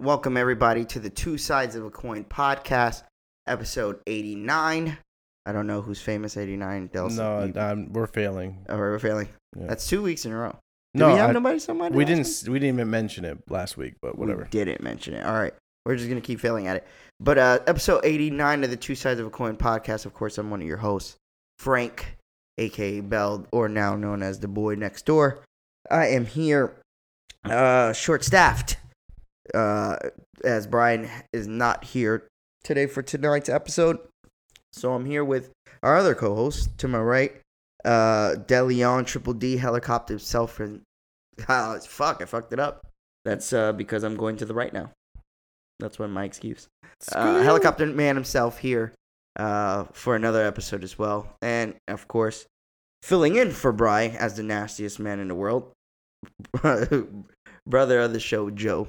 [0.00, 3.02] Welcome everybody to the Two Sides of a Coin podcast,
[3.46, 4.96] episode 89.
[5.44, 6.88] I don't know who's famous 89.
[6.88, 8.64] Delson, No, um, we're failing.
[8.70, 9.28] oh, we're failing.
[9.58, 9.66] Yeah.
[9.66, 10.56] That's two weeks in a row.
[10.94, 11.94] Did no, we have I- nobody somebody?
[11.94, 12.26] we didn't.
[12.26, 12.48] week?
[12.50, 14.44] We didn't even mention it last week, but whatever.
[14.44, 15.24] We didn't mention it.
[15.26, 15.52] All right.
[15.84, 16.86] We're just going to keep failing at it.
[17.20, 20.50] But uh, episode 89 of the Two Sides of a Coin podcast, of course, I'm
[20.50, 21.16] one of your hosts,
[21.58, 22.16] Frank,
[22.56, 25.44] aka Bell, or now known as the boy next door.
[25.90, 26.76] I am here
[27.44, 28.76] uh, short staffed
[29.54, 29.96] uh,
[30.44, 32.28] as Brian is not here
[32.64, 33.98] today for tonight's episode.
[34.72, 35.50] So I'm here with
[35.82, 37.40] our other co host to my right,
[37.84, 40.60] uh, DeLeon Triple D helicopter himself.
[40.60, 40.82] And
[41.48, 42.86] ah, fuck, I fucked it up.
[43.24, 44.90] That's uh, because I'm going to the right now.
[45.78, 46.68] That's what my excuse.
[47.12, 48.92] Uh, helicopter man himself here
[49.36, 52.46] uh, for another episode as well, and of course,
[53.02, 55.72] filling in for Bry as the nastiest man in the world,
[57.66, 58.88] brother of the show, Joe.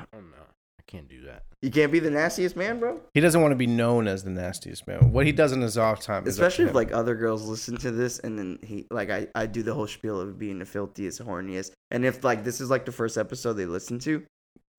[0.00, 0.36] I don't know.
[0.78, 1.42] I can't do that.
[1.62, 3.00] You can't be the nastiest man, bro.
[3.14, 5.12] He doesn't want to be known as the nastiest man.
[5.12, 6.74] What he does in his off time, is up to Especially if him.
[6.76, 9.86] like other girls listen to this, and then he like I I do the whole
[9.86, 13.54] spiel of being the filthiest, horniest, and if like this is like the first episode
[13.54, 14.24] they listen to,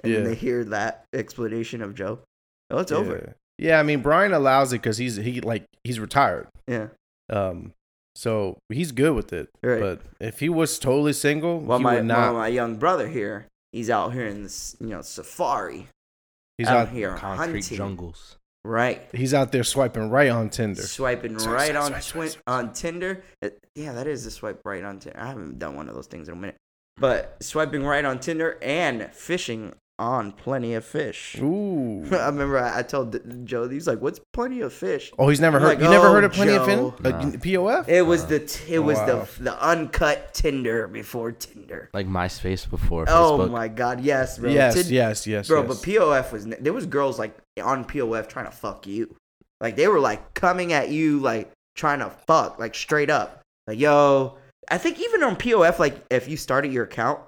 [0.03, 0.27] and then Yeah.
[0.29, 2.19] they hear that explanation of Joe,
[2.71, 2.97] oh, it's yeah.
[2.97, 3.35] over.
[3.57, 6.47] Yeah, I mean Brian allows it because he's he like he's retired.
[6.67, 6.87] Yeah.
[7.29, 7.73] Um,
[8.15, 9.49] so he's good with it.
[9.63, 9.79] Right.
[9.79, 12.17] But if he was totally single, Well, he my would not.
[12.17, 15.87] well, my young brother here, he's out here in this, you know, safari.
[16.57, 16.89] he's out out.
[16.89, 17.77] here Concrete hunting.
[17.77, 18.37] jungles.
[18.63, 19.01] Right.
[19.13, 20.83] He's out there swiping right on Tinder.
[20.83, 22.43] Swiping Swipe, right swipe, on swipe, swipe, swipe.
[22.45, 23.23] on Tinder.
[23.43, 25.19] Uh, yeah, that is a swipe right on Tinder.
[25.19, 26.57] I haven't done one of those things in a minute.
[26.97, 31.37] But swiping right on Tinder and fishing on Plenty of Fish.
[31.39, 32.03] Ooh.
[32.11, 35.39] I remember I, I told D- Joe, he's like, "What's Plenty of Fish?" Oh, he's
[35.39, 35.67] never I'm heard.
[35.69, 37.05] like, you never "Oh, heard of Plenty of Joe." Fin?
[37.05, 37.29] Uh, Nah.
[37.37, 37.87] POF?
[37.87, 39.05] It was the t- it oh, was wow.
[39.37, 41.89] the the uncut Tinder before Tinder.
[41.93, 44.49] Like MySpace before Oh my god, yes, bro.
[44.49, 45.67] yes, Tin- yes, yes, Bro, yes.
[45.67, 49.15] but POF was there was girls like on POF trying to fuck you.
[49.59, 53.41] Like they were like coming at you like trying to fuck like straight up.
[53.67, 54.37] Like yo,
[54.69, 57.19] I think even on POF like if you started your account,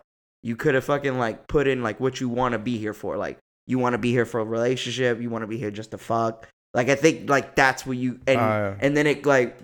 [0.44, 3.18] you could have fucking like put in like what you want to be here for.
[3.18, 5.92] Like you want to be here for a relationship, you want to be here just
[5.92, 6.48] to fuck.
[6.74, 9.58] Like I think like that's what you and Uh, and then it like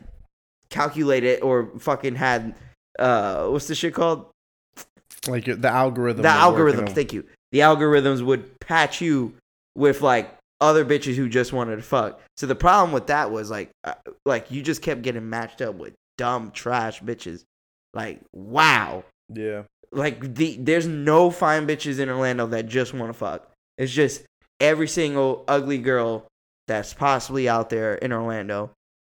[0.69, 2.55] calculated or fucking had
[2.97, 4.27] uh what's the shit called?
[5.27, 6.21] like the algorithm.
[6.21, 9.33] the working thank you the algorithms would patch you
[9.75, 13.49] with like other bitches who just wanted to fuck so the problem with that was
[13.51, 13.93] like uh,
[14.25, 17.43] like you just kept getting matched up with dumb trash bitches
[17.93, 19.03] like wow
[19.33, 19.63] Yeah.
[19.91, 23.49] Like the there's no fine bitches in orlando that just want to fuck.
[23.77, 24.23] It's just
[24.59, 26.25] every single ugly girl
[26.67, 28.71] that's possibly out there in orlando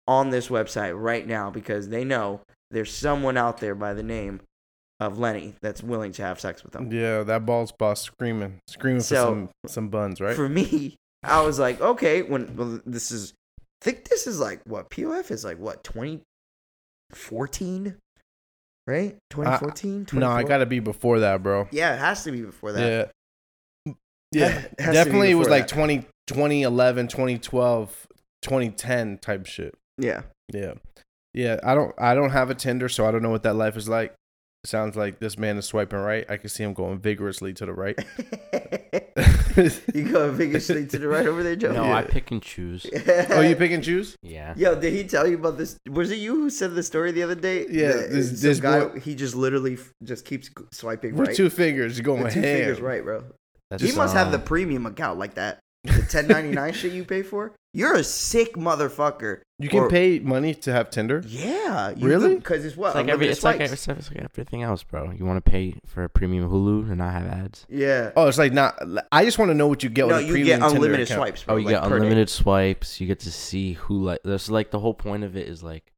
[0.07, 4.41] on this website right now because they know there's someone out there by the name
[5.01, 6.93] of lenny that's willing to have sex with them.
[6.93, 10.37] Yeah, that ball's boss screaming, screaming So- for some some buns, right?
[10.37, 14.61] for me, I was like, okay, when well, this is, I think this is like
[14.67, 17.97] what POF is like what 2014,
[18.91, 19.17] right?
[19.31, 20.07] 2014.
[20.19, 21.69] no, I got to be before that, bro.
[21.71, 23.13] Yeah, it has to be before that.
[23.87, 23.95] Yeah.
[24.33, 25.75] Yeah, has to be definitely it was like that.
[25.75, 28.07] 20, 2011, 2012,
[28.43, 29.75] 2010 type shit.
[29.99, 30.23] Yeah.
[30.53, 30.75] Yeah.
[31.33, 33.77] Yeah, I don't I don't have a Tinder, so I don't know what that life
[33.77, 34.15] is like.
[34.65, 36.27] Sounds like this man is swiping right.
[36.31, 37.99] I can see him going vigorously to the right.
[39.95, 41.73] you go vigorously to the right over there, Joe.
[41.73, 41.95] No, Yeah.
[41.97, 42.87] I pick and choose.
[43.31, 44.17] oh, you pick and choose?
[44.23, 44.55] Yeah.
[44.57, 45.77] Yo, did he tell you about this?
[45.91, 47.67] Was it you who said the story the other day?
[47.71, 51.37] Yeah, That this- this guy, boy- he just literally f- just keeps swiping With right.
[51.37, 52.59] two fingers, going With two ham.
[52.59, 53.25] fingers right, bro.
[53.71, 55.59] That's, He must have the um, premium account like that.
[56.01, 57.53] The 1099 shit you pay for.
[57.73, 59.41] You're a sick motherfucker.
[59.61, 61.23] You can Or- pay money to have Tinder?
[61.27, 61.93] Yeah.
[61.99, 62.35] Really?
[62.37, 62.89] Because it's what?
[62.89, 63.27] It's like every.
[63.27, 63.73] unlimited It's like, swipes.
[63.73, 65.13] it's, like, it's like everything else, bro.
[65.13, 67.67] You want to pay for a premium Hulu and not have ads.
[67.69, 68.11] yeah.
[68.17, 68.75] Oh, it's like not.
[69.13, 70.77] I just want to know what you get no, with a you premium get Tinder
[70.77, 71.19] unlimited account.
[71.19, 71.45] swipes.
[71.45, 71.95] Bro, Oh, you like, get per day.
[71.97, 73.01] unlimited swipes.
[73.01, 74.21] You get to see who like.
[74.25, 75.93] That's like the whole point of it is like.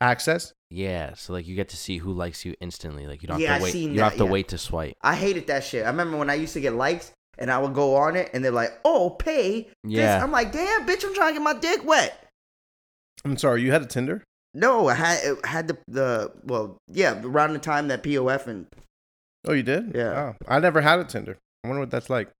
[0.00, 0.52] Access?
[0.70, 3.06] Yeah, so like you get to see who likes you instantly.
[3.06, 3.72] Like you don't Yeah, have I to wait.
[3.72, 4.30] seen You don't have to yeah.
[4.30, 4.94] wait to swipe.
[5.02, 5.84] I hated that shit.
[5.84, 8.44] I remember when I used to get likes and I would go on it and
[8.44, 9.92] they're like, "Oh, pay." This.
[9.92, 10.22] Yeah.
[10.22, 12.28] I'm like, "Damn, bitch, I'm trying to get my dick wet."
[13.24, 14.22] I'm sorry, you had a Tinder?
[14.52, 18.66] No, I had it had the the well, yeah, around the time that POF and
[19.46, 19.92] Oh, you did?
[19.94, 20.32] Yeah.
[20.32, 21.36] Oh, I never had a Tinder.
[21.62, 22.30] I wonder what that's like.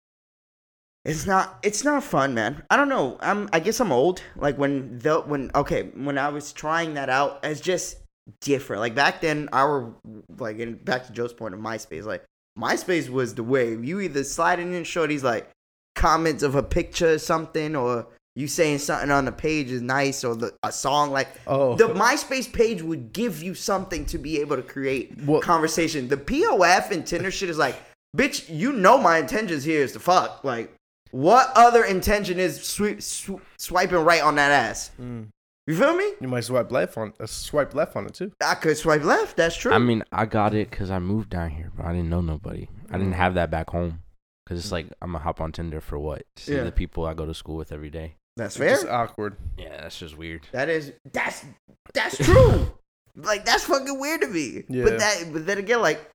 [1.04, 1.58] It's not.
[1.62, 2.62] It's not fun, man.
[2.70, 3.18] I don't know.
[3.20, 3.48] I'm.
[3.52, 4.22] I guess I'm old.
[4.36, 7.98] Like when the when okay when I was trying that out, it's just
[8.40, 8.80] different.
[8.80, 9.94] Like back then, our
[10.38, 12.04] like in back to Joe's point of MySpace.
[12.04, 12.24] Like
[12.58, 13.74] MySpace was the way.
[13.76, 15.50] You either sliding in shorties like
[15.96, 18.06] comments of a picture or something, or
[18.36, 21.76] you saying something on the page is nice, or the a song like Oh.
[21.76, 26.08] the MySpace page would give you something to be able to create Well- conversation.
[26.08, 27.76] The POF and Tinder shit is like
[28.16, 30.44] bitch, you know my intentions here is to fuck.
[30.44, 30.72] Like,
[31.10, 34.90] what other intention is swi- sw- swiping right on that ass?
[35.00, 35.26] Mm.
[35.66, 36.12] You feel me?
[36.20, 38.32] You might swipe left on uh, swipe left on it too.
[38.44, 39.36] I could swipe left.
[39.36, 39.72] That's true.
[39.72, 42.68] I mean, I got it because I moved down here, but I didn't know nobody.
[42.90, 44.00] I didn't have that back home.
[44.46, 46.24] Cause it's like I'm gonna hop on Tinder for what?
[46.36, 46.64] To see Yeah.
[46.64, 48.16] the people I go to school with every day.
[48.36, 48.70] that's fair.
[48.74, 49.36] just awkward.
[49.56, 50.46] Yeah, that's just weird.
[50.52, 51.46] That is that's
[51.94, 52.70] that's true.
[53.16, 54.64] like that's fucking weird to me.
[54.68, 54.84] Yeah.
[54.84, 56.10] But that but then again, like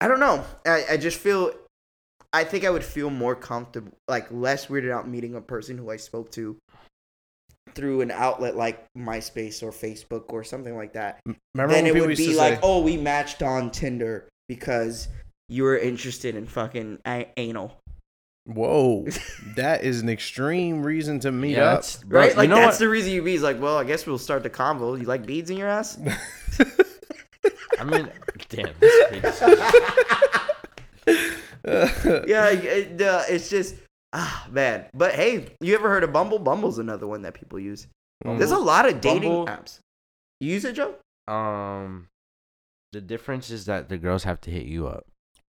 [0.00, 0.44] I don't know.
[0.66, 1.52] I, I just feel
[2.32, 5.90] I think I would feel more comfortable like less weirded out meeting a person who
[5.92, 6.56] I spoke to
[7.74, 11.20] through an outlet like MySpace or Facebook or something like that.
[11.26, 15.08] M- Remember then it would be like, say, oh, we matched on Tinder because
[15.48, 17.76] you were interested in fucking a- anal.
[18.46, 19.06] "Whoa,
[19.56, 22.30] that is an extreme reason to meet yeah, up." that's, bro, Right?
[22.32, 22.78] you Like know that's what?
[22.80, 24.98] the reason you be is like, well, I guess we'll start the convo.
[24.98, 25.98] You like beads in your ass?
[27.78, 28.10] I mean,
[28.50, 28.66] damn,
[31.64, 33.74] yeah, it, uh, it's just
[34.12, 34.86] ah man.
[34.94, 36.38] But hey, you ever heard of Bumble?
[36.38, 37.86] Bumble's another one that people use.
[38.24, 39.78] There's a lot of dating Bumble- apps.
[40.40, 40.94] You use it, Joe?
[41.28, 42.08] Um,
[42.92, 45.06] the difference is that the girls have to hit you up.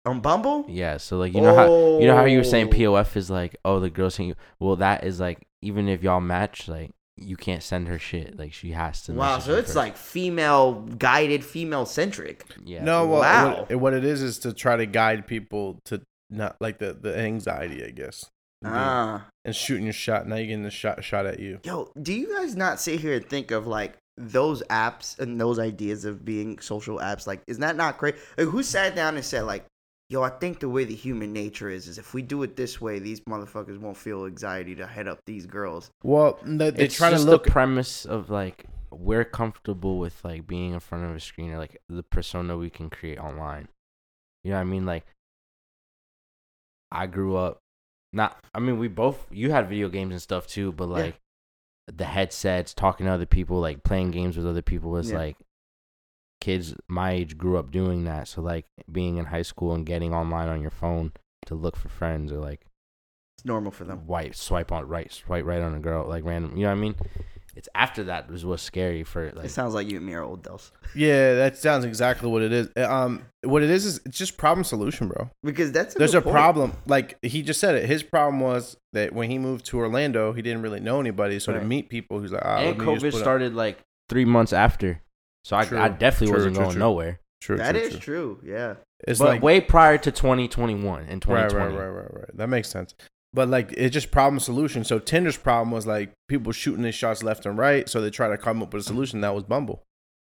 [0.05, 0.65] On Bumble?
[0.69, 2.71] Yeah, so like you know how you know how you were saying Oh.
[2.77, 4.35] POF is like, oh, the girls hit you.
[4.59, 8.37] Well, that is like even if y'all match, like you can't send her shit.
[8.39, 9.13] Like she has to.
[9.13, 9.75] Wow, so it's first.
[9.75, 12.45] like female guided, female centric.
[12.63, 12.83] yeah.
[12.83, 13.65] no, well, Wow.
[13.67, 17.17] what, what it is is to try to guide people to not like the the
[17.17, 18.29] anxiety, I guess,
[18.65, 19.27] Ah.
[19.45, 20.27] and shooting your shot.
[20.27, 21.59] Now you're getting the shot shot at you.
[21.63, 25.59] Yo, do you guys not sit here and think of like those apps and those
[25.59, 27.27] ideas of being social apps?
[27.27, 28.17] Like, is that not crazy?
[28.37, 29.65] Like, who sat down and said like,
[30.09, 32.81] "Yo, I think the way the human nature is is if we do it this
[32.81, 36.95] way, these motherfuckers won't feel anxiety to head up these girls." Well, they, they it's
[36.95, 37.43] try to just look.
[37.43, 41.57] the premise of like we're comfortable with like being in front of a screen or
[41.57, 43.67] like the persona we can create online.
[44.43, 44.85] You know what I mean?
[44.85, 45.05] Like
[46.91, 47.61] I grew up
[48.13, 50.95] not I mean we both you had video games and stuff too, but Yeah.
[50.95, 51.19] like
[51.87, 55.17] the headsets, talking to other people, like playing games with other people was Yeah.
[55.17, 55.37] like
[56.39, 58.27] kids my age grew up doing that.
[58.27, 61.13] So like being in high school and getting online on your phone
[61.47, 62.65] to look for friends or like
[63.37, 64.05] It's normal for them.
[64.05, 66.81] white swipe on right swipe right on a girl like random you know what I
[66.81, 66.95] mean?
[67.57, 70.21] It's after that was what's scary for like it sounds like you and me are
[70.21, 70.71] old dolls.
[70.95, 72.69] yeah, that sounds exactly what it is.
[72.77, 75.29] Um, what it is is it's just problem solution, bro.
[75.43, 76.33] Because that's a There's good a point.
[76.35, 76.73] problem.
[76.85, 77.87] Like he just said it.
[77.87, 81.39] His problem was that when he moved to Orlando, he didn't really know anybody.
[81.39, 81.59] So Right.
[81.59, 84.53] to meet people, he's like, ah, and let COVID put up- started like three months
[84.53, 85.01] after,
[85.43, 86.79] so I, I definitely True, wasn't true, going true.
[86.79, 87.19] nowhere.
[87.41, 87.99] True, That true, is true.
[87.99, 88.39] true.
[88.43, 88.75] Yeah.
[89.07, 91.75] It's but like way prior to 2021 and right, 2020.
[91.75, 92.37] right, right, right, right.
[92.37, 92.93] That makes sense.
[93.37, 94.83] But like it's just problem solution.
[94.83, 97.87] So Tinder's problem was like people shooting their shots left and right.
[97.87, 99.21] So they try to come up with a solution.
[99.21, 99.83] That was Bumble.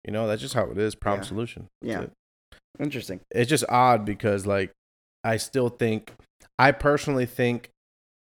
[0.07, 0.95] You know, that's just how it is.
[0.95, 1.27] Problem Yeah.
[1.27, 1.67] solution.
[1.81, 2.01] That's Yeah.
[2.03, 2.11] it.
[2.79, 3.19] Interesting.
[3.31, 4.71] it's just odd because like
[5.25, 6.13] I still think
[6.57, 7.69] I personally think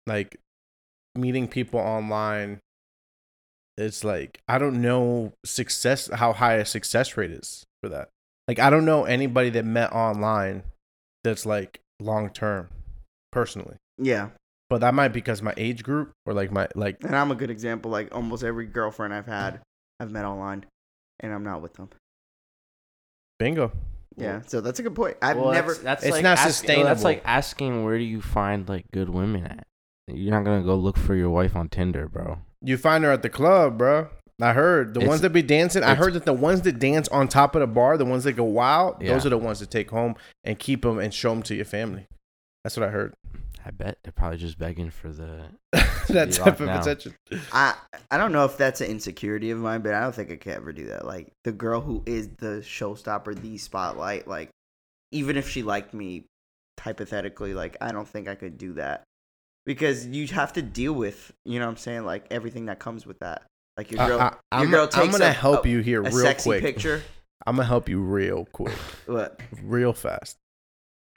[0.06, 0.36] like
[1.14, 2.60] meeting people online
[3.78, 8.10] it's like I don't know success how high a success rate is for that.
[8.46, 10.64] Like I don't know anybody that met online
[11.24, 12.68] that's like long term
[13.32, 13.76] personally.
[13.96, 14.28] Yeah.
[14.68, 17.34] But that might be because my age group or like my like And I'm a
[17.36, 17.90] good example.
[17.90, 19.60] Like almost every girlfriend I've had,
[20.00, 20.64] I've met online,
[21.20, 21.88] and I'm not with them.
[23.38, 23.72] bingo.
[24.16, 24.40] Yeah.
[24.46, 25.16] So that's a good point.
[25.20, 25.72] I've Well, never.
[25.74, 26.86] That's, that's It's like not ask- sustainable.
[26.88, 29.66] That's like asking where do you find like good women at?
[30.08, 32.38] You're not gonna go look for your wife on Tinder, bro.
[32.62, 34.08] You find her at the club, bro.
[34.40, 35.82] I heard the It's- ones that be dancing.
[35.82, 38.32] I heard that the ones that dance on top of the bar, the ones that
[38.32, 41.42] go wild, those are the ones that take home and keep them and show them
[41.44, 42.06] to your family.
[42.64, 43.14] That's what I heard.
[43.66, 45.46] I bet they're probably just begging for the.
[46.08, 46.78] that type of down.
[46.80, 47.14] attention.
[47.52, 47.74] I
[48.12, 50.52] I don't know if that's an insecurity of mine, but I don't think I could
[50.52, 51.04] ever do that.
[51.04, 54.28] Like the girl who is the showstopper, the spotlight.
[54.28, 54.50] Like
[55.10, 56.26] even if she liked me,
[56.80, 59.02] hypothetically, like I don't think I could do that
[59.64, 63.04] because you have to deal with, you know, what I'm saying, like everything that comes
[63.04, 63.42] with that.
[63.76, 66.02] Like your girl, I, your am girl takes I'm gonna a- help a- you here
[66.02, 66.62] real sexy quick.
[66.62, 67.02] picture.
[67.46, 68.74] I'm gonna help you real quick,
[69.06, 69.40] What?
[69.62, 70.36] real fast.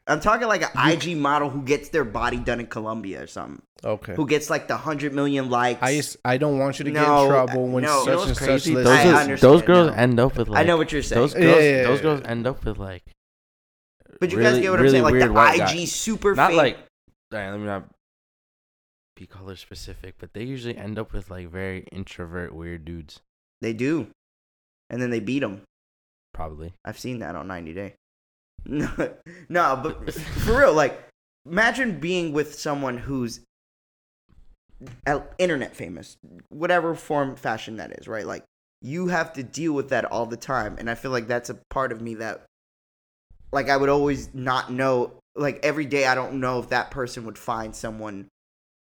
[0.10, 3.28] I'm talking like an You- IG model who gets their body done in Colombia or
[3.28, 3.62] something.
[3.84, 4.16] Okay.
[4.16, 5.80] Who gets like the hundred million likes.
[5.82, 8.02] I just, I don't want you to get No, in trouble when no.
[8.02, 8.74] You know such what's and such crazy?
[8.76, 8.86] list.
[8.86, 9.98] Those, I are- understand those girls now.
[9.98, 10.60] end up with like.
[10.60, 11.22] I know what you're saying.
[11.22, 12.04] Those Yeah, girls, yeah, yeah, those yeah.
[12.04, 13.04] girls end up with like.
[14.20, 15.04] but you really- guys get what I'm really saying?
[15.04, 15.92] Like weird the IG guys.
[15.94, 16.78] super Not fame- like.
[17.34, 17.86] Alright, let me not
[19.16, 23.20] be color specific, but they usually end up with like very introvert, weird dudes.
[23.62, 24.08] They do.
[24.90, 25.62] And then they beat them.
[26.34, 26.74] Probably.
[26.84, 27.96] I've seen that on 90 Day.
[28.66, 28.90] No,
[29.50, 31.08] no, but for real, like,
[31.46, 33.42] imagine being with someone who's
[35.38, 36.18] internet famous,
[36.50, 38.26] whatever form, fashion that is, right?
[38.26, 38.44] Like,
[38.82, 40.78] you have to deal with that all the time.
[40.80, 42.46] And I feel like that's a part of me that,
[43.52, 47.26] like, I would always not know like every day I don't know if that person
[47.26, 48.28] would find someone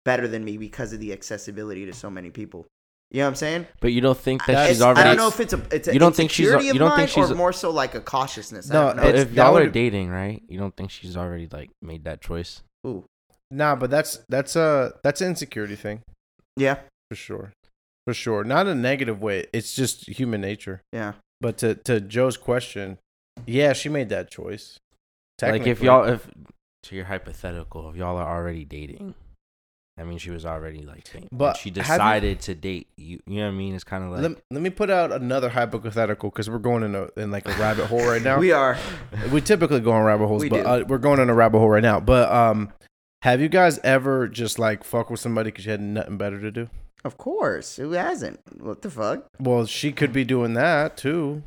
[0.04, 2.66] better than me because of the accessibility to so many people.
[3.12, 3.66] You know what I'm saying?
[3.80, 5.00] But you don't think that It's- she's already.
[5.00, 6.96] I don't know if it's a it's a You don't think she's a- you don't
[6.96, 8.70] think she's or a- more so like a cautiousness.
[8.70, 9.02] I No, don't know.
[9.02, 10.42] But if y'all are would've- dating, right?
[10.48, 12.62] You don't think she's already like made that choice?
[12.86, 13.04] Ooh.
[13.50, 16.00] Nah, but that's that's a that's an insecurity thing
[16.56, 16.76] Yeah,
[17.10, 17.52] for sure,
[18.06, 18.44] for sure.
[18.44, 19.46] Not a negative way.
[19.52, 20.80] It's just human nature.
[20.90, 21.12] yeah.
[21.38, 22.96] But to to Joe's question,
[23.46, 24.78] yeah, she made that choice.
[25.42, 26.30] Like if y'all, if
[26.84, 29.14] to your hypothetical, if y'all are already dating,
[29.98, 32.88] I mean, she was already like, dating, and But she have you- decided to date
[32.96, 33.20] you.
[33.26, 33.74] You know what I mean?
[33.74, 36.94] It's kind of like let, let me put out another hypothetical because we're going in
[36.94, 38.38] a in like a rabbit hole right now.
[38.40, 38.76] We are.
[39.30, 41.68] we typically go on rabbit holes, We but uh, we're going in a rabbit hole
[41.68, 42.00] right now.
[42.00, 42.72] But um,
[43.22, 46.50] have you guys ever just like fuck with somebody because you had nothing better to
[46.50, 46.70] do?
[47.04, 47.76] Of course.
[47.76, 48.40] Who hasn't?
[48.60, 49.26] What the fuck?
[49.40, 51.42] Well, she could be doing that too.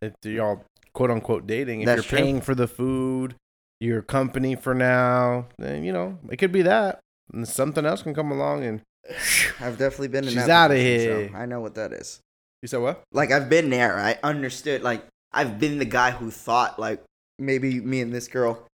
[0.00, 0.62] If y'all
[0.92, 2.18] quote unquote dating, if That's you're true.
[2.18, 3.34] paying for the food,
[3.80, 7.00] your company for now, then you know it could be that,
[7.34, 8.64] and something else can come along.
[8.64, 8.80] And
[9.60, 11.36] I've definitely been in She's that outta position, so here.
[11.36, 12.20] I know what that is.
[12.62, 13.02] you said what?
[13.12, 13.98] Like I've been there.
[13.98, 14.82] I understood.
[14.82, 17.02] Like I've been the guy who thought like
[17.38, 18.66] maybe me and this girl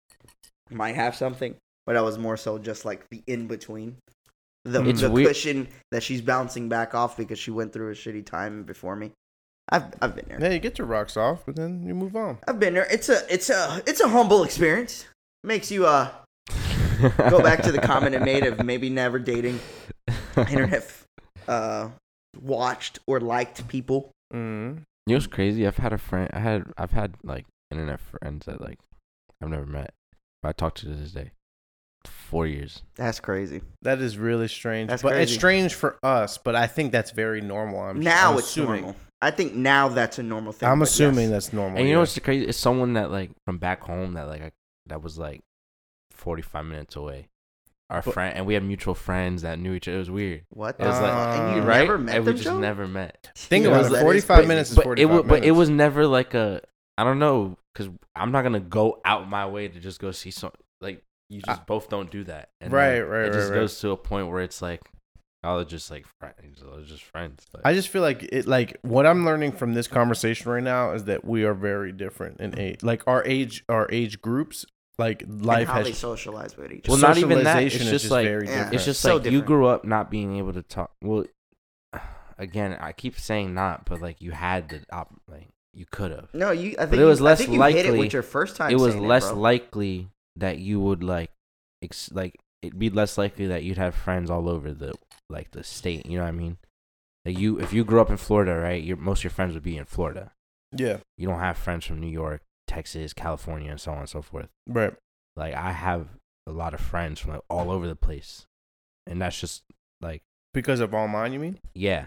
[0.70, 3.96] might have something, but I was more so just like the in between.
[4.66, 7.94] The, It's the weird- cushion that she's bouncing back off because she went through a
[7.94, 9.12] shitty time before me.
[9.72, 10.38] I've I've been there.
[10.40, 12.38] Yeah, you get your rocks off, but then you move on.
[12.46, 12.86] I've been there.
[12.90, 15.06] It's a it's a it's a humble experience.
[15.44, 16.10] Makes you uh
[17.00, 19.58] go back to the comment it made of maybe never dating
[20.36, 20.90] internet
[21.48, 21.88] uh
[22.40, 24.10] watched or liked people.
[24.32, 24.82] Mm.
[25.06, 25.66] You know what's crazy?
[25.66, 26.30] I've had a friend.
[26.32, 28.78] I had I've had like internet friends that like
[29.42, 29.92] I've never met.
[30.42, 31.32] But I talk to to this day.
[32.06, 32.82] Four years.
[32.96, 33.60] That's crazy.
[33.82, 34.88] That is really strange.
[34.88, 37.80] That's but it's strange for us, but I think that's very normal.
[37.80, 38.82] I'm now I'm it's assuming.
[38.82, 38.96] normal.
[39.20, 40.68] I think now that's a normal thing.
[40.68, 41.30] I'm assuming yes.
[41.30, 41.78] that's normal.
[41.78, 42.02] and you know yeah.
[42.02, 42.46] what's crazy?
[42.46, 44.50] It's someone that like from back home that like I,
[44.86, 45.40] that was like
[46.20, 47.28] forty five minutes away.
[47.88, 49.96] Our But- friend and we had mutual friends that knew each other.
[49.96, 50.42] It was weird.
[50.50, 51.38] what It was the like fuck?
[51.40, 51.78] and you Uh, right?
[51.80, 52.34] never met and them.
[52.34, 52.58] we just Joe?
[52.60, 53.30] never met.
[53.34, 53.96] Think Yeah, about that it.
[53.96, 54.48] is 45 crazy.
[54.48, 56.60] minutes is But 45 it was, but it was never like a.
[56.96, 60.30] I don't know because I'm not gonna go out my way to just go see
[60.30, 62.50] some like you just I- both don't do that.
[62.60, 63.60] And Right, right, It just right, right.
[63.62, 64.82] goes to a point where it's like,
[65.42, 66.62] oh, they're just like friends.
[66.62, 67.46] They're just friends.
[67.52, 68.46] But I just feel like it.
[68.46, 72.40] Like what I'm learning from this conversation right now is that we are very different
[72.40, 72.82] in age.
[72.84, 74.64] Like our age, our age groups.
[75.00, 75.98] Like And life how they has.
[75.98, 76.92] socialize with each other.
[76.92, 77.62] Well, not even that.
[77.62, 78.52] It's socialization is just just like- very Yeah.
[78.54, 78.74] different.
[78.74, 79.46] it's just so like you different.
[79.46, 80.90] grew up not being able to talk.
[81.02, 81.24] Well,
[82.38, 86.28] again, I keep saying not, but like you had the op, like you could have.
[86.34, 86.70] No, you.
[86.78, 88.22] I But think it was you, less I think you hit it likely- with your
[88.22, 88.70] first time.
[88.70, 89.38] It was saying less bro.
[89.40, 91.30] likely that you would like,
[91.82, 94.92] ex- like it'd be less likely that you'd have friends all over the
[95.28, 96.06] like the state.
[96.06, 96.58] You know what I mean?
[97.24, 98.82] Like you, if you grew up in Florida, right?
[98.82, 100.32] Your most of your friends would be in Florida.
[100.76, 100.98] yeah.
[101.16, 104.48] You don't have friends from New York, Texas, California, and so on and so forth.
[104.68, 104.94] Right.
[105.36, 106.06] Like I have
[106.46, 108.46] a lot of friends from like all over the place,
[109.06, 109.62] and that's just
[110.00, 110.22] like
[110.54, 111.58] Because of online, you mean?
[111.74, 112.06] yeah.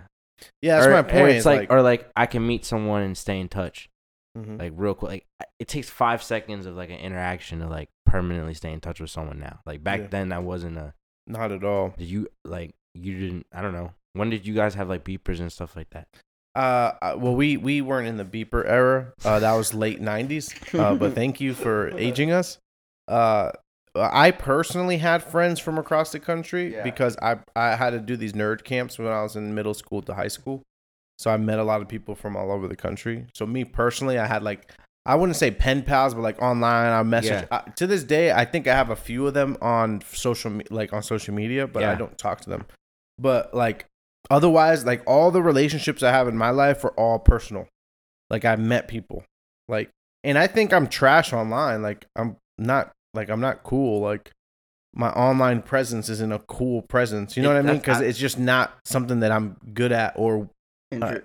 [0.62, 1.30] Yeah, that's or, my or point.
[1.36, 3.90] It's like, like, or like I can meet someone and stay in touch,
[4.38, 4.60] Mhm.
[4.60, 5.10] like real quick.
[5.40, 9.00] Like it takes five seconds of like an interaction to like permanently stay in touch
[9.00, 9.60] with someone now.
[9.66, 10.08] Like back Yeah.
[10.08, 10.94] then, that wasn't a.
[11.28, 11.94] not at all.
[11.98, 13.46] Did you like you didn't?
[13.54, 13.94] I don't know.
[14.14, 16.08] When did you guys have like beepers and stuff like that?
[16.56, 19.14] Uh, uh, well, we we weren't in the beeper era.
[19.26, 20.78] Uh, that was late '90s.
[20.78, 22.60] Uh, but thank you for aging us.
[23.08, 23.52] Uh,
[23.96, 26.84] I personally had friends from across the country Yeah.
[26.84, 30.02] because I I had to do these nerd camps when I was in middle school
[30.04, 30.62] to high school.
[31.18, 33.28] So I met a lot of people from all over the country.
[33.36, 34.72] So me personally, I had like
[35.06, 37.46] I wouldn't say pen pals, but like online, I message.
[37.52, 37.62] Yeah.
[37.66, 40.94] I, to this day, I think I have a few of them on social, like
[40.94, 42.66] on social media, but I don't talk to them.
[43.20, 43.86] But like
[44.30, 47.68] otherwise, like all the relationships I have in my life are all personal.
[48.30, 49.24] Like I've met people,
[49.68, 49.90] like,
[50.24, 51.82] and I think I'm trash online.
[51.82, 54.00] Like I'm not, like I'm not cool.
[54.02, 54.32] Like
[54.96, 57.36] my online presence isn't a cool presence.
[57.36, 57.78] You know It- what I mean?
[57.82, 60.50] Because it's just not something that I'm good at or
[60.92, 61.24] Inter-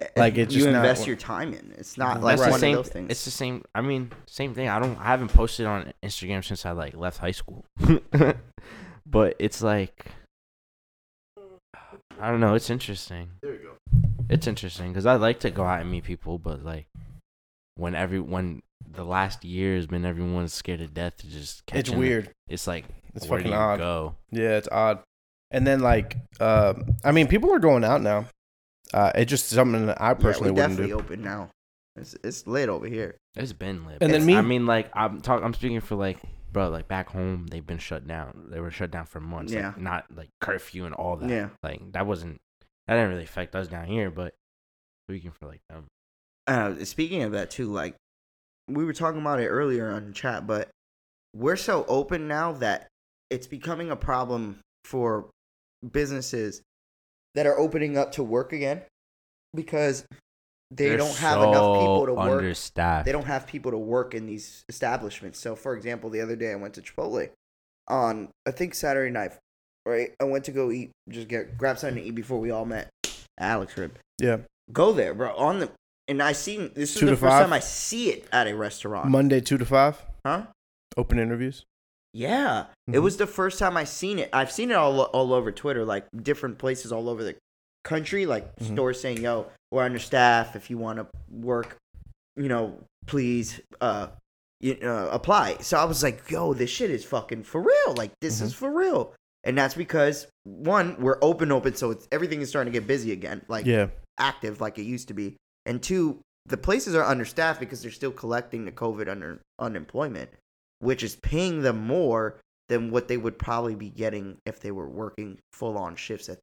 [0.00, 1.74] uh, like, it's you just invest what- your time in.
[1.76, 2.78] It's not like That's one the same.
[2.78, 3.10] of those things.
[3.10, 3.62] It's the same.
[3.74, 4.68] I mean, same thing.
[4.68, 4.98] I don't.
[4.98, 7.64] I haven't posted on Instagram since I like left high school.
[9.06, 10.06] but it's like,
[12.20, 12.54] I don't know.
[12.54, 13.30] It's interesting.
[13.42, 13.98] there you go.
[14.28, 16.86] It's interesting because I like to go out and meet people, but like
[17.76, 18.62] when every when
[18.92, 21.80] the last year has been everyone's scared to death to just catch.
[21.80, 22.30] It's weird.
[22.48, 22.84] It's like
[23.14, 23.78] It's where do you odd.
[23.78, 24.14] go?
[24.30, 25.00] Yeah, it's odd.
[25.50, 26.74] And then like, uh,
[27.04, 28.26] I mean, people are going out now.
[28.94, 30.98] Uh, it's just something that I personally yeah, we wouldn't definitely do.
[30.98, 31.50] open now.
[31.96, 33.16] It's it's lit over here.
[33.36, 33.98] It's been lit.
[34.00, 35.44] And then me- I mean, like I'm talking.
[35.44, 36.18] I'm speaking for like,
[36.52, 36.68] bro.
[36.68, 38.48] Like back home, they've been shut down.
[38.50, 39.52] They were shut down for months.
[39.52, 39.68] Yeah.
[39.68, 41.28] Like, not like curfew and all that.
[41.28, 41.48] Yeah.
[41.62, 42.40] Like that wasn't.
[42.86, 44.34] That didn't really affect us down here, but
[45.08, 45.86] speaking for like them.
[46.46, 47.94] Uh, speaking of that too, like
[48.68, 50.70] we were talking about it earlier on chat, but
[51.34, 52.88] we're so open now that
[53.30, 55.30] it's becoming a problem for
[55.92, 56.62] businesses
[57.34, 58.82] that are opening up to work again
[59.54, 60.04] because
[60.70, 62.30] they They're don't have enough people so to work.
[62.30, 63.04] Understaffed.
[63.06, 65.38] They don't have people to work in these establishments.
[65.38, 67.30] So, for example, the other day I went to Chipotle
[67.88, 69.32] on I think Saturday night,
[69.84, 70.12] right?
[70.20, 72.88] I went to go eat, just get grab something to eat before we all met.
[73.38, 74.38] Alex Rib, Yeah.
[74.72, 75.34] go there, bro.
[75.36, 75.70] On the
[76.08, 77.44] and I seen this is Two the first five?
[77.44, 79.08] time I see it at a restaurant.
[79.10, 80.00] Monday two to five.
[80.26, 80.46] huh?
[80.96, 81.64] Open interviews.
[82.12, 83.02] Yeah, it Mhm.
[83.02, 84.28] was the first time I seen it.
[84.32, 87.36] I've seen it all all over Twitter, like different places all over the
[87.84, 88.72] country, like Mhm.
[88.72, 90.56] stores saying, "Yo, we're understaffed.
[90.56, 91.76] If you want to work,
[92.36, 94.08] you know, please, uh,
[94.60, 97.94] you uh, apply." So I was like, "Yo, this shit is fucking for real.
[97.96, 98.44] Like this Mhm.
[98.44, 102.70] is for real." And that's because one, we're open, open, so it's, everything is starting
[102.72, 103.88] to get busy again, like Yeah.
[104.18, 105.36] active, like it used to be.
[105.64, 110.28] And two, the places are understaffed because they're still collecting the COVID under unemployment,
[110.80, 114.88] which is paying them more than what they would probably be getting if they were
[114.88, 116.38] working full on shifts at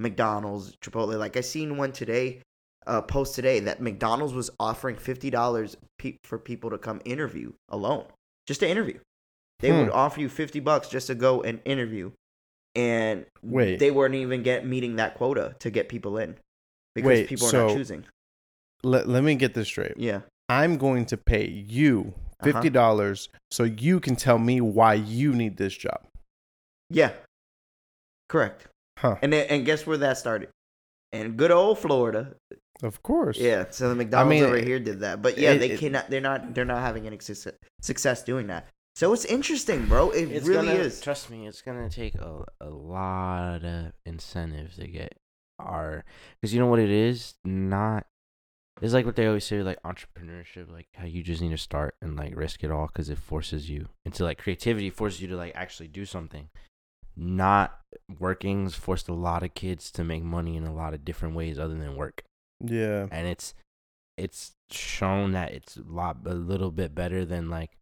[0.00, 1.18] McDonald's, Chipotle.
[1.18, 2.42] Like I seen one today,
[2.86, 7.52] uh, post today that McDonald's was offering fifty dollars pe- for people to come interview
[7.68, 8.06] alone,
[8.46, 8.98] just to interview.
[9.60, 9.92] They would Hmm.
[9.94, 12.12] offer you fifty bucks just to go and interview,
[12.74, 13.78] and Wait.
[13.78, 16.36] they weren't even get meeting that quota to get people in
[16.94, 18.06] because Wait, people are so- not choosing.
[18.82, 19.92] Let Let me get this straight.
[19.98, 22.52] Yeah, I'm going to pay you Uh-huh.
[22.52, 26.06] fifty dollars so you can tell me why you need this job.
[26.88, 27.12] yeah,
[28.30, 28.66] correct.
[29.00, 29.16] Huh.
[29.22, 30.50] And then, and guess where that started?
[31.12, 32.34] In good old Florida.
[32.82, 33.36] Of course.
[33.38, 36.08] Yeah, so the McDonald's mean, over here did that, but yeah, it- they it- cannot.
[36.10, 36.54] They're not.
[36.54, 38.66] They're not having any success, success doing that.
[38.96, 40.10] So it's interesting, bro.
[40.10, 41.00] It It's really gonna, is.
[41.00, 45.16] Trust me, it's gonna take a, a lot of incentives to get
[45.58, 46.04] our.
[46.40, 47.34] Because you know what it is?
[47.44, 48.06] Not.
[48.82, 51.94] It's like what they always say, like entrepreneurship, like how you just need to start
[52.00, 55.36] and like risk it all because it forces you into like creativity, forces you to
[55.36, 56.48] like actually do something.
[57.16, 57.78] Not
[58.18, 61.58] working's forced a lot of kids to make money in a lot of different ways
[61.58, 62.22] other than work,
[62.64, 63.06] Yeah.
[63.10, 63.54] and it's
[64.16, 67.76] it's shown that it's a lot a little bit better than like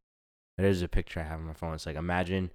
[0.56, 1.74] there's a picture I have on my phone.
[1.74, 2.50] It's like imagine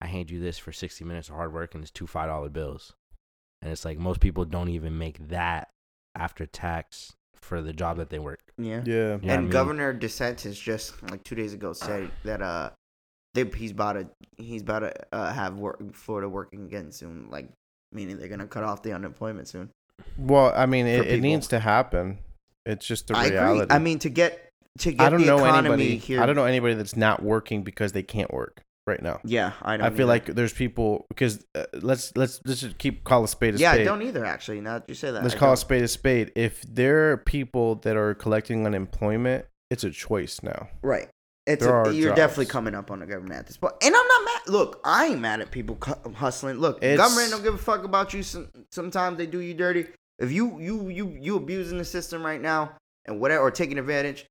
[0.00, 2.48] I hand you this for sixty minutes of hard work and it's two five dollar
[2.48, 2.94] bills.
[3.62, 5.68] And it's like most people don't even make that
[6.14, 8.40] after tax for the job that they work.
[8.56, 8.82] Yeah.
[8.84, 8.94] Yeah.
[8.94, 9.50] You know what I and mean?
[9.50, 12.70] Governor DeSantis just like two days ago said that uh,
[13.34, 17.28] they, he's about to he's about to uh, have work, Florida working again soon.
[17.30, 17.48] Like
[17.92, 19.70] meaning they're gonna cut off the unemployment soon.
[20.16, 22.18] Well, I mean, it, it needs to happen.
[22.66, 23.62] It's just the I reality.
[23.62, 23.74] agree.
[23.74, 25.96] I mean to get to get I don't the know economy anybody.
[25.98, 26.22] here.
[26.22, 29.20] I don't know anybody that's not working because they can't work right now.
[29.24, 29.86] Yeah, I don't.
[29.86, 30.06] I feel either.
[30.06, 33.72] like there's people because uh, let's let's let's just keep call a spade a yeah,
[33.72, 33.84] spade.
[33.86, 34.24] Yeah, I don't either.
[34.24, 35.56] Actually, now that you say that, Let's I call a don't.
[35.58, 36.32] spade a spade.
[36.34, 40.68] If there are people that are collecting unemployment, it's a choice now.
[40.82, 41.08] Right.
[41.48, 44.24] It's a, you're definitely coming up on the government at this point, and I'm not
[44.24, 44.40] mad.
[44.52, 45.78] Look, I ain't mad at people
[46.14, 46.58] hustling.
[46.58, 48.22] Look, It's- government don't give a fuck about you.
[48.22, 49.86] Some, sometimes they do you dirty.
[50.18, 52.72] If you you you you abusing the system right now
[53.06, 54.26] and whatever or taking advantage,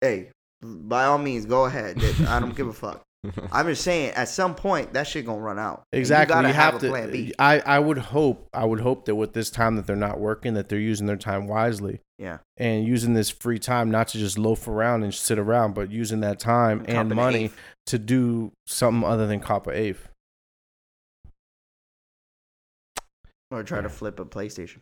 [0.00, 0.30] hey,
[0.62, 2.02] by all means, go ahead.
[2.28, 3.02] I don't give a fuck.
[3.52, 5.82] I'm just saying, at some point, that shit gonna run out.
[5.92, 6.36] Exactly.
[6.40, 6.88] You, You, have, a to.
[6.88, 7.34] plan B.
[7.38, 10.54] I I would hope I would hope that with this time that they're not working,
[10.54, 12.38] that they're using their time wisely Yeah.
[12.56, 16.20] and using this free time not to just loaf around and sit around, but using
[16.20, 17.56] that time Cop and money eighth.
[17.88, 20.08] to do something other than cop a eighth.
[23.50, 24.78] Or try to flip a PlayStation.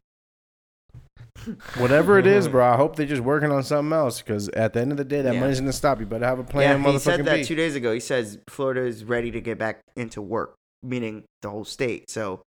[1.77, 2.67] Whatever it is, bro.
[2.73, 5.23] I hope they're just working on something else because at the end of the day,
[5.23, 5.41] that Yeah.
[5.41, 6.01] money's gonna stop.
[6.01, 7.45] You better have a plan, yeah, he said motherfucking that B.
[7.45, 7.93] two days ago.
[7.93, 12.11] He says Florida is ready to get back into work, meaning the whole state.
[12.11, 12.43] So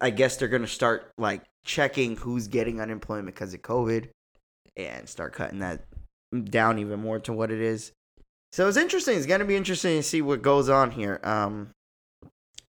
[0.00, 4.08] I guess they're gonna start like checking who's getting unemployment because of COVID,
[4.76, 5.84] and start cutting that
[6.44, 7.92] down even more to what it is.
[8.52, 9.16] So it's interesting.
[9.16, 11.20] It's gonna be interesting to see what goes on here.
[11.24, 11.70] Um,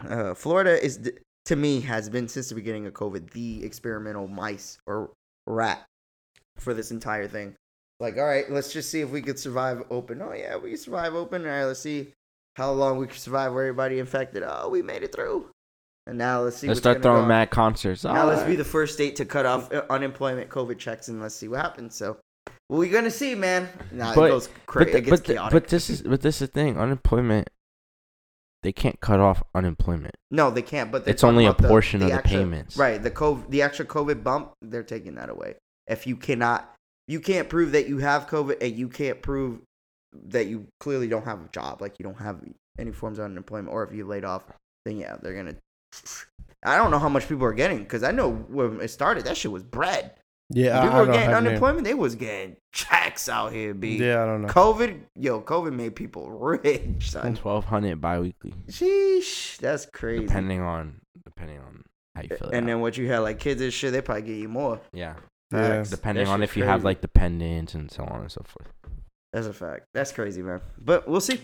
[0.07, 1.15] uh, Florida is th-
[1.45, 5.11] to me has been since the beginning of COVID the experimental mice or
[5.47, 5.83] rat
[6.57, 7.55] for this entire thing.
[7.99, 10.21] Like, all right, let's just see if we could survive open.
[10.21, 11.43] Oh yeah, we survive open.
[11.45, 12.09] All right, let's see
[12.55, 14.43] how long we can survive with everybody infected.
[14.45, 15.49] Oh, we made it through.
[16.05, 16.67] And now let's see.
[16.67, 18.03] Let's start throwing mad concerts.
[18.03, 21.35] Now let's be the first state to cut off uh, unemployment COVID checks and let's
[21.35, 21.95] see what happens.
[21.95, 22.17] So,
[22.67, 23.69] what we gonna see, man?
[23.91, 24.91] Nah, But- it goes crazy.
[24.91, 25.51] but, it gets but, the- chaotic.
[25.53, 26.77] but this is but this is the thing.
[26.77, 27.49] Unemployment.
[28.63, 30.15] They can't cut off unemployment.
[30.31, 30.91] no, they can't.
[30.91, 32.75] But It's only a about the- portion of the extra- payments.
[32.77, 33.01] Right.
[33.01, 35.55] The COVID, the extra COVID bump, they're taking that away.
[35.87, 36.73] If you cannot,
[37.07, 39.59] you can't prove that you have COVID, and you can't prove
[40.13, 42.41] that you clearly don't have a job, like you don't have
[42.79, 44.43] any forms of unemployment, or if you laid off,
[44.85, 45.55] then yeah, they're gonna.
[46.65, 49.35] I don't know how much people are getting because I know when it started, that
[49.37, 50.11] shit was bread.
[50.53, 51.83] Yeah, I, People I were getting have any- unemployment.
[51.85, 53.97] They was getting checks out here, b.
[53.97, 54.47] Yeah, I don't know.
[54.47, 57.35] COVID, yo, COVID made people rich, son.
[57.35, 60.25] Twelve hundred biweekly, Sheesh, that's crazy.
[60.25, 61.83] depending on depending on
[62.15, 62.49] how you feel.
[62.51, 64.79] and then what you had like kids and shit, they probably get you more.
[64.93, 65.15] yeah,
[65.51, 65.83] Yeah.
[65.89, 68.67] Depending That on shit's if you have like dependents and so on and so forth.
[69.31, 69.85] That's a fact.
[69.95, 70.61] That's crazy, man.
[70.77, 71.41] But we'll see.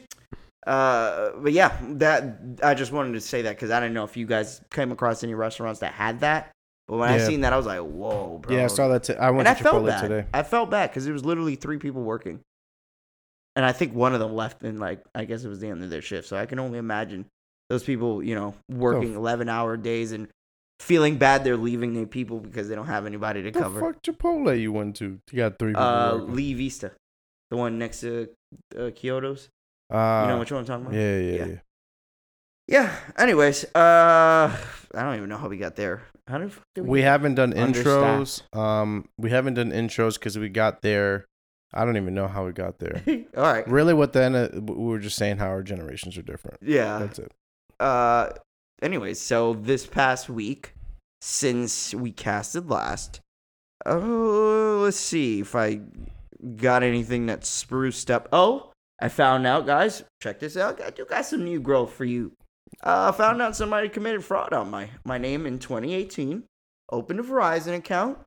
[0.67, 4.15] Uh, but yeah, that I just wanted to say that because I didn't know if
[4.17, 6.52] you guys came across any restaurants that had that.
[6.89, 9.04] But when I seen that, I was like, "Whoa, bro!" Yeah, I saw that.
[9.04, 10.02] T- I went and to I felt bad.
[10.02, 10.28] today.
[10.34, 12.39] I felt bad because it was literally three people working,
[13.56, 15.84] and I think one of them left in like I guess it was the end
[15.84, 16.28] of their shift.
[16.28, 17.25] So I can only imagine
[17.69, 20.28] those people, you know, working eleven hour days and
[20.80, 23.80] feeling bad they're leaving their people because they don't have anybody to The cover.
[23.80, 25.19] fuck Chipotle you went to?
[25.32, 25.84] You got three people.
[25.84, 26.36] Uh, working.
[26.36, 26.91] Lee Vista,
[27.52, 28.30] the one next to
[28.78, 29.49] uh, Kyoto's.
[29.93, 30.95] Uh, You know which one I'm talking about?
[30.97, 31.45] yeah, yeah, Yeah.
[31.45, 31.56] yeah.
[32.69, 32.95] Yeah.
[33.17, 34.55] Anyways, uh,
[34.93, 36.03] I don't even know how we got there.
[36.27, 38.43] How did, did We haven't done Understaffed.
[38.53, 38.55] intros.
[38.58, 41.25] Um, we haven't done intros because we got there.
[41.73, 43.01] I don't even know how we got there.
[43.36, 43.67] All right.
[43.67, 44.36] really, what then?
[44.36, 44.53] end?
[44.53, 46.58] Of, we were just saying how our generations are different.
[46.62, 46.99] Yeah.
[46.99, 47.32] That's it.
[47.79, 48.29] Uh.
[48.82, 50.73] Anyways, so this past week,
[51.21, 53.19] since we casted last,
[53.86, 55.82] oh, let's see if I
[56.55, 58.29] got anything that spruced up.
[58.32, 60.03] Oh, I found out, guys.
[60.21, 60.82] Check this out.
[60.82, 62.32] I do got some new growth for you.
[62.84, 66.44] Uh, I found out somebody committed fraud on my my name in 2018.
[66.92, 68.18] Opened a Verizon account.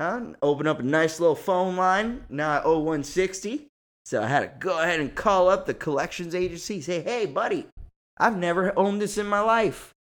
[0.00, 2.24] Uh, opened up a nice little phone line.
[2.28, 3.68] Now I owe 160.
[4.04, 6.80] So I had to go ahead and call up the collections agency.
[6.80, 7.66] Say, hey, buddy,
[8.18, 9.92] I've never owned this in my life.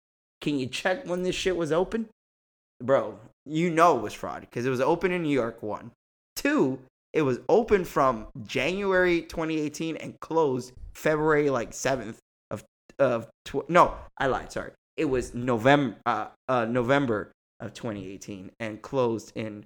[0.41, 2.09] Can you check when this shit was open?
[2.83, 5.91] Bro, you know it was fraud because it was open in New York, one.
[6.35, 6.79] Two,
[7.13, 12.17] it was open from January 2018 and closed February like 7th
[13.01, 14.73] of tw- no, I lied, sorry.
[14.97, 19.65] It was November uh, uh November of 2018 and closed in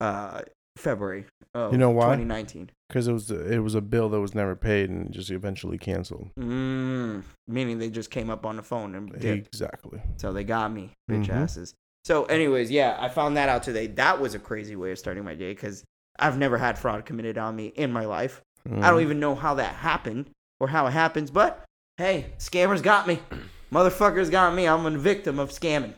[0.00, 0.42] uh
[0.76, 2.04] February of You know why?
[2.16, 2.70] 2019.
[2.88, 6.30] Because it was it was a bill that was never paid and just eventually canceled.
[6.38, 9.48] Mm, meaning they just came up on the phone and dipped.
[9.48, 10.00] Exactly.
[10.16, 11.34] So they got me, bitch Mhm.
[11.34, 11.74] asses.
[12.04, 13.86] So, anyways, yeah, I found that out today.
[13.86, 15.84] That was a crazy way of starting my day because
[16.18, 18.40] I've never had fraud committed on me in my life.
[18.66, 18.80] I Mm.
[18.82, 21.64] don't even know how that happened or how it happens, but
[22.02, 23.20] hey, scammers got me.
[23.72, 24.66] Motherfuckers got me.
[24.66, 25.94] I'm a victim of scamming.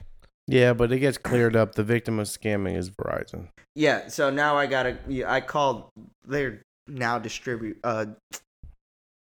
[0.47, 1.75] Yeah, but it gets cleared up.
[1.75, 3.49] The victim of scamming is Verizon.
[3.75, 4.99] Yeah, so now I gotta.
[5.27, 5.89] I called.
[6.27, 7.79] They're now distribute.
[7.83, 8.07] Uh,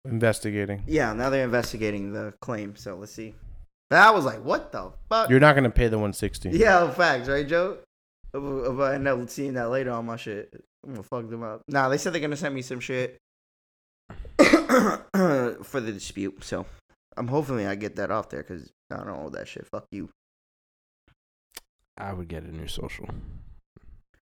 [0.05, 0.83] Investigating.
[0.87, 2.75] yeah, now they're investigating the claim.
[2.75, 3.35] So let's see.
[3.89, 5.29] But I was like, what the fuck?
[5.29, 6.49] You're not gonna pay the 160.
[6.51, 7.77] Yeah, facts, right, Joe?
[8.33, 10.49] If I end up seeing that later on my shit,
[10.85, 11.61] I'm gonna fuck them up.
[11.67, 13.17] Nah, they said they're gonna send me some shit
[14.67, 16.43] for the dispute.
[16.43, 16.65] So
[17.15, 19.67] I'm hopefully I get that off there because I don't know that shit.
[19.67, 20.09] Fuck you.
[21.97, 23.09] I would get a new social.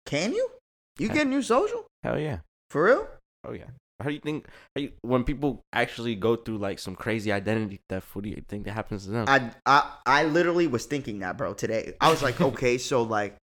[0.06, 0.50] Can you?
[0.98, 2.38] You get a new social Hell yeah.
[2.70, 3.08] for real?
[3.44, 3.66] Oh yeah.
[4.00, 7.80] How do you think how you, when people actually go through like some crazy identity
[7.88, 8.14] theft?
[8.14, 9.26] What do you think that happens to them?
[9.28, 11.52] I I I literally was thinking that, bro.
[11.54, 13.36] Today I was like, okay, so like,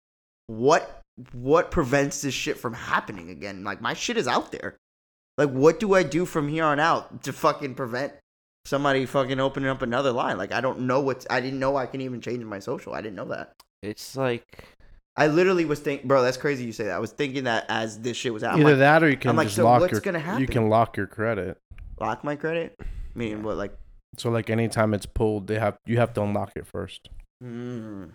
[0.47, 1.01] what
[1.31, 3.63] what prevents this shit from happening again?
[3.63, 4.77] Like my shit is out there.
[5.37, 8.13] Like, what do I do from here on out to fucking prevent
[8.65, 10.37] somebody fucking opening up another line?
[10.37, 12.93] Like, I don't know what I didn't know I can even change my social.
[12.93, 13.53] I didn't know that.
[13.81, 14.65] it's like
[15.15, 16.21] I literally was thinking, bro.
[16.23, 16.65] That's crazy.
[16.65, 16.95] You say that.
[16.95, 18.55] I was thinking that as this shit was out.
[18.59, 20.01] Either like, that or you can I'm like, just so lock what's your.
[20.01, 20.41] gonna happen?
[20.41, 21.57] You can lock your credit.
[21.99, 22.79] lock my credit.
[23.15, 23.57] Meaning what?
[23.57, 23.73] Like,
[24.17, 27.09] So like anytime it's pulled, they have you have to unlock it first.
[27.43, 28.09] mm.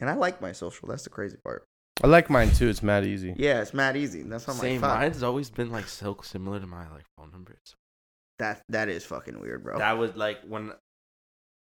[0.00, 0.88] and I like my social.
[0.88, 1.64] That's the crazy part.
[2.02, 2.68] I like mine too.
[2.68, 3.34] It's mad easy.
[3.36, 4.22] Yeah, it's mad easy.
[4.22, 4.80] That's why I'm same.
[4.80, 4.98] like.
[5.00, 7.58] Mine's always been like so similar to my like phone numbers.
[8.38, 9.78] That that is fucking weird, bro.
[9.78, 10.72] That was like when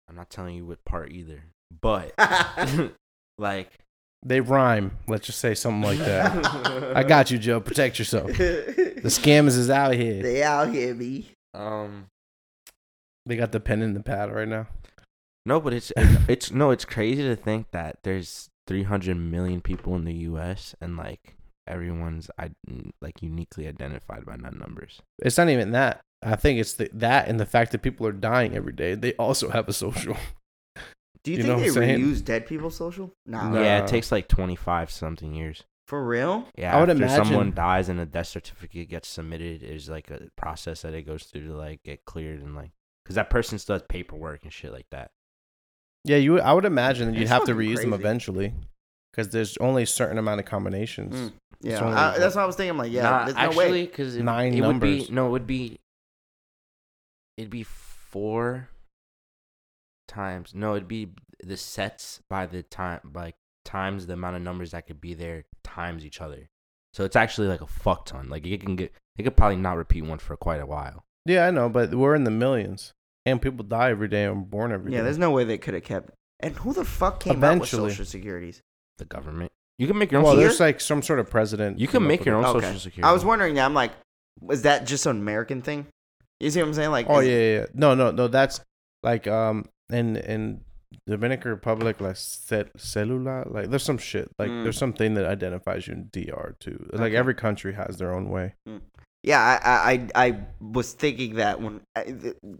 [0.08, 1.44] I'm not telling you what part either,
[1.82, 2.14] but
[3.40, 3.72] like
[4.24, 4.98] They rhyme.
[5.08, 6.94] Let's just say something like that.
[6.96, 7.60] I got you, Joe.
[7.60, 8.28] Protect yourself.
[8.38, 10.22] The scammers is out here.
[10.22, 11.30] they out here, me.
[11.56, 12.06] um
[13.26, 14.68] They got the pen and the pad right now.
[15.46, 19.96] no, but it's it's, it's no, it's crazy to think that there's 300 million people
[19.96, 20.76] in the U.S.
[20.80, 21.36] and like
[21.68, 22.52] everyone's I
[23.02, 25.02] like uniquely identified by none numbers.
[25.18, 26.02] It's not even that.
[26.22, 28.94] I think it's the, that and the fact that people are dying every day.
[28.94, 30.16] They also have a social.
[31.24, 32.00] Do you, You think they what saying?
[32.00, 33.12] reuse dead people's social?
[33.26, 33.50] Nah.
[33.50, 33.62] No.
[33.62, 35.64] Yeah, it takes like 25 something years.
[35.88, 36.48] For real?
[36.56, 40.30] Yeah, I would after someone dies and a death certificate gets submitted, is like a
[40.38, 42.70] process that it goes through to like get cleared and like
[43.04, 45.10] because that person still has paperwork and shit like that.
[46.06, 46.40] Yeah, you.
[46.40, 48.54] I would imagine that you'd have to fucking reuse them eventually,
[49.12, 51.16] because there's only a certain amount of combinations.
[51.16, 51.34] Mm.
[51.62, 52.72] Yeah, It's I, like- that's what I was thinking.
[52.72, 55.12] I'm like, yeah, Nah, there's no actually, because it, Nine it would be numbers.
[55.12, 55.78] no, it would be
[57.38, 58.70] it'd be four
[60.08, 60.54] times.
[60.56, 61.10] No, it'd be
[61.44, 63.36] the sets by the time like
[63.66, 66.50] times the amount of numbers that could be there times each other.
[66.94, 68.30] So it's actually like a fuck ton.
[68.30, 71.04] Like it can get, it could probably not repeat one for quite a while.
[71.26, 72.94] Yeah, I know, but we're in the millions,
[73.30, 74.98] and people die every day and born every day.
[74.98, 76.12] Yeah, there's no way they could have kept.
[76.40, 77.80] And who the fuck came Eventually.
[77.82, 78.62] out with social securities?
[78.98, 79.52] The government.
[79.78, 80.24] You can make your own.
[80.26, 81.80] well, social- there's like some sort of president.
[81.80, 82.58] you can came make up your with own it.
[82.60, 82.68] Okay.
[82.68, 83.10] social security.
[83.10, 83.66] I was wondering that.
[83.66, 83.92] I'm like,
[84.42, 85.88] was that just an American thing?
[86.40, 86.92] You see what I'm saying?
[86.92, 87.66] Like, Oh is- yeah, yeah, yeah.
[87.74, 88.28] No, no, no.
[88.28, 88.62] That's
[89.04, 90.62] like um in in
[91.08, 94.30] Dominican Republic, like cel- cellular, like there's some shit.
[94.40, 94.64] Like Mm.
[94.64, 96.90] there's something that identifies you in DR too.
[96.94, 97.16] Like Okay.
[97.18, 98.56] every country has their own way.
[99.24, 101.82] Yeah, I, I, I was thinking that when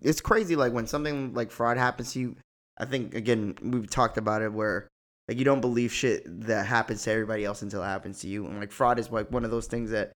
[0.02, 2.36] it's crazy, like when something like fraud happens to you.
[2.82, 4.88] I think again we've talked about it where
[5.28, 8.46] like you don't believe shit that happens to everybody else until it happens to you,
[8.46, 10.12] and like fraud is like one of those things that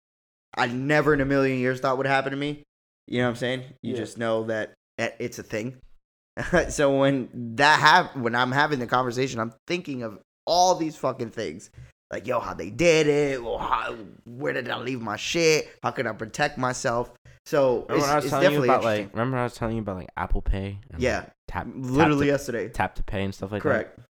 [0.55, 2.63] I never in a million years thought would happen to me.
[3.07, 3.63] You know what I'm saying?
[3.81, 3.97] You Yeah.
[3.97, 5.77] just know that it's a thing.
[6.69, 11.31] so when that hap- when I'm having the conversation, I'm thinking of all these fucking
[11.31, 11.69] things.
[12.11, 15.69] Like, yo, how they did it, or how, where did I leave my shit?
[15.81, 17.11] How can I protect myself?
[17.45, 19.11] So Remember it's, I was telling you definitely about like?
[19.13, 20.79] Remember I was telling you about like Apple Pay?
[20.91, 21.19] And, Yeah.
[21.19, 21.67] like, tap.
[21.73, 22.69] literally tap yesterday.
[22.69, 23.95] tap to pay and stuff like Correct.
[23.95, 24.01] that.
[24.01, 24.09] Correct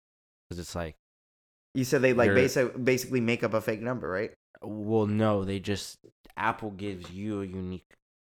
[0.50, 0.96] because it's like,
[1.74, 4.32] You said they like basic, basically make up a fake number, right?
[4.64, 5.98] well, no, they just
[6.36, 7.84] Apple gives you a unique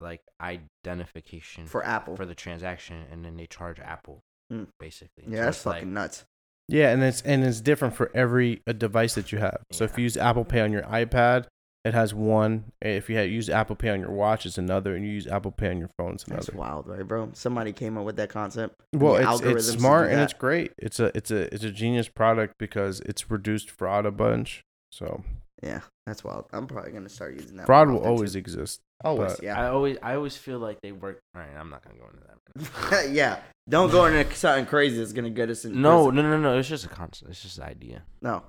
[0.02, 2.16] like identification For Apple.
[2.16, 4.64] for the transaction, and then they charge Apple Hmm.
[4.80, 5.26] basically.
[5.28, 6.26] yeah, So that's it's like- fucking nuts.
[6.68, 9.62] Yeah, and it's and it's different for every uh device that you have.
[9.72, 11.46] So if you use Apple Pay on your iPad,
[11.86, 12.66] it has one.
[12.82, 15.52] If you had use Apple Pay on your watch, it's another, and you use Apple
[15.52, 16.60] Pay on your phone, it's That's another.
[16.60, 17.30] wild, right, bro?
[17.34, 18.76] Somebody came up with that concept.
[18.94, 20.74] Well, it's it's smart and it's great.
[20.78, 24.64] It's a it's a it's a genius product because it's reduced fraud a bunch.
[24.92, 25.24] So
[25.64, 26.46] yeah, that's wild.
[26.52, 27.66] I'm probably gonna start using that.
[27.66, 28.40] fraud will always too.
[28.40, 28.82] exist.
[29.04, 29.60] Always, but- yeah.
[29.60, 31.20] I always, I always feel like they work.
[31.36, 33.10] All right, I'm not gonna go into that.
[33.12, 35.82] yeah, don't go into something crazy that's gonna get us in.
[35.82, 36.16] No, prison.
[36.16, 36.58] no, no, no.
[36.58, 37.30] It's just a concept.
[37.32, 38.04] It's just an idea.
[38.22, 38.44] no.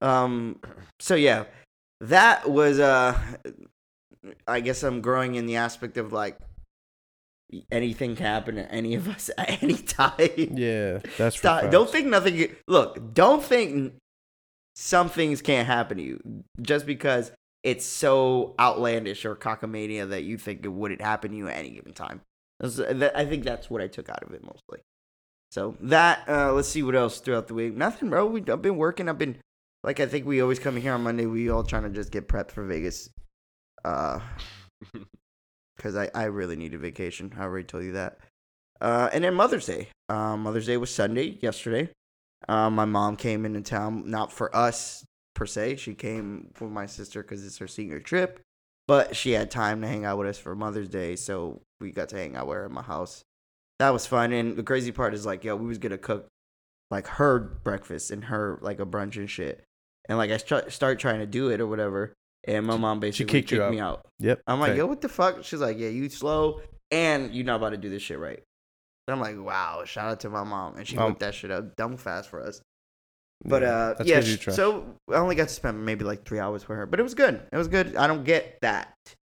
[0.00, 0.58] Um.
[1.00, 1.44] So yeah,
[2.00, 3.18] that was uh.
[4.46, 6.38] I guess I'm growing in the aspect of like
[7.70, 10.12] anything can happen to any of us at any time.
[10.18, 11.60] Yeah, that's for Stop.
[11.62, 11.72] facts.
[11.72, 12.54] Don't think nothing.
[12.68, 13.94] Look, don't think
[14.74, 16.20] some things can't happen to you
[16.60, 17.30] just because
[17.62, 21.70] it's so outlandish or cockamania that you think it wouldn't happen to you at any
[21.70, 22.20] given time.
[22.60, 24.80] I think that's what I took out of it mostly.
[25.50, 27.74] So that uh, let's see what else throughout the week.
[27.76, 28.26] Nothing, bro.
[28.26, 29.08] We, I've been working.
[29.08, 29.38] I've been
[29.82, 31.26] like I think we always come here on Monday.
[31.26, 33.10] We all trying to just get prepped for Vegas.
[33.84, 34.20] Uh,
[35.76, 37.32] because I, I really need a vacation.
[37.36, 38.18] I already told you that.
[38.80, 39.88] Uh, and then Mother's Day.
[40.08, 41.90] Um, Mother's Day was Sunday, yesterday.
[42.48, 45.76] Um, my mom came into town, not for us per se.
[45.76, 48.40] She came with my sister because it's her senior trip.
[48.88, 52.08] But she had time to hang out with us for Mother's Day, so we got
[52.10, 53.22] to hang out with her at my house.
[53.78, 54.32] That was fun.
[54.32, 56.26] And the crazy part is like, yo, we was gonna cook
[56.90, 59.64] like her breakfast and her like a brunch and shit.
[60.08, 62.12] And like I st- start trying to do it or whatever,
[62.44, 64.04] and my mom basically kicked kicked me out.
[64.18, 64.42] Yep.
[64.46, 64.78] I'm like, okay.
[64.78, 65.44] yo, what the fuck?
[65.44, 68.42] She's like, yeah, you slow and you not about to do this shit right.
[69.06, 70.76] And I'm like, wow, shout out to my mom.
[70.76, 72.60] And she Um, whipped that shit up dumb fast for us.
[73.44, 74.56] But Yeah, uh yeah, 'cause you sh- trash.
[74.56, 76.86] so I only got to spend maybe like three hours with her.
[76.86, 77.40] But it was good.
[77.52, 77.96] It was good.
[77.96, 78.94] I don't get that.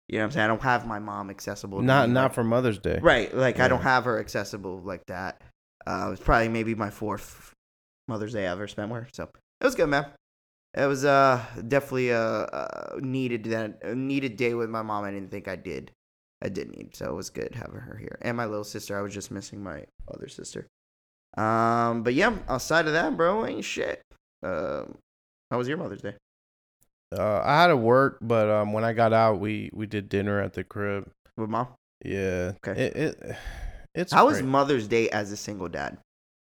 [0.09, 0.45] You know what I'm saying?
[0.45, 1.81] I don't have my mom accessible.
[1.81, 2.99] not me, not like- for Mother's Day.
[3.01, 3.33] Right.
[3.35, 5.41] Like I don't have her accessible like that.
[5.87, 7.53] Uh it was probably maybe my fourth
[8.09, 9.09] Mother's Day I ever spent with her.
[9.13, 10.07] So it was good, man.
[10.75, 12.21] It was uh definitely a,
[12.97, 15.05] a needed that a needed day with my mom.
[15.05, 15.93] I didn't think I did.
[16.45, 18.19] I did need, so it was good having her here.
[18.21, 18.99] And my little sister.
[18.99, 20.67] I was just missing my other sister.
[21.37, 24.03] Um, but yeah, outside of that, bro, ain't shit.
[24.43, 24.97] Um,
[25.51, 26.15] how was your Mother's Day?
[27.17, 30.41] Uh, I had to work, but um, when I got out, we we did dinner
[30.41, 31.11] at the crib.
[31.37, 31.69] With mom?
[32.05, 32.53] Yeah.
[32.67, 32.81] Okay.
[32.81, 33.37] It, it
[33.95, 34.49] it's How was great.
[34.49, 35.99] Mother's Day as a single dad?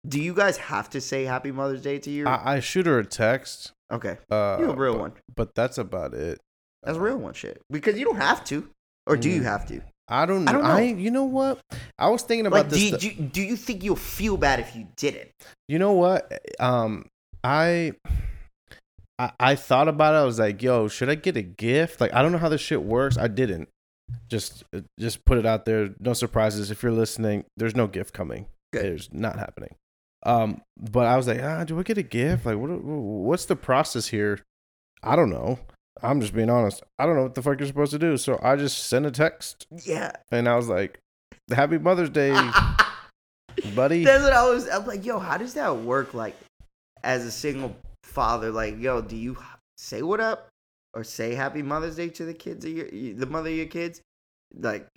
[0.07, 2.27] Do you guys have to say Happy Mother's Day to your?
[2.27, 3.71] I, I shoot her a text.
[3.91, 5.13] okay, Uh, you a real but, one.
[5.35, 6.39] but that's about it.
[6.83, 7.61] That's Uh, real one shit.
[7.71, 8.69] Because you don't have to,
[9.07, 9.45] or do you Mm.
[9.45, 9.81] have to?
[10.07, 10.47] I don't.
[10.47, 10.69] I don't know.
[10.69, 11.59] I you know what?
[11.97, 12.79] I was thinking about Like, this.
[12.79, 15.31] do you, stu- do, you, do you think you'll feel bad if you didn't?
[15.67, 16.31] You know what?
[16.59, 17.07] Um,
[17.43, 17.93] I,
[19.17, 20.17] I I thought about it.
[20.17, 22.61] I was like, "Yo, should I get a gift?" Like, I don't know how this
[22.61, 23.17] shit works.
[23.17, 23.69] I didn't.
[24.29, 25.89] Just, uh, just put it out there.
[25.99, 26.69] No surprises.
[26.69, 28.45] If you're listening, there's no gift coming.
[28.71, 28.85] Good.
[28.85, 29.73] It's not happening.
[30.23, 32.45] Um, but I was like, ah, do I get a gift?
[32.45, 32.69] Like, what?
[32.83, 34.39] What's the process here?
[35.01, 35.57] I don't know.
[36.03, 36.83] I'm just being honest.
[36.99, 38.17] I don't know what the fuck you're supposed to do.
[38.17, 40.11] So I just sent a text, Yeah.
[40.31, 40.99] and I was like,
[41.49, 42.31] "Happy Mother's Day,
[43.75, 44.67] buddy." That's what I was.
[44.69, 46.13] I'm like, yo, how does that work?
[46.13, 46.35] Like,
[47.03, 49.37] as a single father, like, yo, do you
[49.77, 50.49] say what up
[50.93, 54.01] or say Happy Mother's Day to the kids of your, the mother of your kids?
[54.53, 54.87] Like,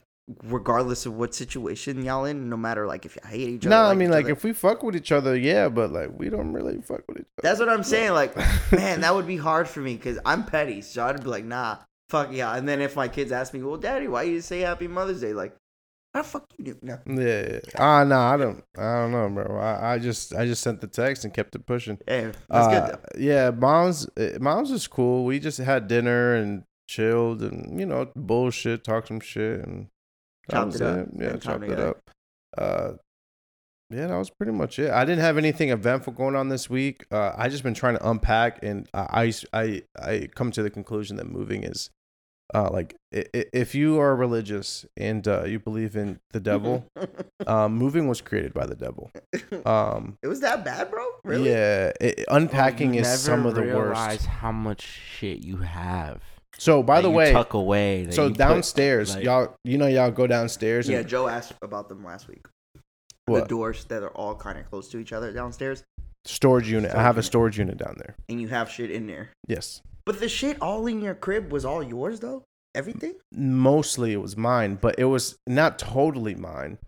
[0.45, 3.71] regardless of what situation y'all in, no matter like if you hate each other.
[3.71, 4.33] No, I mean like other.
[4.33, 7.27] if we fuck with each other, yeah, but like we don't really fuck with each
[7.39, 7.43] other.
[7.43, 8.13] That's what I'm saying.
[8.13, 8.37] Like,
[8.73, 10.83] man, that would be hard for me because I'm petty.
[10.83, 11.79] So I'd be like, nah,
[12.11, 12.55] fuck yeah.
[12.57, 15.33] And then if my kids ask me, well, daddy, why you say Happy Mother's Day?
[15.33, 15.57] Like,
[16.15, 16.79] how the fuck you do?
[16.83, 16.99] No.
[17.07, 17.61] Yeah.
[17.79, 18.65] Ah, no, I don't.
[18.77, 19.59] I don't know, bro.
[19.59, 21.99] I, I just, I just sent the text and kept it pushing.
[22.07, 23.19] Hey, that's Uh, good though.
[23.21, 25.25] Yeah, mom's, uh, mom's is cool.
[25.25, 29.89] We just had dinner and chilled and you know bullshit, talk some shit and
[30.51, 32.11] Chopped was it up, Yeah, spent chopped it up.
[32.57, 32.93] Uh,
[33.91, 34.91] yeah, that was pretty much it.
[34.91, 37.07] I didn't have anything eventful going on this week.
[37.11, 40.69] Uh, I just been trying to unpack, and I, I, I, I come to the
[40.71, 41.89] conclusion that moving is,
[42.55, 46.87] uh, like i- i- if you are religious and uh, you believe in the devil,
[47.47, 49.11] um, moving was created by the devil.
[49.65, 51.07] Um, it was that bad, bro?
[51.25, 51.49] Really?
[51.51, 54.27] yeah, it, unpacking You is some of the realize worst.
[54.27, 56.21] how much shit you have.
[56.59, 58.05] So, by that the you way, tuck away.
[58.07, 60.89] that so you put, downstairs, like- y'all, you know, y'all go downstairs.
[60.89, 62.47] Yeah, And, Joe asked about them last week.
[63.27, 65.85] The doors that are all kind of close to each other downstairs,
[66.25, 66.89] storage unit?
[66.91, 68.17] I Storage have a storage unit down there.
[68.29, 69.31] and you have shit in there.
[69.47, 72.45] Yes, But the shit all in your crib was all yours, though?
[72.75, 73.15] Everything?
[73.33, 76.79] mostly it was mine, but it was not totally mine.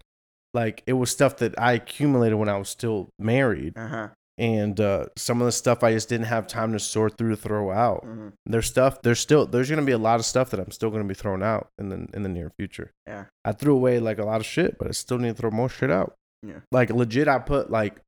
[0.54, 4.08] Like it was stuff that I accumulated when I was still married, Uh huh.
[4.40, 7.36] And uh, some of the stuff I just didn't have time to sort through to
[7.36, 8.02] throw out.
[8.04, 9.02] hmm There's stuff.
[9.02, 9.46] There's still.
[9.46, 11.90] There's gonna be a lot of stuff that I'm still gonna be throwing out in
[11.90, 12.90] the in the near future.
[13.06, 13.26] Yeah.
[13.44, 15.68] I threw away like a lot of shit, but I still need to throw more
[15.68, 16.14] shit out.
[16.42, 16.60] Yeah.
[16.72, 18.00] Like legit, I put like.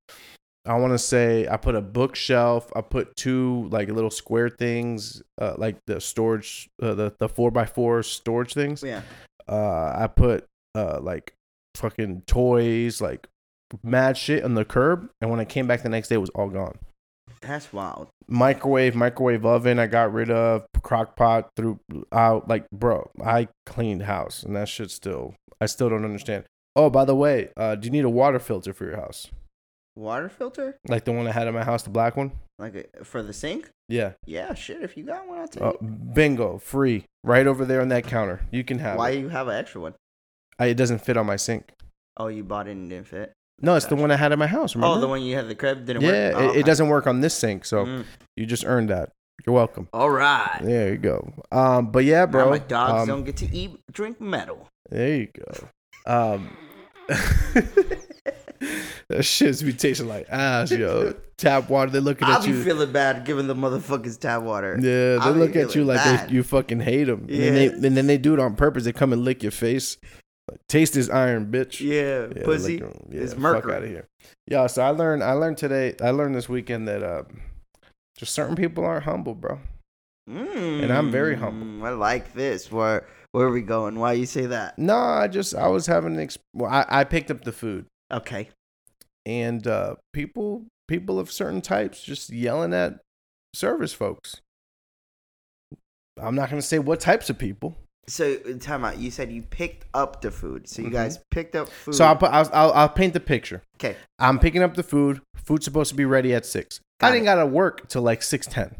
[0.65, 2.71] I want to say I put a bookshelf.
[2.77, 7.51] I put two like little square things, uh, like the storage, uh, the the four
[7.51, 8.83] by four storage things.
[8.83, 9.03] Yeah.
[9.49, 11.35] Uh, I put uh like
[11.75, 13.29] fucking toys, like
[13.83, 16.31] mad shit on the curb, and when I came back the next day, it was
[16.31, 16.79] all gone
[17.41, 18.09] That's wild.
[18.29, 19.79] microwave, microwave oven.
[19.79, 21.81] I got rid of crock pot through
[22.13, 22.49] out.
[22.49, 25.35] Like, bro, I cleaned house, and that shit still.
[25.61, 26.45] I still don't understand.
[26.75, 29.29] Oh, by the way, uh, do you need a water filter for your house?
[29.95, 30.79] Water filter?
[30.89, 32.33] Like the one I had in my house, the black one?
[32.59, 33.69] Like a, for the sink?
[33.91, 34.13] Yeah.
[34.25, 34.83] Yeah, shit.
[34.83, 36.15] If you got one, I'll take Uh, it.
[36.15, 38.41] bingo, free, right over there on that counter.
[38.51, 39.19] You can have Why it.
[39.21, 39.95] you have an extra one?
[40.59, 41.73] I, it doesn't fit on my sink.
[42.17, 43.33] Oh, you bought it and it didn't fit.
[43.61, 44.75] No, it's the one I had in my house.
[44.75, 44.97] Remember?
[44.97, 46.35] Oh, the one you had the crib didn't yeah, work.
[46.37, 48.05] Oh, it, it doesn't work on this sink, so Mm.
[48.37, 49.11] you just earned that.
[49.47, 49.89] You're welcome.
[49.93, 50.59] All right.
[50.63, 51.33] There you go.
[51.53, 52.51] Um, but yeah, Bro, bro.
[52.51, 54.69] my dogs um, don't get to eat, drink metal.
[54.91, 55.69] There you go.
[56.07, 56.57] Um,
[59.09, 61.15] that shit's be tasting like ass, yo.
[61.37, 61.91] Tap water.
[61.91, 62.63] They're looking I'll at be you.
[62.63, 64.79] feeling bad giving the motherfuckers tap water.
[64.81, 67.27] yeah, I'll they look at you like they, you fucking hate them.
[67.29, 68.85] And, then they, and then they do it on purpose.
[68.85, 69.97] They come and lick your face.
[70.51, 71.81] Like, Taste this iron, bitch.
[71.81, 72.79] Yeah, Yeah, pussy.
[72.79, 73.09] lick 'em.
[73.11, 73.75] Yeah, is fuck mercury.
[73.75, 74.07] out of here.
[74.47, 75.23] Yeah, so I learned.
[75.23, 75.95] I learned today.
[76.03, 77.23] I learned this weekend that uh,
[78.17, 79.61] just certain people aren't humble, bro.
[80.27, 81.67] And I'm very humble.
[81.67, 82.71] Mm, I like this.
[82.71, 83.99] Where where are we going?
[83.99, 84.79] Why you say that?
[84.79, 86.27] No, I just I was having an.
[86.27, 87.87] Exp- well, I, I picked up the food.
[88.13, 88.49] Okay.
[89.27, 93.01] and uh, people people of certain types just yelling at
[93.55, 94.41] service folks.
[96.21, 97.77] I'm not gonna say what types of people.
[98.09, 98.99] So time out.
[98.99, 100.69] You said you picked up the food.
[100.69, 100.93] So you Mhm.
[100.93, 101.95] guys picked up food.
[101.95, 103.63] So I'll put I'll, I'll I'll paint the picture.
[103.77, 103.97] Okay.
[104.19, 105.21] I'm picking up the food.
[105.37, 106.81] Food's supposed to be ready at six.
[107.01, 107.27] I Got didn't it.
[107.27, 108.75] gotta work till like six ten.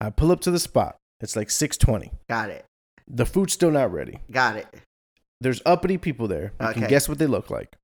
[0.00, 0.96] I pull up to the spot.
[1.20, 2.12] It's like six twenty.
[2.28, 2.64] Got it.
[3.06, 4.20] The food's still not ready.
[4.30, 4.66] Got it.
[5.40, 6.52] There's uppity people there.
[6.60, 7.74] You can guess what they look like.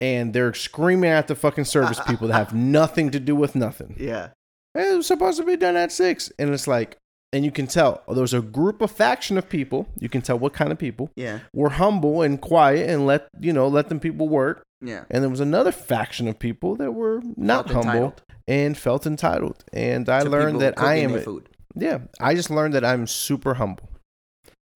[0.00, 3.96] And they're screaming at the fucking service people that have nothing to do with nothing.
[3.98, 4.28] Yeah.
[4.74, 6.30] it was supposed to be done at six.
[6.38, 6.96] And it's like,
[7.32, 9.86] and you can tell oh, there's a group of faction of people.
[9.98, 11.40] You can tell what kind of people Yeah.
[11.52, 14.62] were humble and quiet and let you know let them people work.
[14.80, 15.04] Yeah.
[15.10, 19.06] And there was another faction of people that were not Felt humble entitled and felt
[19.06, 19.64] entitled.
[19.72, 21.20] And I to learned that I am.
[21.20, 21.48] food.
[21.74, 23.88] Yeah, I just learned that I'm super humble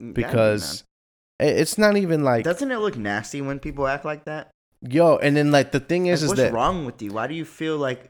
[0.02, 0.84] Mm, be, because
[1.40, 4.50] it's not even like doesn't it look nasty when people act like that?
[4.82, 5.16] yo.
[5.18, 7.12] And then like the thing Like, is, is what's that wrong with you?
[7.12, 8.08] Why do you feel like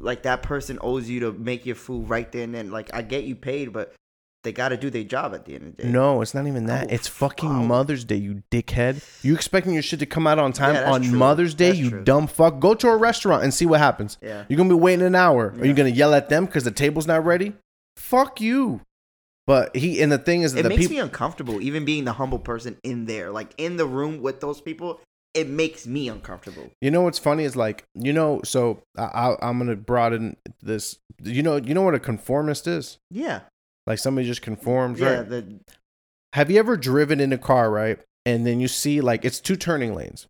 [0.00, 2.70] like that person owes you to make your food right then and then?
[2.70, 3.94] Like I get you paid, but
[4.42, 5.88] they got to do their job at the end of the day.
[5.90, 6.86] No, it's not even that.
[6.90, 7.62] Oh, it's fucking wow.
[7.62, 9.04] Mother's Day, you dickhead.
[9.22, 11.18] You expecting your shit to come out on time Yeah, on true.
[11.18, 12.04] Mother's Day, That's you true.
[12.04, 12.58] dumb fuck.
[12.58, 14.16] Go to a restaurant and see what happens.
[14.22, 14.44] Yeah.
[14.48, 15.54] You're gonna be waiting an hour.
[15.58, 17.52] Are you gonna yell at them because the table's not ready?
[17.96, 18.80] Fuck you.
[19.46, 22.12] But he and the thing is that It makes people me uncomfortable, even being the
[22.12, 25.00] humble person in there, like in the room with those people.
[25.34, 26.70] It makes me uncomfortable.
[26.80, 28.40] You know what's funny is like you know.
[28.44, 30.96] So I, I, I'm gonna broaden this.
[31.22, 32.98] You know, you know what a conformist is?
[33.10, 33.40] Yeah,
[33.86, 35.18] Like somebody just conforms, yeah.
[35.18, 35.28] right?
[35.28, 35.60] The
[36.34, 37.98] Have you ever driven in a car, right?
[38.26, 40.26] And then you see like it's two turning lanes,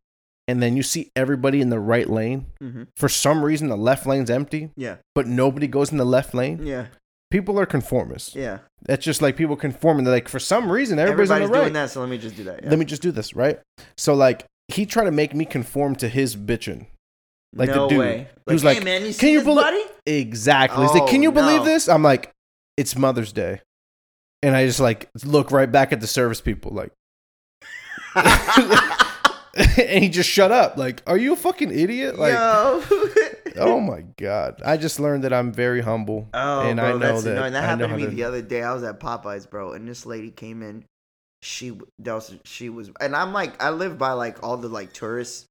[0.48, 2.46] and then you see everybody in the right lane.
[2.62, 2.88] mhm.
[2.96, 6.64] For some reason, the left lane's empty, yeah, but nobody goes in the left lane.
[6.66, 6.86] yeah.
[7.30, 8.34] people are conformists.
[8.34, 8.58] Yeah.
[8.82, 10.04] That's just like people conforming.
[10.04, 11.64] They're like for some reason everybody's, Everybody's on the right.
[11.64, 12.64] doing that, so let me just do that.
[12.64, 12.70] Yeah.
[12.70, 13.60] Let me just do this, right?
[13.96, 14.44] So like
[14.74, 16.86] he tried to make me conform to his bitching.
[17.54, 17.98] like the dude.
[17.98, 18.28] way.
[18.46, 19.82] He was hey, like, man, you "Can you this, belie- buddy?
[20.06, 20.82] Exactly.
[20.84, 21.64] He's like, "Can Oh, you believe no.
[21.64, 22.30] this?" I'm like,
[22.76, 23.60] "It's Mother's Day,"
[24.42, 26.92] and I just like look right back at the service people, like,
[29.78, 30.76] and he just shut up.
[30.76, 32.18] Like, are you a fucking idiot?
[32.18, 32.34] Like,
[33.56, 34.62] oh my god!
[34.64, 37.36] I just learned that I'm very humble, Oh, and bro, I know that's that.
[37.36, 37.52] annoying.
[37.52, 38.62] That I happened to me to- the other day.
[38.62, 40.84] I was at Popeyes, bro, and this lady came in.
[41.42, 45.46] She was she was, and I'm like, I live by like all the like tourist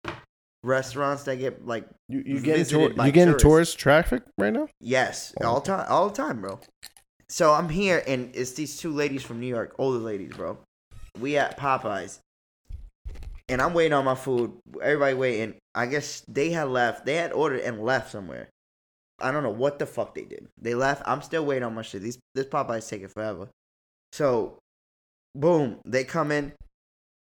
[0.63, 3.41] restaurants that get like You you getting tour- you getting tourists.
[3.43, 4.67] tourist traffic right now?
[4.81, 6.59] yes Oh, all time, all the time, bro.
[7.27, 10.57] So I'm here, and it's these two ladies from New York, older ladies, bro.
[11.19, 12.19] We at Popeyes,
[13.47, 14.53] and I'm waiting on my food.
[14.81, 15.55] Everybody waiting.
[15.75, 17.05] I guess they had left.
[17.05, 18.49] They had ordered and left somewhere.
[19.21, 20.47] I don't know what the fuck they did.
[20.61, 21.03] They left.
[21.05, 22.01] I'm still waiting on my shit.
[22.01, 23.47] These this Popeyes taking forever.
[24.11, 24.57] So,
[25.35, 26.53] boom, they come in.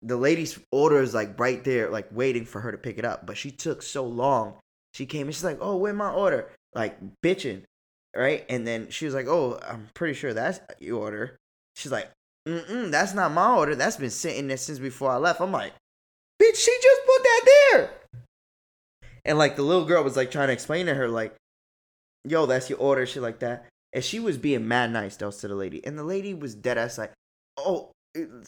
[0.02, 3.26] The lady's order is like right there, like waiting for her to pick it up.
[3.26, 4.54] But she took so long.
[4.92, 7.62] She came and she's like, "Oh, where my order?" Like bitching,
[8.14, 8.44] right?
[8.48, 11.36] And then she was like, "Oh, I'm pretty sure that's your order."
[11.74, 12.10] She's like,
[12.46, 13.74] "Mm-mm, that's not my order.
[13.74, 15.72] That's been sitting there since before I left." I'm like,
[16.40, 17.40] "Bitch, she just put that
[17.72, 17.90] there."
[19.24, 21.34] And like the little girl was like trying to explain to her, like,
[22.24, 23.66] "Yo, that's your order," shit like that.
[23.94, 26.76] And she was being mad nice though to the lady, and the lady was dead
[26.76, 27.12] ass like,
[27.56, 27.90] "Oh."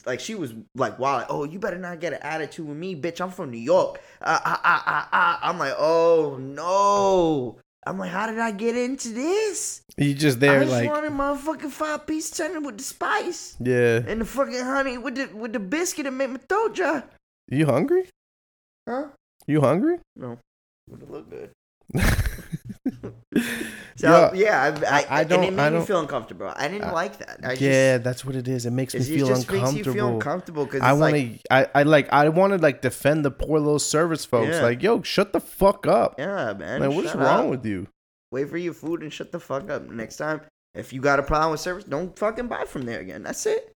[0.05, 3.19] Like she was like, "Wow, oh, you better not get an attitude with me, bitch.
[3.19, 5.37] I'm from New York." Uh, uh, uh, uh, uh.
[5.41, 10.61] I'm like, "Oh no!" I'm like, "How did I get into this?" You just there
[10.61, 14.01] I just like, wanted my fucking five piece tender with the spice yeah.
[14.07, 17.03] and the fucking honey with the with the biscuit that make my throat dry.
[17.49, 18.09] You hungry?
[18.87, 19.07] Huh?
[19.47, 19.99] You hungry?
[20.15, 20.37] No,
[20.89, 21.51] would it look good?
[23.35, 23.41] yeah,
[23.97, 26.51] So yeah, I, I, I don't- it made I don't- feel uncomfortable.
[26.55, 27.39] I didn't I- like that.
[27.43, 28.65] I yeah, just, that's what it is.
[28.65, 30.13] It makes me feel just makes you feel uncomfortable.
[30.15, 31.53] uncomfortable because I want like, to.
[31.53, 32.11] I, I like.
[32.13, 34.49] I want to like defend the poor little service folks.
[34.49, 34.61] Yeah.
[34.61, 36.15] Like, yo, shut the fuck up.
[36.19, 36.81] yeah, man.
[36.81, 37.49] like, what's wrong up.
[37.49, 37.87] with you?
[38.31, 39.89] Wait for your food and shut the fuck up.
[39.89, 40.41] Next time,
[40.75, 43.23] if you got a problem with service, don't fucking buy from there again.
[43.23, 43.71] That's it.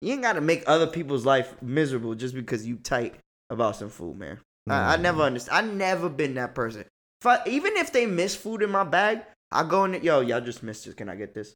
[0.00, 3.14] You ain't got to make other people's life miserable just because you tight
[3.50, 4.40] about some food, man.
[4.68, 5.00] I, I Mm.
[5.02, 5.68] never understand.
[5.68, 6.84] I never been that person.
[7.22, 9.20] If I, even if they miss food in my bag,
[9.52, 10.02] I go in.
[10.02, 10.94] Yo, y'all just missed this.
[10.94, 11.54] Can I get this?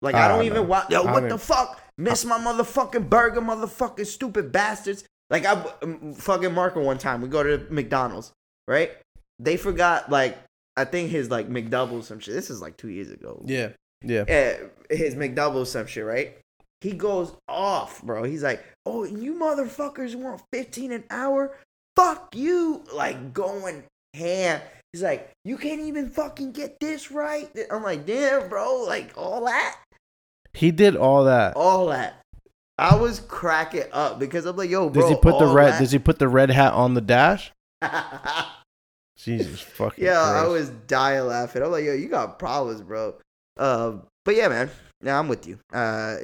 [0.00, 0.90] Like I Ah, don't even want.
[0.90, 1.78] Yo, I what don't- the fuck?
[1.98, 5.04] Miss my motherfucking burger, motherfucking stupid bastards.
[5.28, 7.20] Like I um, fucking Marco one time.
[7.20, 8.32] We go to McDonald's,
[8.66, 8.92] right?
[9.38, 10.38] They forgot like
[10.76, 12.32] I think his like McDouble some shit.
[12.32, 13.42] This is like two years ago.
[13.44, 13.68] Yeah,
[14.02, 14.22] yeah.
[14.22, 16.38] Uh, his McDouble some shit, right?
[16.80, 18.24] He goes off, bro.
[18.24, 21.56] He's like, "Oh, you motherfuckers want 15 an hour?
[21.94, 23.84] Fuck you!" Like going
[24.14, 24.60] ham.
[24.94, 28.84] He's like, "You can't even fucking get this right." I'm like, "Damn, bro!
[28.86, 29.76] Like all that,
[30.52, 31.56] He did all that.
[31.56, 32.20] all that."
[32.78, 35.72] I was cracking up because I'm like, "Yo, bro." does he put the red?
[35.72, 37.50] that- Does he put the red hat on the dash?
[39.18, 40.04] Jesus fucking.
[40.04, 40.50] yeah, I Christ.
[40.50, 41.62] was dying laughing.
[41.62, 43.14] I'm like, "Yo, you got problems, bro."
[43.56, 44.70] Um, but yeah, man.
[45.00, 45.58] Now I'm with you.
[45.72, 46.16] Uh,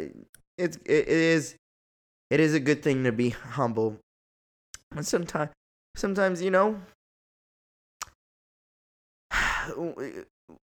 [0.59, 1.57] it's it, it is
[2.31, 3.97] it is a good thing to be humble.
[4.95, 5.51] And sometimes
[5.97, 6.81] sometimes, you know,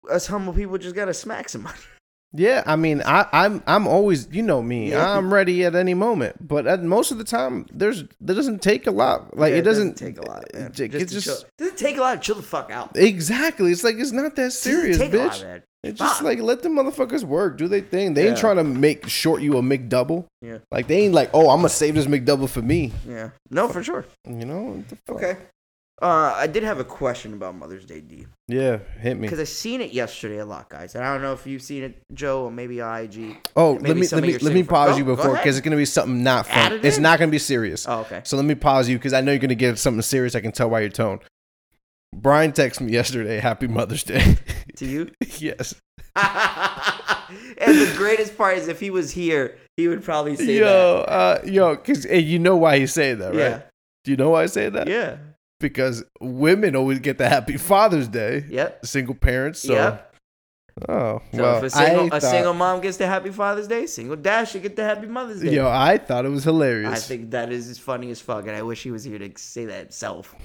[0.09, 1.77] us humble people just gotta smack somebody.
[2.33, 5.11] Yeah, I mean, I, I'm I'm always, you know me, Yeah.
[5.17, 6.45] I'm ready at any moment.
[6.45, 9.35] But at most of the time, there's that doesn't take a lot.
[9.37, 10.65] Like Yeah, it doesn't, take a lot, man.
[10.65, 11.49] it- Just just chill.
[11.57, 12.97] doesn't take a lot to chill the fuck out.
[12.97, 13.71] exactly.
[13.71, 15.41] It's like it's not that serious, lot, bitch.
[15.41, 15.63] man.
[15.83, 18.13] It's just like let the motherfuckers work, do their thing.
[18.13, 20.25] They ain't trying to make short you a McDouble.
[20.41, 20.57] Yeah.
[20.69, 22.91] Like they ain't like, oh, I'm gonna save this McDouble for me.
[23.07, 23.29] Yeah.
[23.49, 24.05] No, for sure.
[24.27, 24.61] You know?
[24.63, 25.15] What the fuck?
[25.15, 25.37] Okay.
[25.99, 28.27] Uh, I did have a question about Mother's Day, D.
[28.47, 29.21] Yeah, hit me.
[29.21, 30.93] Because I seen it yesterday a lot, guys.
[30.93, 33.37] And I don't know if you've seen it, Joe, or maybe IG.
[33.55, 35.75] Oh, let me let me let me pause friends- you go before because it's gonna
[35.75, 36.73] be something not fun.
[36.73, 37.03] it It's in.
[37.03, 37.87] not gonna be serious.
[37.87, 38.21] Oh, okay.
[38.25, 40.35] So let me pause you because I know you're gonna get something serious.
[40.35, 41.19] I can tell by your tone.
[42.15, 44.37] Brian texted me yesterday, "Happy Mother's Day."
[44.77, 45.09] To you?
[45.39, 45.73] yes.
[46.15, 50.67] and the greatest part is if he was here, he would probably say Yo,
[51.07, 53.51] uh, yo, because you know why he's saying that, that.
[53.51, 53.63] right?
[54.03, 54.87] Do you know why I say that?
[54.87, 55.17] Yeah.
[55.59, 58.45] Because women always get the Happy Father's Day.
[58.47, 58.63] Yeah.
[58.63, 58.85] Yep.
[58.85, 59.59] Single parents.
[59.61, 60.15] So, Yep.
[60.89, 63.67] oh So well, if a single, I a thought, single mom gets the Happy Father's
[63.67, 65.55] Day, single dad should get the Happy Mother's Day.
[65.55, 66.91] yo, I thought it was hilarious.
[66.91, 69.31] I think that is as funny as fuck, and I wish he was here to
[69.37, 70.35] say that himself.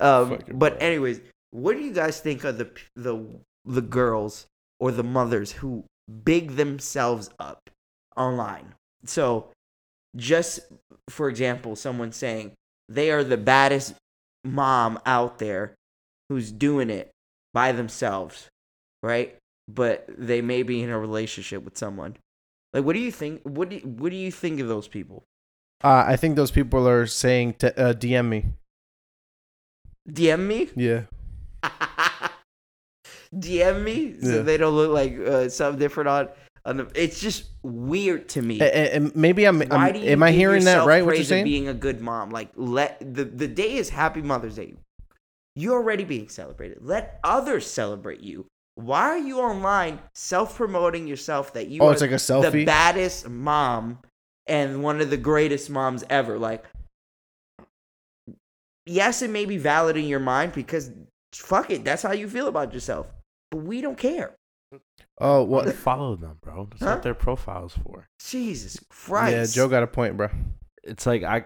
[0.00, 0.86] Um, but bro.
[0.86, 1.20] anyways,
[1.50, 3.22] what do you guys think of the the
[3.66, 4.46] the girls
[4.80, 5.84] or the mothers who
[6.24, 7.68] big themselves up
[8.16, 8.74] online?
[9.04, 9.50] So,
[10.16, 10.60] just
[11.10, 12.52] for example, someone saying
[12.88, 13.94] they are the baddest
[14.44, 15.74] mom out there
[16.28, 17.10] who's doing it
[17.54, 18.48] by themselves,
[19.02, 19.36] right?
[19.68, 22.16] but they may be in a relationship with someone.
[22.74, 23.40] Like, what do you think?
[23.44, 25.22] What do you, what do you think of those people?
[25.82, 28.46] Uh, I think those people are saying to uh, DM me.
[30.10, 30.68] DM me.
[30.74, 31.02] Yeah.
[33.34, 34.42] DM me so Yeah.
[34.42, 36.28] they don't look like uh, something different on.
[36.64, 38.60] It's just weird to me.
[38.60, 39.62] And maybe I'm.
[39.72, 41.04] I'm am I hearing that right?
[41.04, 41.44] What you're saying?
[41.44, 44.74] Being a good mom, like let the the day is Happy Mother's Day.
[45.56, 46.78] You're already being celebrated.
[46.80, 48.46] Let others celebrate you.
[48.76, 52.52] Why are you online self promoting yourself that you Oh, are it's like a selfie.
[52.52, 53.98] the baddest mom
[54.46, 56.38] and one of the greatest moms ever?
[56.38, 56.64] Like,
[58.86, 60.90] yes, it may be valid in your mind because
[61.34, 63.08] fuck it, that's how you feel about yourself.
[63.50, 64.34] But we don't care.
[65.22, 65.70] Oh well.
[65.70, 66.66] follow them, bro.
[66.70, 66.94] That's Huh?
[66.94, 68.08] what their profiles for.
[68.24, 69.56] Jesus Christ.
[69.56, 70.28] Yeah, Joe got a point, bro.
[70.84, 71.44] It's like I.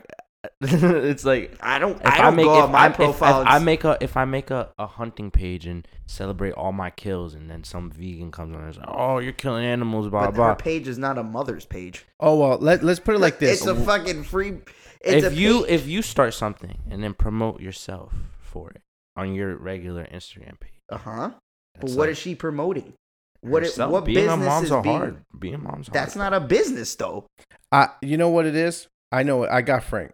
[0.61, 1.97] it's like I don't.
[2.01, 3.43] if I don't go on my I'm- if- profile.
[3.43, 6.91] If, I make a if I make a, a hunting page and celebrate all my
[6.91, 10.27] kills, and then some vegan comes on and is like, "Oh, you're killing animals," blah
[10.27, 10.49] but blah.
[10.51, 12.07] her page is not a mother's page.
[12.21, 12.59] Oh well.
[12.59, 13.59] Let Let's put it like this.
[13.59, 14.59] It's a fucking free.
[15.01, 15.71] It's if a you page.
[15.73, 18.83] if you start something and then promote yourself for it
[19.17, 21.31] on your regular Instagram page, uh huh.
[21.75, 22.93] But it's what like is she promoting?
[23.47, 24.97] What it, what being business a mom's is are being?
[24.97, 25.25] hard.
[25.39, 26.33] Being a mom's That's hard.
[26.33, 27.27] not a business though.
[27.73, 28.89] I, you know what it is?
[29.13, 29.51] I know it.
[29.51, 30.13] I got Frank.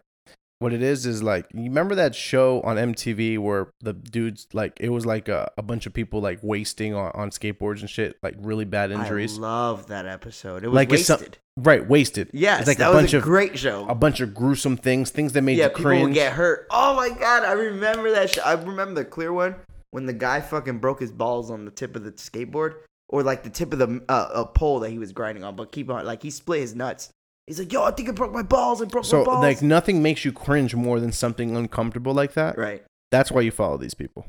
[0.59, 4.75] What it is is like you remember that show on MTV where the dudes like
[4.79, 8.17] it was like a, a bunch of people like wasting on, on skateboards and shit,
[8.23, 9.39] like really bad injuries.
[9.39, 10.63] I love that episode.
[10.63, 11.39] It was Like it's some- wasted.
[11.57, 12.31] right, wasted.
[12.33, 13.89] yes, it's like that a was bunch a of great show.
[13.89, 16.69] a bunch of gruesome things, things that made yeah, you people would get hurt.
[16.71, 18.31] Oh my god, I remember that.
[18.31, 19.57] Sh- I remember the clear one
[19.91, 22.75] when the guy fucking broke his balls on the tip of the skateboard,
[23.13, 25.55] or like the tip of the uh, a pole that he was grinding on.
[25.55, 27.11] But keep on, like he split his nuts.
[27.47, 28.83] He's like, "Yo, I think I broke my balls.
[28.83, 32.33] I broke so my balls." like nothing makes you cringe more than something uncomfortable like
[32.35, 32.59] that.
[32.59, 32.83] right.
[33.13, 34.27] That's why you follow these people.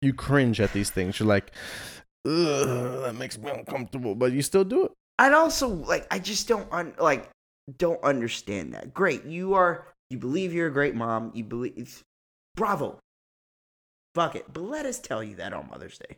[0.00, 1.18] You cringe at these things.
[1.18, 1.50] You're like,
[2.24, 4.92] Ugh, that makes me uncomfortable, but you still do it.
[5.18, 7.28] And also, like, I just don't un- like
[7.76, 8.94] don't understand that.
[8.94, 9.88] Great, you are.
[10.10, 11.32] You believe you're a great mom.
[11.34, 12.02] You believe.
[12.54, 12.98] Bravo.
[14.14, 14.46] Fuck it.
[14.52, 16.16] But let us tell you that on Mother's Day.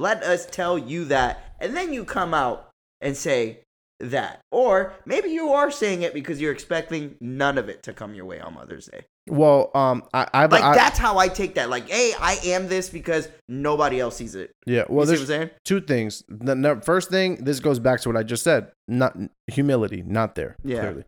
[0.00, 2.70] Let us tell you that, and then you come out
[3.02, 3.60] and say
[3.98, 8.14] that, or maybe you are saying it because you're expecting none of it to come
[8.14, 9.04] your way on Mother's Day.
[9.28, 11.68] Well, um, I, I, Like I that's how I take that.
[11.68, 14.52] Like, hey, I am this because nobody else sees it.
[14.64, 14.84] yeah.
[14.88, 15.50] You Well, see what there's I'm saying?
[15.66, 16.24] two things.
[16.28, 18.72] The, the first thing, this goes back to what I just said.
[18.88, 19.16] Not
[19.48, 20.56] humility, not there.
[20.64, 20.80] Yeah.
[20.80, 21.04] Clearly,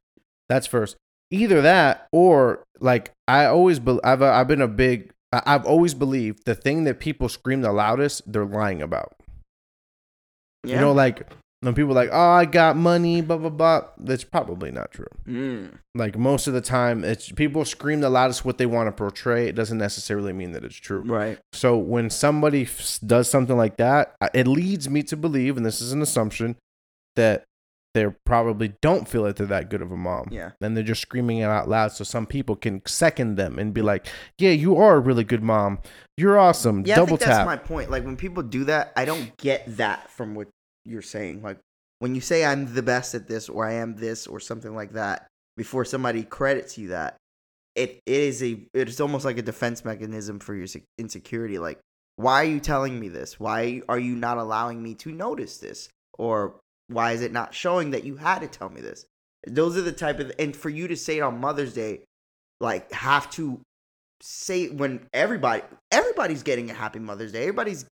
[0.51, 0.97] that's first.
[1.31, 5.12] Either that, or like I always, be, I've, I've been a big.
[5.33, 9.15] I've always believed the thing that people scream the loudest, they're lying about.
[10.65, 10.75] Yeah.
[10.75, 13.83] You know, like when people are like, "Oh, I got money," blah blah blah.
[13.99, 15.07] That's probably not true.
[15.27, 15.79] Mm.
[15.95, 19.49] Like most of the time, it's people scream the loudest what they want to portray.
[19.49, 21.03] It doesn't necessarily mean that it's true.
[21.03, 21.39] Right.
[21.53, 25.81] So when somebody f- does something like that, it leads me to believe, and this
[25.81, 26.57] is an assumption,
[27.17, 27.45] that
[27.95, 30.29] they probably don't feel that they're that good of a mom.
[30.31, 30.53] Yeah.
[30.61, 33.83] And they're just screaming it out loud so some people can second them and be
[33.83, 34.07] like,
[34.39, 35.79] yeah, you are a really good mom.
[36.17, 36.85] You're awesome.
[36.87, 37.91] Yeah, Double I think that's my point.
[37.91, 40.49] Like when people do that, I don't get that from what
[40.85, 41.43] you're saying.
[41.43, 41.59] Like
[41.99, 44.93] when you say I'm the best at this or I am this or something like
[44.93, 45.27] that,
[45.57, 47.17] before somebody credits you that,
[47.75, 50.67] it, it is a it's almost like a defense mechanism for your
[50.99, 51.59] insecurity.
[51.59, 51.79] Like,
[52.17, 53.39] why are you telling me this?
[53.39, 55.89] Why are you not allowing me to notice this?
[56.19, 56.57] Or
[56.93, 59.07] why is it not showing that you had to tell me this?
[59.47, 62.05] Those are the type of and for you to say it on Mother's Day,
[62.61, 63.61] like have to
[64.21, 67.43] say when everybody everybody's getting a happy Mother's Day.
[67.43, 67.85] Everybody's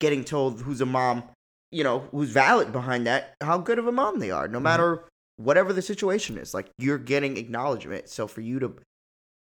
[0.00, 1.22] getting told who's a mom,
[1.70, 4.64] you know, who's valid behind that, how good of a mom they are, no mm-hmm.
[4.64, 5.04] matter
[5.36, 6.54] whatever the situation is.
[6.54, 8.08] Like you're getting acknowledgement.
[8.08, 8.74] So for you to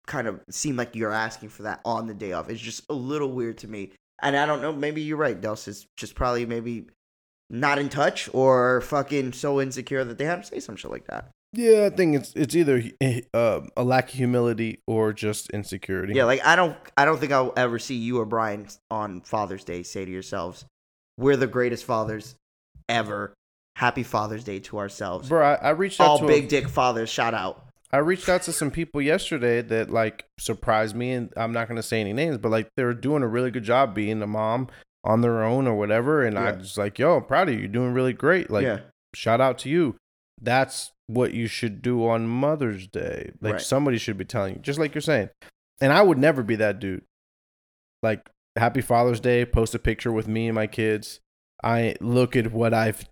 [0.07, 2.95] kind of seem like you're asking for that on the day off is just a
[2.95, 3.93] little weird to me.
[4.23, 5.39] And I don't know, maybe you're right.
[5.39, 6.87] Dels is just probably maybe
[7.51, 11.07] not in touch or fucking so insecure that they have to say some shit like
[11.07, 11.31] that.
[11.53, 12.83] yeah, I think it's it's either
[13.33, 16.15] uh, a lack of humility or just insecurity.
[16.15, 19.65] Yeah, like I don't I don't think I'll ever see you or Brian on Father's
[19.65, 20.65] Day say to yourselves,
[21.17, 22.35] "We're the greatest fathers
[22.89, 23.33] ever.
[23.77, 26.49] Happy Father's Day to ourselves." Bro, I, I reached out to All to big a,
[26.49, 27.63] dick fathers, shout out.
[27.93, 31.83] I reached out to some people yesterday that like surprised me, and I'm not gonna
[31.83, 34.69] say any names, but like they were doing a really good job being a mom
[35.07, 36.57] on their own or whatever, and I Yeah.
[36.57, 37.61] was like, "Yo, I'm proud of you.
[37.61, 38.51] You're doing really great.
[38.51, 38.81] Like, yeah,
[39.15, 39.97] shout out to you.
[40.41, 43.31] That's what you should do on Mother's Day.
[43.41, 43.63] Like Right.
[43.63, 45.31] somebody should be telling you, just like you're saying.
[45.81, 47.05] And I would never be that dude.
[48.03, 51.21] Like, Happy Father's Day, post a picture with me and my kids.
[51.63, 53.05] I look at what I've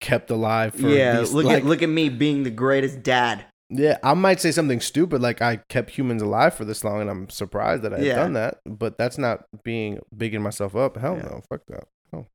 [0.00, 0.88] kept alive for.
[0.88, 1.20] yeah.
[1.20, 3.44] these- look like, at look at me being the greatest dad.
[3.70, 7.10] Yeah, I might say something stupid like I kept humans alive for this long, and
[7.10, 8.16] I'm surprised that I've Yeah.
[8.16, 8.58] done that.
[8.64, 10.96] But that's not being bigging myself up.
[10.96, 11.22] Hell Yeah.
[11.24, 11.84] no, fuck that.
[12.12, 12.26] No.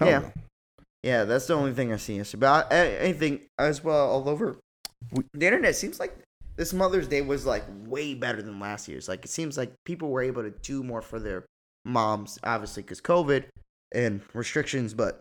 [0.00, 0.18] I don't Yeah.
[0.20, 0.32] know.
[1.02, 2.40] Yeah, that's the only thing I see yesterday.
[2.40, 4.56] But I, I- anything as well all over
[5.12, 6.16] We- the internet seems like
[6.56, 9.06] this Mother's Day was like way better than last year's.
[9.08, 11.44] Like it seems like people were able to do more for their
[11.84, 13.44] moms, obviously because COVID
[13.92, 14.94] and restrictions.
[14.94, 15.18] But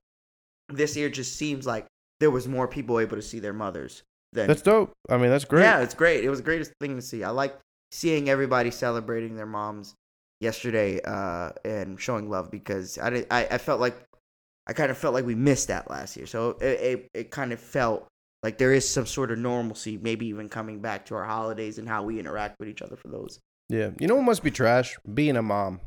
[0.69, 1.85] this year just seems like
[2.19, 4.93] there was more people able to see their mothers than That's dope.
[5.09, 5.63] I mean, that's great.
[5.63, 6.23] Yeah, it's great.
[6.23, 7.23] It was the greatest thing to see.
[7.23, 7.57] I like
[7.91, 9.95] seeing everybody celebrating their moms
[10.39, 13.95] yesterday uh, and showing love because I, did, I I felt like
[14.67, 16.25] I kind of felt like we missed that last year.
[16.25, 18.07] So it, it it kind of felt
[18.43, 21.87] like there is some sort of normalcy, maybe even coming back to our holidays and
[21.87, 23.39] how we interact with each other for those.
[23.69, 23.91] Yeah.
[23.99, 24.97] You know what must be trash?
[25.11, 25.79] Being a mom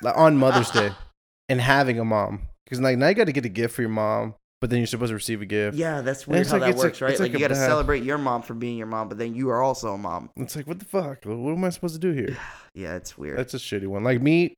[0.00, 0.90] like, on Mother's Day
[1.48, 2.48] and having a mom.
[2.64, 4.86] Because like now you got to get a gift for your mom, but then you're
[4.86, 5.76] supposed to receive a gift.
[5.76, 7.10] Yeah, that's weird how like- that like- works, right?
[7.12, 9.48] Like, like you got to celebrate your mom for being your mom, but then you
[9.50, 10.30] are also a mom.
[10.36, 11.24] It's like what the fuck?
[11.24, 12.36] What am I supposed to do here?
[12.72, 13.36] Yeah, it's weird.
[13.36, 14.04] That's a shitty one.
[14.04, 14.54] Like me,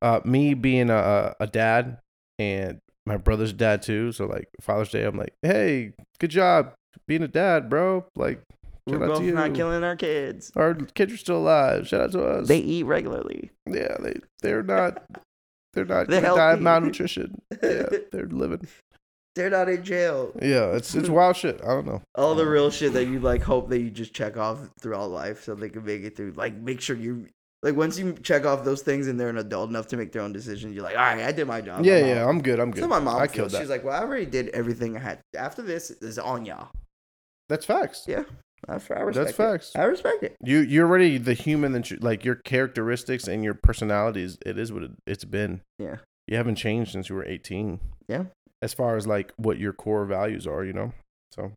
[0.00, 1.98] uh, me being a a dad
[2.38, 4.12] and my brother's dad too.
[4.12, 6.72] So like Father's Day, I'm like, hey, good job
[7.06, 8.06] being a dad, bro.
[8.16, 8.40] Like,
[8.86, 10.50] We're both not killing our kids.
[10.56, 11.86] Our kids are still alive.
[11.86, 12.48] Shout out to us.
[12.48, 13.50] They eat regularly.
[13.66, 15.04] yeah, they they're not
[15.76, 17.40] they're not They're die of malnutrition.
[17.62, 18.66] Yeah, they're living.
[19.36, 20.32] They're not in jail.
[20.42, 21.60] Yeah, it's it's wild shit.
[21.62, 22.02] I don't know.
[22.16, 25.44] all the real shit that you like hope that you just check off throughout life
[25.44, 27.26] so they can make it through like make sure you
[27.62, 30.22] like once you check off those things and they're an adult enough to make their
[30.22, 32.42] own decisions you're like all right i did my job Yeah, I'm yeah, out." I'm
[32.42, 32.60] good.
[32.60, 32.80] I'm good.
[32.82, 33.32] how my mom I feels.
[33.34, 33.60] killed that.
[33.60, 36.68] she's like well i already did everything i had after this is on y'all
[37.48, 38.04] That's facts.
[38.06, 38.22] yeah
[38.66, 39.36] that's I respect That's it.
[39.36, 39.72] facts.
[39.76, 43.54] i respect it You you're already the human that you like your characteristics and your
[43.54, 44.38] personalities.
[44.44, 45.60] It is what it, it's been.
[45.78, 45.96] yeah
[46.26, 47.80] You haven't changed since you were 18.
[48.08, 48.24] Yeah.
[48.62, 50.92] As far as like what your core values are, you know.
[51.32, 51.52] So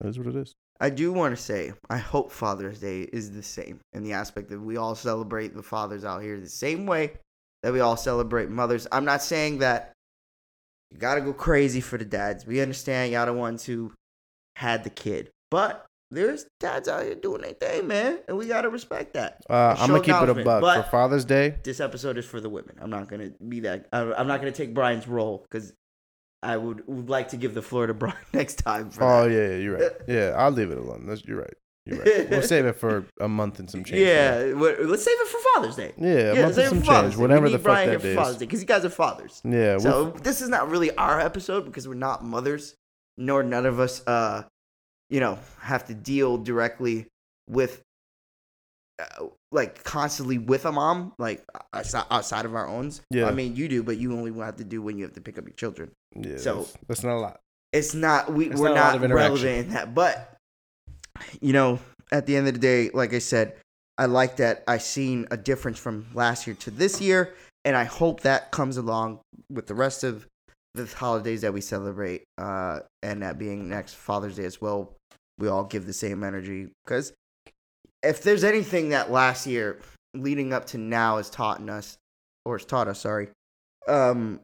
[0.00, 0.54] that is what it is.
[0.80, 4.50] i do want to say i hope father's day is the same in the aspect
[4.50, 7.12] that we all celebrate the fathers out here the same way
[7.62, 9.92] that we all celebrate mothers i'm not saying that
[10.90, 13.92] you gotta go crazy for the dads we understand y'all the ones who
[14.56, 18.68] had the kid but there's dads out here doing their thing man and we gotta
[18.68, 21.56] respect that Uh, I'm gonna keep it a buck for Father's Day.
[21.64, 24.72] this episode is for the women i'm not gonna be that i'm not gonna take
[24.74, 25.72] brian's role because
[26.42, 29.34] i would, would like to give the floor to brian next time for Oh that.
[29.34, 29.92] yeah, yeah, you're right.
[30.08, 31.06] Yeah, I'll leave it alone.
[31.06, 31.54] That's, you're right.
[31.86, 32.30] You're right.
[32.30, 34.00] We'll save it for a month and some change.
[34.00, 37.02] yeah what- let's save it for father's day Yeah, a Yeah, month and some Father's
[37.10, 37.14] change.
[37.16, 37.20] Day.
[37.22, 38.36] Whatever the fuck Brian that day Father's.
[38.36, 39.42] Day because you guys are fathers.
[39.44, 39.78] Yeah.
[39.78, 42.74] So we'll, this is not really our episode because we're not mothers,
[43.18, 44.44] nor none of us, uh,
[45.10, 47.06] you know, have to deal directly
[47.48, 47.82] with,
[49.00, 52.92] uh, like constantly with a mom, like outside, outside of our own.
[53.10, 53.26] Yeah.
[53.26, 55.38] I mean, you do, but you only have to do when you have to pick
[55.38, 55.90] up your children.
[56.14, 56.36] yeah.
[56.38, 57.40] so- that's, that's not a lot.
[57.72, 60.36] It's not we It's we're not not, relevant in that, but
[61.40, 61.80] you know,
[62.12, 63.56] at the end of the day, like I said,
[63.98, 67.34] I like that I seen a difference from last year to this year,
[67.64, 70.28] and I hope that comes along with the rest of
[70.74, 74.92] the holidays that we celebrate, uh, and that being next Father's Day as well.
[75.38, 77.12] We all give the same energy because
[78.02, 79.80] if there's anything that last year
[80.14, 81.96] leading up to now has taught us,
[82.44, 83.28] or has taught us, sorry,
[83.88, 84.40] um,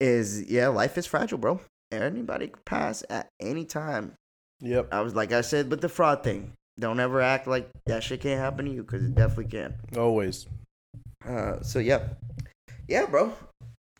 [0.00, 1.60] is yeah, life is fragile, bro.
[1.92, 4.14] Anybody could pass at any time.
[4.60, 4.88] Yep.
[4.92, 6.52] I was like I said, but the fraud thing.
[6.78, 9.74] Don't ever act like that shit can't happen to you because it definitely can.
[9.96, 10.46] Always.
[11.24, 12.08] Uh, so yeah,
[12.88, 13.32] yeah, bro.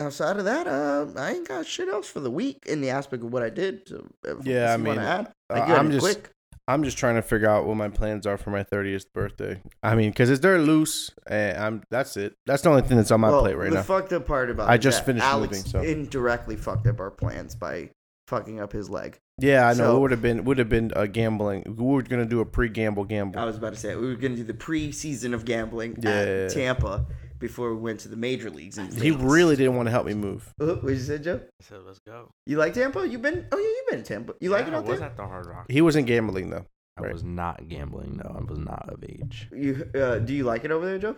[0.01, 3.23] Outside of that, uh, I ain't got shit else for the week in the aspect
[3.23, 3.89] of what I did.
[3.89, 4.05] So
[4.43, 6.31] Yeah, I mean, add, uh, like, you had I'm just- quick.
[6.67, 9.61] I'm just trying to figure out what my plans are for my 30th birthday.
[9.83, 12.35] I mean, because it's they're loose, and I'm that's it.
[12.47, 13.83] That's the only thing that's on my well, plate right the now.
[13.83, 15.83] fucked up part about I just finished Alex moving, so.
[15.83, 17.91] indirectly fucked up our plans by
[18.29, 19.19] fucking up his leg.
[19.39, 19.77] yeah, I know.
[19.91, 21.65] so- it would have been would have been a gambling.
[21.77, 23.39] We were gonna do a pre-gamble gamble.
[23.39, 26.11] I was about to say we were gonna do the pre-season of gambling Yeah.
[26.13, 27.05] at Tampa
[27.47, 28.79] before we went to the major leagues.
[28.79, 30.53] In he really didn't want to help me move.
[30.61, 31.41] Oh, what you said, Joe?
[31.43, 32.31] I said, let's go.
[32.47, 33.07] You like Tampa?
[33.07, 33.47] You've been?
[33.53, 34.35] Oh yeah, you've been to Tampa.
[34.41, 35.09] You like it Yeah, out I was there?
[35.09, 35.67] at the Hard Rock.
[35.71, 36.65] He wasn't gambling though.
[36.97, 37.13] I Right.
[37.13, 38.21] was not gambling.
[38.23, 38.35] though.
[38.39, 39.49] I was not of age.
[39.53, 41.17] You uh, do you like it over there, Joe?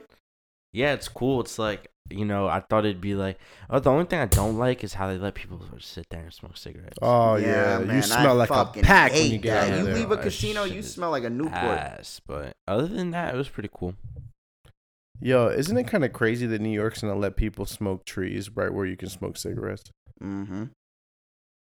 [0.72, 1.40] Yeah, it's cool.
[1.40, 3.36] It's like you know, I thought it'd be like.
[3.68, 6.32] Oh, the only thing I don't like is how they let people sit there and
[6.32, 6.98] smoke cigarettes.
[7.02, 9.64] Oh yeah, man, you smell I like a pack when you get that.
[9.66, 9.94] out of You there.
[9.94, 11.54] leave a casino, you smell like a Newport.
[11.54, 13.94] ass, but other than that, it was pretty cool.
[15.20, 18.72] Yo, isn't it kind of crazy that New York's gonna let people smoke trees right
[18.72, 19.90] where you can smoke cigarettes?
[20.22, 20.64] Mm-hmm.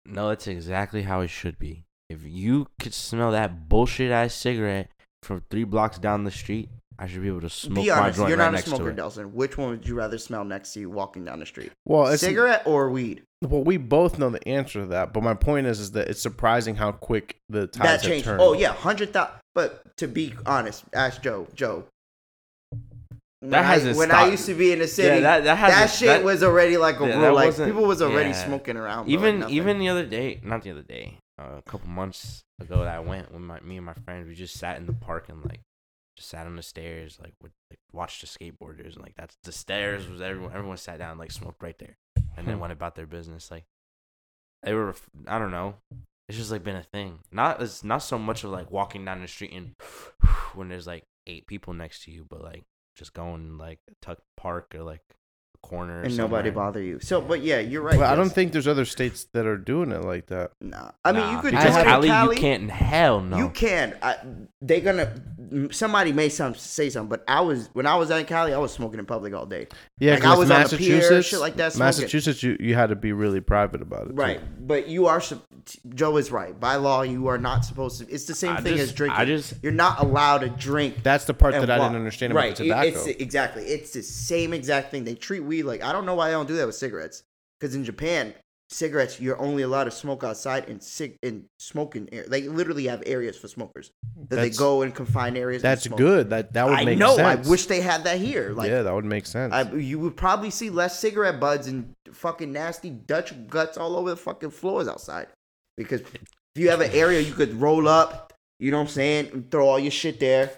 [0.05, 1.83] No, that's exactly how it should be.
[2.09, 4.89] If you could smell that bullshit ass cigarette
[5.23, 6.69] from three blocks down the street,
[6.99, 8.67] I should be able to smoke Be my honest, joint you're right not a next
[8.67, 8.93] smoker.
[8.93, 9.31] Delson.
[9.33, 11.71] Which one would you rather smell next to you walking down the street?
[11.85, 13.23] Well, it's Cigarette or weed?
[13.43, 15.13] well, we both know the answer to that.
[15.13, 18.25] But my point is, is that it's surprising how quick the tides that have changed.
[18.25, 18.41] turned.
[18.41, 19.35] Oh yeah, hundred thousand.
[19.53, 21.47] But to be honest, ask Joe.
[21.53, 21.85] Joe,
[23.39, 25.15] when That I- hasn't when I used to be in the city.
[25.21, 27.35] Yeah, that that that shit was already like a yeah, rule.
[27.35, 28.45] Like people was already yeah.
[28.45, 29.01] smoking around.
[29.05, 32.79] like even even the other day, not the other day, uh, a couple months ago
[32.83, 34.27] that I went with my me and my friends.
[34.27, 35.61] We just sat in the park and like
[36.15, 39.51] just sat on the stairs, like would like, watched the skateboarders and like that's the
[39.51, 41.95] stairs was everyone everyone sat down like smoked right there
[42.35, 42.61] and then Hmm.
[42.61, 43.51] went about their business.
[43.51, 43.65] Like
[44.63, 44.95] they were,
[45.27, 45.75] I don't know.
[46.27, 47.19] It's just like been a thing.
[47.31, 49.75] Not it's not so much of like walking down the street and
[50.55, 52.63] when there's like eight people next to you, but like
[52.97, 55.01] just going like tuck park or like
[55.67, 56.99] corner or and nobody bother you.
[56.99, 57.97] So, but yeah, you're right.
[57.97, 60.51] Well, I don't think there's other states that are doing it like that.
[60.61, 62.35] Nah, I mean you could because join Cali, Cali.
[62.35, 62.63] you can't.
[62.63, 63.37] In hell no.
[63.37, 63.97] You can.
[64.01, 64.15] I,
[64.61, 65.13] they gonna.
[65.71, 68.71] Somebody may some say something, but I was when I was at Cali, I was
[68.73, 69.67] smoking in public all day.
[69.99, 71.85] Yeah, Like, 'cause I was on a pier, Massachusetts, shit like that, smoking.
[71.85, 74.09] Massachusetts, you, you had to be really private about it.
[74.09, 74.15] too.
[74.15, 75.21] Right, but you are.
[75.93, 76.57] Joe is right.
[76.59, 78.09] By law, you are not supposed to.
[78.09, 79.19] It's the same I thing just- as drinking.
[79.19, 81.03] I just- you're not allowed to drink.
[81.03, 82.55] That's the part and that I didn't understand about right.
[82.55, 82.87] the tobacco.
[82.87, 83.63] It's exactly.
[83.63, 85.03] It's the same exact thing.
[85.03, 87.23] They treat weed like I don't know why they don't do that with cigarettes.
[87.59, 88.33] Because in Japan,
[88.69, 92.25] cigarettes you're only allowed to smoke outside in cig in smoking air.
[92.27, 95.63] They literally have areas for smokers that That's- they go in confined areas.
[95.63, 95.97] and That's smoke.
[95.97, 96.29] good.
[96.29, 97.15] That that would I make know.
[97.15, 97.47] sense.
[97.47, 98.51] I wish they had that here.
[98.53, 99.53] Like, yeah, that would make sense.
[99.53, 104.09] I, you would probably see less cigarette buds and fucking nasty Dutch guts all over
[104.09, 105.27] the fucking floors outside.
[105.77, 106.11] Because if
[106.55, 109.67] you have an area you could roll up, you know what I'm saying, and throw
[109.67, 110.51] all your shit there.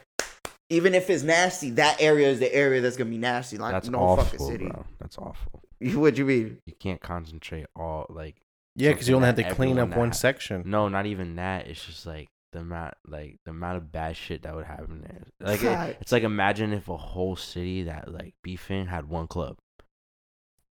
[0.70, 3.58] Even if it's nasty, that area is the area that's gonna be nasty.
[3.58, 4.68] Like That's no awful, fucking city.
[4.68, 4.86] bro.
[5.00, 5.64] That's awful.
[5.94, 6.58] What do you mean?
[6.66, 8.36] You can't concentrate all like.
[8.76, 10.64] yeah, because you only have to clean up everyone one section.
[10.66, 11.68] No, not even that.
[11.68, 15.24] It's just like the amount, like the amount of bad shit that would happen there.
[15.40, 19.58] Like it, it's like imagine if a whole city that like beefing had one club.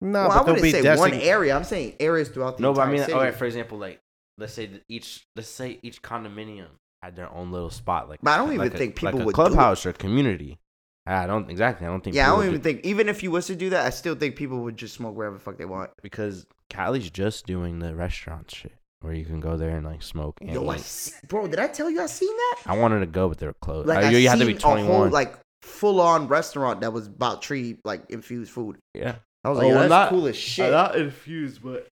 [0.02, 1.56] No, well, I but they'll wouldn't be say one area.
[1.56, 3.14] I'm saying areas throughout the No, but I mean, city.
[3.14, 3.34] all right.
[3.34, 4.00] For example, like
[4.38, 6.68] let's say each, let's say each condominium
[7.04, 8.10] had their own little spot.
[8.10, 9.45] Like, But I don't even a- think people like a would do it.
[9.45, 10.58] clubhouse or community.
[11.06, 11.88] I don't exactly.
[11.88, 12.16] I don't think.
[12.18, 12.82] yeah, I don't would even think.
[12.86, 15.36] Even if you was to do that, I still think people would just smoke wherever
[15.38, 15.91] the fuck they want.
[16.04, 20.38] because Cali's just doing the restaurant shit where you can go there and like smoke.
[20.41, 22.58] And Yo, I see, bro, did I tell you I seen that?
[22.66, 23.88] I wanted to go, but they were closed.
[23.88, 25.12] Like Uh, I you, you had to be seen a twenty whole one.
[25.12, 28.78] like full on restaurant that was about tree like infused food.
[28.93, 30.72] yeah, I was Oh, like, well, that's not- cool as shit.
[30.72, 31.88] not infused, but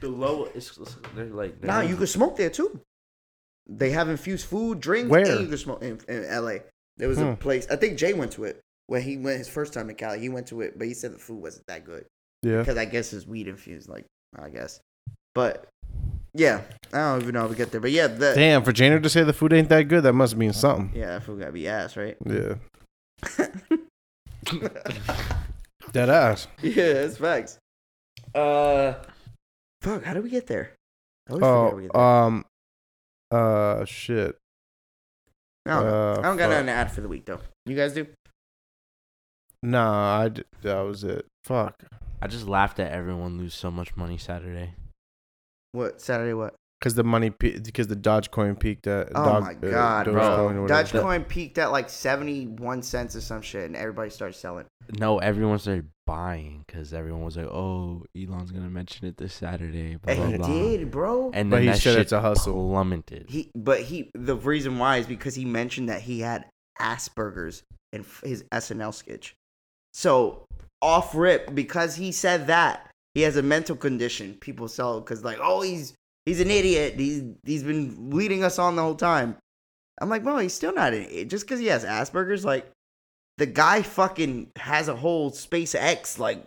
[0.00, 0.72] the low is
[1.14, 2.80] they're like they're Nah, you could smoke there too.
[3.66, 5.22] They have infused food, drinks, Where?
[5.30, 6.56] and you can smoke in, in LA.
[6.98, 7.24] There was Hmm.
[7.28, 7.66] a place.
[7.70, 10.20] I think Jay went to it when he went his first time in Cali.
[10.20, 12.04] He went to it, but he said the food wasn't that good
[12.42, 12.58] Yeah.
[12.58, 13.88] because I guess it's weed infused.
[13.88, 14.04] Like
[14.38, 14.80] I guess,
[15.34, 15.66] but
[16.34, 16.60] yeah,
[16.92, 17.80] I don't even know how we get there.
[17.80, 20.36] But yeah, the Damn, for Janer to say the food ain't that good, that must
[20.36, 20.90] mean something.
[20.94, 22.16] yeah, that food gotta be ass, right?
[22.26, 22.54] Yeah.
[25.92, 26.48] Dead ass.
[26.62, 27.58] yeah, that's facts.
[28.34, 28.94] Uh,
[29.80, 30.72] fuck, how did we get there?
[31.28, 32.02] I always forget how we Oh, get there.
[32.02, 32.44] um,
[33.34, 34.36] uh, shit.
[35.66, 35.90] I don't know.
[35.90, 36.50] Uh, I don't got fuck.
[36.50, 37.40] nothing to add for the week though.
[37.66, 38.06] You guys do?
[39.62, 41.26] Nah, I d- that was it.
[41.44, 41.84] Fuck.
[42.20, 44.74] I just laughed at everyone lose so much money Saturday.
[45.72, 46.34] What Saturday?
[46.34, 46.54] What?
[46.84, 49.08] Because the money, pe- because the Dogecoin peaked at.
[49.14, 50.48] Oh Dog- my uh, god, Dogecoin bro!
[50.50, 50.98] or whatever.
[50.98, 54.66] Dogecoin peaked at like seventy-one cents or some shit, and everybody started selling.
[54.98, 59.96] No, everyone started buying because everyone was like, "Oh, Elon's gonna mention it this Saturday."
[59.96, 60.46] Blah, And blah, he blah.
[60.76, 61.30] did, bro.
[61.32, 62.52] And But he that said shit it's a hustle.
[62.52, 63.30] plummeted.
[63.30, 66.44] he, but he, the reason why is because he mentioned that he had
[66.78, 67.62] Asperger's
[67.94, 69.34] in his SNL sketch.
[69.94, 70.44] So
[70.82, 74.34] off rip, because he said that he has a mental condition.
[74.34, 75.94] People sell because like, oh, he's
[76.26, 76.94] he's an idiot.
[76.98, 79.36] He's he's been leading us on the whole time.
[80.00, 81.28] I'm like, well, he's still not an idiot.
[81.28, 82.66] Just because he has Asperger's, like
[83.38, 86.44] the guy fucking has a whole SpaceX like.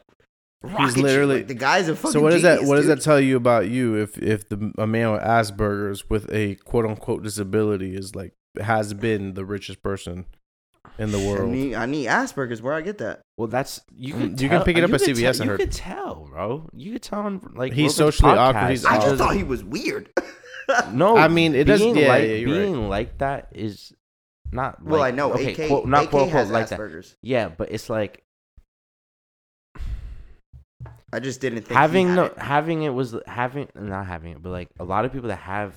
[0.80, 2.11] He's literally- Like, the guy's a fucking.
[2.13, 2.63] So what does that?
[2.63, 3.95] What does that tell you about you?
[3.95, 8.93] If if the a man with Asperger's with a quote unquote disability is like has
[8.95, 10.25] been the richest person
[10.99, 11.49] in the I world?
[11.51, 12.61] need, I need Asperger's.
[12.61, 13.21] Where I get that?
[13.37, 14.13] well, that's you.
[14.13, 16.27] Mm, Could you can pick it up at could CVS, I Tell, you could tell,
[16.31, 16.69] bro.
[16.73, 18.69] You could tell on like He's Rogan's socially awkward, podcast.
[18.69, 20.09] he's I just Uh, thought he was weird.
[20.91, 21.15] no.
[21.17, 21.95] I mean, it doesn't.
[21.95, 22.61] yeah, Like, yeah, you're right.
[22.65, 23.93] being like that is
[24.51, 24.81] not.
[24.83, 25.33] well, like- I know.
[25.33, 27.15] Okay, AK, quote, not AK quote unquote has like that.
[27.21, 28.23] Yeah, but it's like
[31.13, 32.37] I just didn't think having he no it.
[32.37, 35.73] having it was having not having it, but like a lot of people that have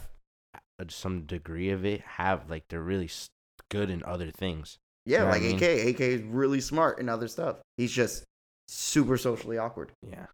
[0.55, 3.09] uh, some degree of it have like they're really
[3.71, 4.79] good in other things.
[5.11, 5.57] Yeah, know like I mean?
[5.57, 5.95] AK.
[5.95, 7.57] AK is really smart in other stuff.
[7.77, 8.25] He's just
[8.69, 9.91] super socially awkward.
[10.09, 10.27] Yeah.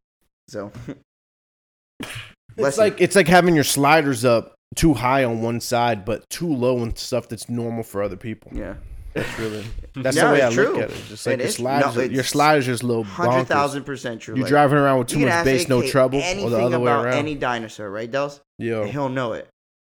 [0.49, 0.71] So
[2.57, 6.53] It's like it's like having your sliders up too high on one side, but too
[6.53, 8.51] low on stuff that's normal for other people.
[8.55, 8.75] yeah,
[9.15, 9.65] That's really
[9.95, 11.05] that's No, the way I it's look at it.
[11.09, 13.47] Just like It your sliders, no, are- your sliders just little hundred bonkers.
[13.47, 14.35] thousand percent true.
[14.37, 16.91] You're Like, driving around with too much ask bass, no trouble, or the other way
[16.91, 17.15] around.
[17.15, 18.41] any dinosaur, right, Dels?
[18.59, 19.49] Yeah, He'll know it.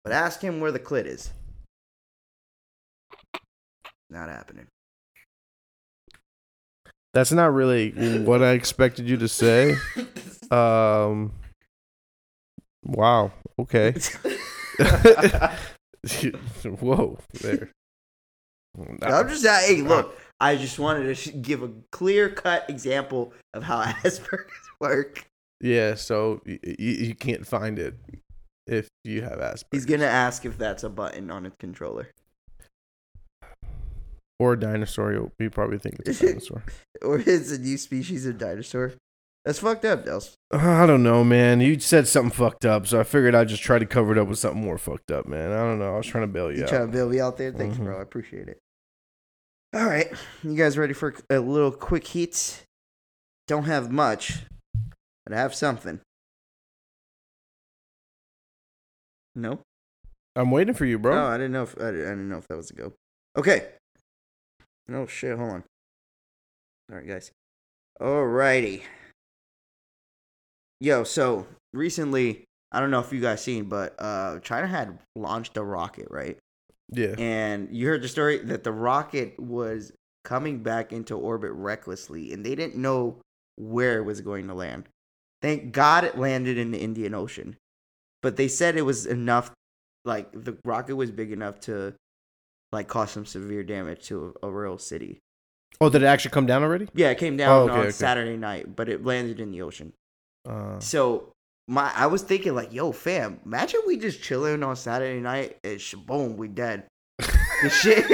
[0.04, 1.32] But ask him where the clit is.
[4.10, 4.68] Not happening.
[7.14, 7.92] That's not really
[8.24, 9.76] what I expected you to say.
[10.52, 11.32] Um.
[12.84, 13.32] Wow.
[13.60, 13.94] Okay.
[16.80, 17.20] Whoa.
[17.42, 17.70] There.
[19.04, 20.18] I'm just hey, look.
[20.40, 25.24] I just wanted to give a clear cut example of how Asperger's work.
[25.62, 25.94] Yeah.
[25.94, 27.94] So y- y- you can't find it
[28.66, 32.10] if you have Asperger's He's gonna ask if that's a button on his controller,
[34.40, 35.12] or a dinosaur.
[35.14, 36.64] You'll, you probably think it's a dinosaur.
[37.04, 38.94] or is a new species of dinosaur.
[39.46, 40.36] That's fucked up, Dels.
[40.52, 41.62] I don't know, man.
[41.62, 44.28] You said something fucked up, so I figured I'd just try to cover it up
[44.28, 45.52] with something more fucked up, man.
[45.52, 45.94] I don't know.
[45.94, 46.70] I was trying to bail you You out.
[46.70, 47.52] trying to bail me out there?
[47.54, 47.86] Thanks, Mhm.
[47.86, 48.00] bro.
[48.00, 48.58] I appreciate it.
[49.74, 50.08] All right,
[50.44, 52.64] you guys ready for a little quick heat?
[53.48, 54.44] Don't have much,
[55.26, 56.02] but I have something.
[59.36, 59.62] No.
[60.36, 61.16] I'm waiting for you, bro.
[61.16, 62.94] No, I didn't know if I didn't know if that was a go.
[63.38, 63.68] Okay.
[64.90, 65.38] No shit.
[65.38, 65.64] Hold on.
[66.92, 67.32] All right, guys.
[68.02, 68.82] Alrighty.
[70.82, 75.58] Yo, so recently, I don't know if you guys seen, but uh, China had launched
[75.58, 76.38] a rocket, right?
[76.92, 77.14] yeah.
[77.18, 79.92] And you heard the story that the rocket was
[80.24, 83.18] coming back into orbit recklessly, and they didn't know
[83.58, 84.90] where it was going to land.
[85.42, 87.58] Thank God it landed in the Indian Ocean,
[88.22, 89.52] but they said it was enough.
[90.06, 91.94] Like the rocket was big enough to,
[92.72, 95.20] like, cause some severe damage to a, a real city.
[95.82, 96.88] Oh, did it actually come down already?
[96.94, 97.92] Yeah, it came down Oh, okay, on okay.
[97.92, 99.94] Saturday night, but it landed in the ocean.
[100.48, 101.32] Uh, So
[101.68, 105.80] my, I was thinking like, yo, fam, imagine we just chilling on Saturday night and
[105.80, 106.84] sh- boom, we dead.
[107.62, 108.06] The shit,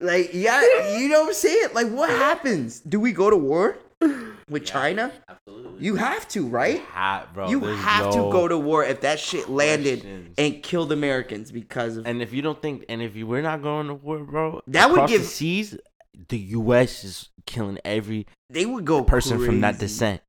[0.00, 1.68] like, yeah, you know what I'm saying?
[1.74, 2.78] Like, what happens?
[2.80, 3.76] Do we go to war
[4.48, 5.12] with China?
[5.28, 5.84] Absolutely.
[5.84, 6.80] You have to, right?
[6.80, 10.34] Ha- bro, you have no to go to war if that shit landed questions.
[10.38, 12.06] and killed Americans because of.
[12.06, 14.90] And if you don't think, and if you we're not going to war, bro, That
[14.90, 15.76] would give- the seas.
[16.28, 17.02] The U.S.
[17.02, 20.20] is killing every they would go person from that descent.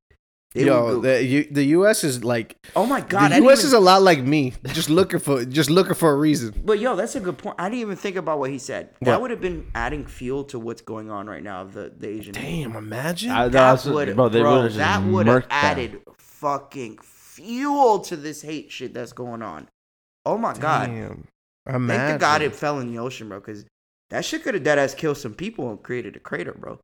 [0.54, 2.04] They Yo, the U, the U.S.
[2.04, 3.32] is like oh my god!
[3.32, 3.60] The U.S.
[3.60, 6.60] even- is a lot like me, just looking for just looking for a reason.
[6.62, 7.56] But yo, that's a good point.
[7.58, 8.90] I didn't even think about what he said.
[8.98, 9.06] What?
[9.06, 11.64] That would have been adding fuel to what's going on right now.
[11.64, 12.34] The the Asian.
[12.34, 13.30] Damn, imagine.
[13.30, 15.64] I- that would, bro, they bro, that would have murked that.
[15.64, 19.68] added fucking fuel to this hate shit that's going on.
[20.26, 20.88] Oh my god!
[20.88, 21.28] Damn.
[21.66, 23.40] Thank the god it fell in the ocean, bro.
[23.40, 23.64] Because
[24.10, 26.78] that shit could have dead ass killed some people and created a crater, bro.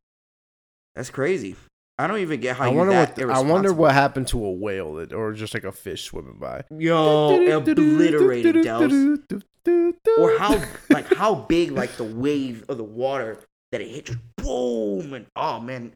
[0.95, 1.55] That's crazy.
[1.99, 4.45] I don't even get how I you wonder that what I wonder what happened to
[4.45, 6.63] a whale that, or just like a fish swimming by.
[6.77, 9.19] Yo, obliterated, Dels.
[10.17, 13.39] Or how like how big like the wave of the water
[13.73, 15.91] that it hit just boom and oh man,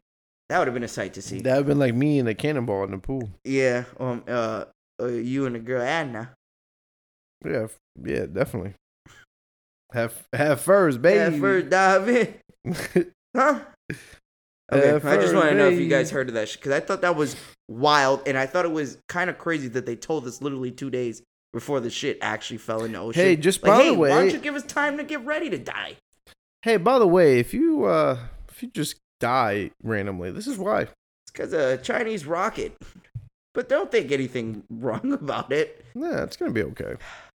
[0.50, 1.40] that would have been a sight to see.
[1.40, 3.30] That would have been like me and a cannonball in the pool.
[3.42, 4.66] Yeah, um, uh,
[5.00, 6.32] uh, you and the girl Anna.
[7.42, 7.68] Yeah,
[8.04, 8.74] yeah, definitely.
[9.94, 11.36] Have have furs, baby.
[11.36, 12.34] Yeah, first dive in,
[13.34, 13.60] huh?
[14.74, 16.72] Okay, Yeah, I just want to know if you guys heard of that shit because
[16.72, 17.36] I thought that was
[17.68, 20.90] wild, and I thought it was kind of crazy that they told us literally two
[20.90, 21.22] days
[21.52, 23.22] before the shit actually fell in the ocean.
[23.22, 25.50] Hey, just like, by hey, the why don't you give us time to get ready
[25.50, 25.96] to die?
[26.62, 28.18] hey, by the way, if you uh
[28.50, 30.82] if you just die randomly, this is why.
[30.82, 32.76] It's because a Chinese rocket.
[33.52, 35.84] But don't think anything wrong about it.
[35.94, 36.96] Yeah, it's gonna be okay.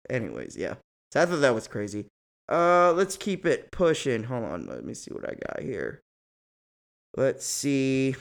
[0.10, 0.76] Anyways, yeah.
[1.12, 2.06] So I thought that was crazy.
[2.48, 4.24] Uh, let's keep it pushing.
[4.24, 6.02] Hold on, let me see what I got here.
[7.16, 8.16] Let's see.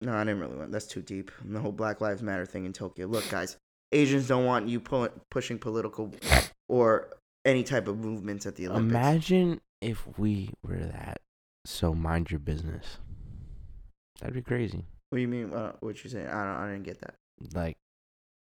[0.00, 0.70] No, I didn't really want.
[0.70, 1.30] That's too deep.
[1.44, 3.06] The whole Black Lives Matter thing in Tokyo.
[3.06, 3.56] Look, guys,
[3.90, 6.12] Asians don't want you pu- pushing political
[6.68, 8.94] or any type of movements at the Olympics.
[8.94, 11.20] Imagine if we were that.
[11.64, 12.98] So mind your business.
[14.20, 14.84] That'd be crazy.
[15.10, 15.52] What do you mean?
[15.52, 16.28] Uh, what you saying?
[16.28, 16.56] I don't.
[16.56, 17.14] I didn't get that.
[17.54, 17.76] Like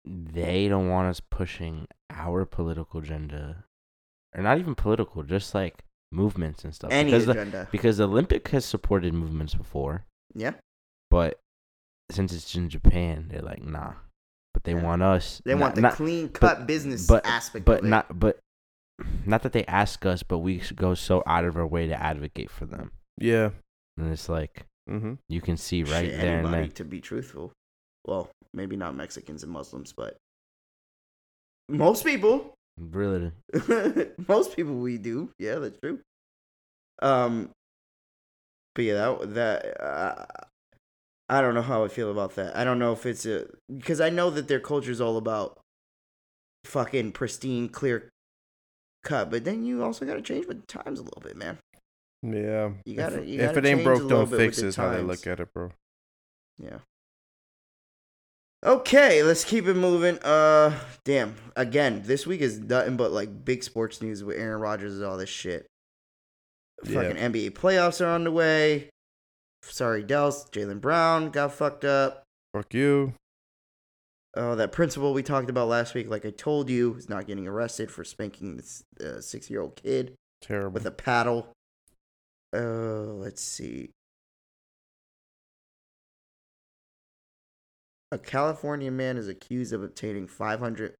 [0.04, 3.64] they don't want us pushing our political agenda,
[4.34, 6.90] or not even political, just like movements and stuff.
[6.92, 7.68] Any because the, agenda.
[7.72, 10.04] because the Olympic has supported movements before,
[10.34, 10.52] yeah.
[11.10, 11.40] but
[12.10, 13.94] since it's in Japan, they're like nah.
[14.54, 14.82] But they Yeah.
[14.82, 15.40] want us.
[15.44, 17.64] They not- want the not- clean cut but- business but- aspect.
[17.64, 17.88] but of it.
[17.88, 18.38] not but
[19.24, 22.50] not that they ask us, but we go so out of our way to advocate
[22.50, 23.50] for them, Yeah.
[23.96, 25.14] and it's like Mm-hmm.
[25.28, 26.70] you can see right Shit, there and anybody, then.
[26.72, 27.52] To be truthful,
[28.06, 30.16] well, maybe not Mexicans and Muslims, but
[31.68, 32.54] most people,
[32.90, 33.32] Really,
[34.28, 35.30] most people we do.
[35.38, 36.00] Yeah, that's true.
[37.00, 37.50] Um,
[38.74, 40.26] but yeah, that that uh,
[41.28, 42.56] I don't know how I feel about that.
[42.56, 45.58] I don't know if it's a because I know that their culture is all about
[46.64, 48.08] fucking pristine, clear
[49.04, 51.58] cut, but then you also got to change with the times a little bit, man.
[52.22, 52.70] Yeah.
[52.84, 54.68] You gotta- if, you gotta it ain't broke, don't fix the it.
[54.68, 55.72] Is how they look at it, bro.
[56.58, 56.78] Yeah.
[58.64, 60.18] Okay, let's keep it moving.
[60.20, 61.34] Uh, damn.
[61.56, 65.16] Again, this week is nothing but like big sports news with Aaron Rodgers and all
[65.16, 65.66] this shit.
[66.84, 67.02] Yeah.
[67.02, 68.90] Fucking NBA playoffs are on the way.
[69.62, 70.48] Sorry, Dels.
[70.50, 72.24] Jaylen Brown got fucked up.
[72.54, 73.14] Fuck you.
[74.34, 77.46] Oh, that principal we talked about last week, like I told you, is not getting
[77.46, 80.72] arrested for spanking this uh, six-year-old kid Terrible.
[80.72, 81.52] with a paddle.
[82.54, 83.90] Uh, let's see.
[88.12, 90.94] A California man is accused of obtaining 500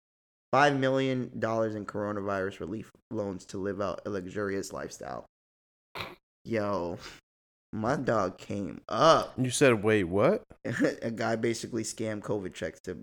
[0.55, 5.25] $5 million in coronavirus relief loans to live out a luxurious lifestyle.
[6.45, 6.99] Yo,
[7.73, 9.33] my dog came up.
[9.39, 10.43] you said, wait, what?
[11.03, 12.99] a guy basically scammed COVID checks to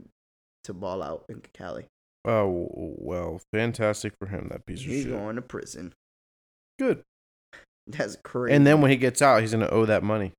[0.65, 1.85] to ball out in Cali.
[2.25, 5.05] Oh, well, fantastic for him, that piece of He's shit.
[5.05, 5.93] He's going to prison.
[6.77, 7.01] Good.
[7.87, 8.55] That's crazy.
[8.55, 10.33] And then when he gets out, he's going to owe that money.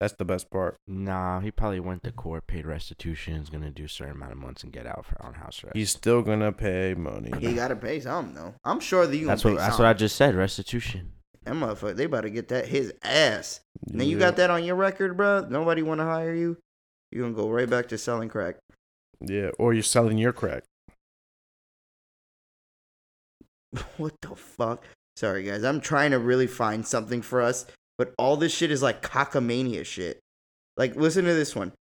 [0.00, 0.78] That's the best part.
[0.86, 4.38] Nah, he probably went to court, paid restitution, is gonna do a certain amount of
[4.38, 5.76] months and get out for on house arrest.
[5.76, 7.30] He's still going to pay money.
[7.38, 8.54] he got to pay something though.
[8.64, 9.26] I'm sure that you.
[9.26, 10.34] that's what pay that's what I just said.
[10.34, 11.12] Restitution.
[11.44, 13.60] That motherfucker, they about to get that his ass.
[13.90, 15.46] And then you got that on your record, bro.
[15.48, 16.56] Nobody want to hire you.
[17.12, 18.56] You gonna go right back to selling crack.
[19.20, 20.64] Yeah, or you're selling your crack.
[23.98, 24.84] what the fuck?
[25.16, 27.66] Sorry guys, I'm trying to really find something for us,
[28.00, 30.20] but all this shit is like cockamania shit.
[30.78, 31.72] Like, listen to this one.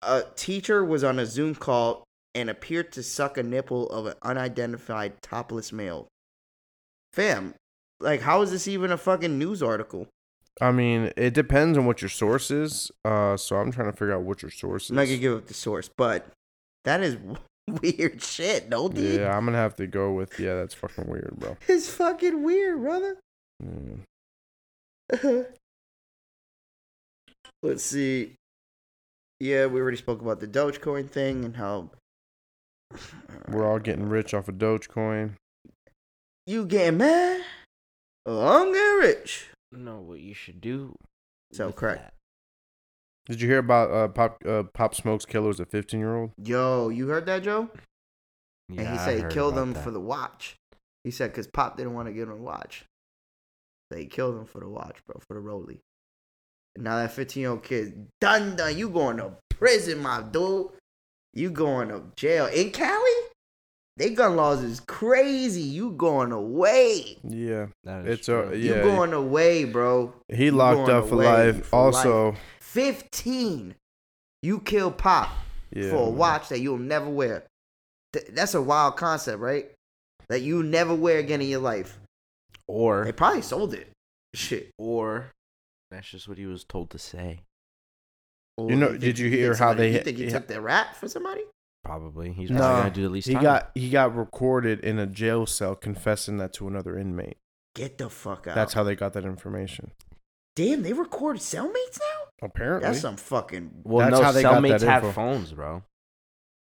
[0.00, 2.02] A teacher was on a Zoom call
[2.34, 6.08] and appeared to suck a nipple of an unidentified topless male.
[7.12, 7.52] Fam,
[8.00, 10.08] like, how is this even a fucking news article?
[10.62, 12.90] I mean, it depends on what your source is.
[13.04, 14.90] Uh, so I'm trying to figure out what your source is.
[14.92, 16.26] I'm not gonna give up the source, but
[16.84, 17.18] that is
[17.82, 19.20] weird shit, no dude.
[19.20, 20.54] yeah, I'm gonna have to go with yeah.
[20.54, 21.58] That's fucking weird, bro.
[21.68, 23.18] It's fucking weird, brother.
[23.62, 24.04] Mm.
[27.62, 28.34] Let's see.
[29.40, 31.90] Yeah, we already spoke about the Dogecoin thing and how
[33.48, 35.34] We're all getting rich off of Dogecoin.
[36.46, 37.42] you getting mad.
[38.26, 39.48] Oh, I'm getting rich.
[39.72, 40.94] No, what you should do.
[41.52, 42.02] So with correct.
[42.02, 42.12] that-
[43.32, 46.30] Did you hear about uh, Pop uh, Pop Smoke's killer was a 15 year old?
[46.42, 47.70] Yo, you heard that, Joe?
[48.68, 49.84] Yeah, and he I said he heard killed about him that.
[49.84, 50.56] for the watch.
[51.04, 52.84] He said because Pop didn't want to give him a watch.
[53.90, 55.80] They killed him for the watch, bro, for the Roly.
[56.76, 58.76] Now that 15 year old kid, done, done.
[58.78, 60.68] You going to prison, my dude.
[61.34, 62.46] You going to jail.
[62.46, 63.10] In Cali?
[63.96, 65.60] They gun laws is crazy.
[65.62, 67.18] You going away.
[67.24, 68.50] Yeah, That is it's true.
[68.52, 70.14] a You going away, bro.
[70.28, 71.66] he you locked up for life.
[71.66, 73.74] for also, 15.
[74.42, 75.30] You kill Pop.
[75.74, 76.16] yeah, for a man.
[76.16, 77.42] watch that you'll never wear.
[78.12, 79.68] Th- that's a wild concept, right?
[80.28, 81.98] That you never wear again in your life.
[82.68, 83.88] Or they probably sold it.
[84.34, 84.70] Shit.
[84.78, 85.32] or
[85.90, 87.40] that's just what he was told to say.
[88.58, 90.30] Or You know, think- did you hear how somebody- they- You think he yeah.
[90.30, 91.42] took their rap for somebody?
[91.84, 93.42] Probably he's No, probably gonna do the least He time.
[93.42, 97.38] got he got recorded in a jail cell confessing that to another inmate.
[97.74, 98.54] Get the fuck out.
[98.54, 99.92] That's how they got that information.
[100.56, 102.28] Damn, they record cellmates now?
[102.42, 103.82] Apparently, That's some fucking.
[103.84, 105.12] well, That's no, how they got cellmates that have info.
[105.14, 105.84] phones, bro.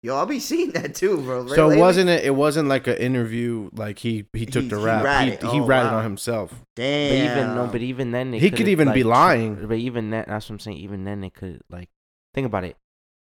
[0.03, 1.45] Yo, I'll be seeing that too, bro.
[1.47, 2.25] so Lately- it wasn't it?
[2.25, 3.69] It wasn't like an interview.
[3.73, 5.03] Like he he took He- the he rap.
[5.03, 5.43] ratted.
[5.43, 5.97] He, he Oh, ratted wow.
[5.99, 6.63] on himself.
[6.75, 7.09] Damn.
[7.09, 9.67] But even no, but even then they He could even be like, tr- lying.
[9.67, 10.77] But even then, that's what I'm saying.
[10.77, 11.89] Even then, they could like
[12.33, 12.77] think about it.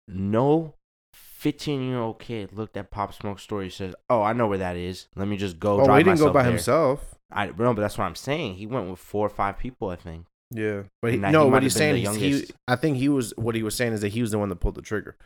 [0.09, 0.73] No,
[1.13, 3.69] fifteen year old kid looked at Pop Smoke story.
[3.69, 5.07] Says, "Oh, I know where that is.
[5.15, 7.15] Let me just go." Oh, drive he didn't go by there." himself.
[7.31, 8.55] I no, but that's what I'm saying.
[8.55, 9.89] He went with four or five people.
[9.89, 10.25] I think.
[10.51, 11.45] Yeah, but he, no.
[11.45, 12.45] he what he's saying is he.
[12.67, 13.33] I think he was.
[13.37, 15.17] What he was saying is that he was the one that pulled the trigger.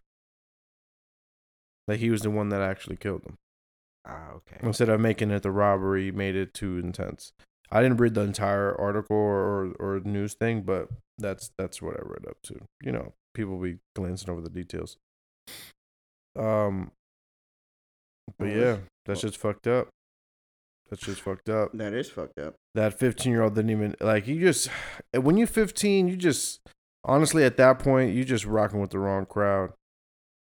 [1.92, 3.36] Like he was the one that actually killed him.
[4.08, 4.56] Ah, okay.
[4.64, 7.34] Instead of making it the robbery, made it too intense.
[7.70, 10.88] I didn't read the entire article or, or, or news thing, but
[11.18, 12.62] that's that's what I read up to.
[12.82, 14.96] You know, people be glancing over the details.
[16.40, 16.92] Um,
[18.40, 19.90] but yeah, that's- just fucked up.
[20.90, 21.72] That's just fucked up.
[21.74, 22.56] That is fucked up.
[22.74, 24.40] That fifteen year old didn't even like you.
[24.40, 24.70] Just
[25.14, 26.62] when you're fifteen, you just
[27.04, 29.74] honestly at that point you just rocking with the wrong crowd.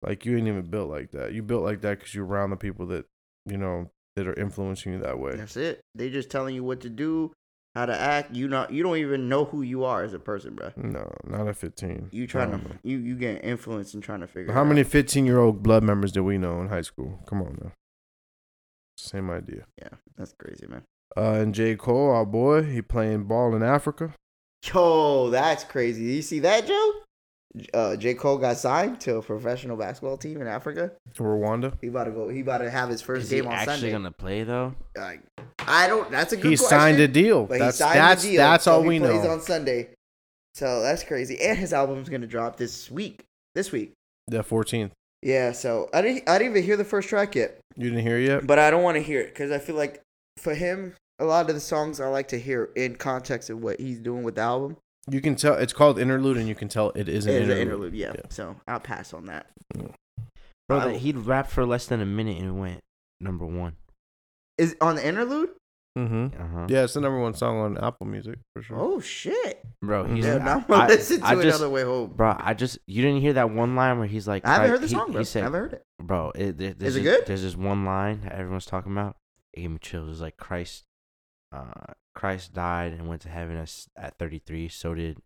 [0.06, 1.34] Like you ain't even built like that.
[1.34, 3.06] You built like that because you're around the people that
[3.46, 5.36] you know that are influencing you that way.
[5.36, 5.82] That's it.
[5.96, 7.34] They just telling you what to do,
[7.74, 8.36] how to act.
[8.36, 8.72] You not.
[8.72, 10.72] You don't even know who you are as a person, bro.
[10.76, 12.10] No, not at 15.
[12.12, 12.76] You trying to know.
[12.84, 14.54] you you getting influenced and trying to figure.
[14.54, 17.20] How many 15 year old blood members did we know in high school?
[17.26, 17.72] Come on now.
[18.98, 19.66] Same idea.
[19.82, 20.84] Yeah, that's crazy, man.
[21.18, 21.76] Uh, and J.
[21.76, 24.14] Cole, our boy, he playing ball in Africa.
[24.64, 26.04] Yo, that's crazy.
[26.04, 26.92] You see that, Joe?
[27.74, 28.14] Uh, J.
[28.16, 30.92] Cole got signed to a professional basketball team in Africa.
[31.16, 31.74] Rwanda.
[31.82, 32.28] He about to go.
[32.30, 33.72] He about to have his first Is he game on Sunday.
[33.72, 33.92] actually Sunday.
[33.92, 34.76] gonna play though?
[34.98, 35.22] Like,
[35.60, 36.12] I don't.
[36.12, 36.52] That's a good.
[36.52, 37.46] He question, signed a deal.
[37.46, 38.38] But That's he signed that's the deal.
[38.42, 39.30] that's so all he we plays know.
[39.32, 39.90] on Sunday.
[40.54, 41.40] So that's crazy.
[41.42, 43.24] And his album's gonna drop this week.
[43.56, 43.94] This week.
[44.28, 44.92] The 14th.
[45.22, 45.52] Yeah.
[45.52, 46.28] So I didn't.
[46.30, 47.60] I didn't even hear the first track yet.
[47.78, 48.46] You didn't hear yet?
[48.48, 50.02] But I don't want to hear it because I feel like
[50.38, 53.80] for him, a lot of the songs I like to hear in context of what
[53.80, 54.78] he's doing with the album.
[55.12, 57.50] You can tell it's called interlude, and you can tell it is an It is
[57.50, 57.58] interlude.
[57.58, 58.12] an interlude, yeah.
[58.16, 58.22] Yeah.
[58.30, 59.48] So I'll pass on that.
[60.68, 62.80] Bro, I- that he rapped for less than a minute and went
[63.22, 63.76] number one.
[64.58, 65.50] Is on the interlude?
[65.98, 66.42] Mm-hmm.
[66.42, 66.68] Uh huh.
[66.70, 68.78] Yeah, it's the number one song on Apple Music for sure.
[68.78, 69.64] Oh shit!
[69.82, 71.84] Bro, he's Yeah, now I'm gonna I- listen to I it just- on the way
[71.84, 72.12] home.
[72.16, 74.72] Bro, I just you didn't hear that one line where he's like, I haven't Christ-
[74.72, 75.20] heard the he- song, bro.
[75.20, 75.84] He said, I haven't heard it.
[76.02, 77.28] bro, it, there- there's Is it just- good?
[77.28, 79.16] There's just one line that everyone's talking about.
[79.54, 80.10] It gave me chills.
[80.10, 80.84] It's like Christ,
[81.54, 84.70] uh, Christ died and went to heaven at, at 33.
[84.70, 85.18] So did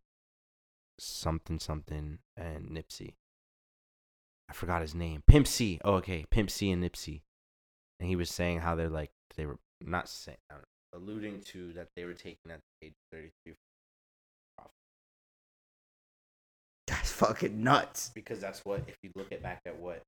[0.99, 3.13] something something and Nipsey.
[4.49, 5.21] I forgot his name.
[5.27, 5.79] Pimp C.
[5.85, 7.21] Oh, okay, Pimp C and Nipsey.
[7.99, 10.57] And he was saying how they're like they were not saying, know,
[10.93, 13.53] alluding to that they were taken at the age 33
[16.87, 18.09] That's fucking nuts.
[18.15, 20.01] because that's what if you look at back at what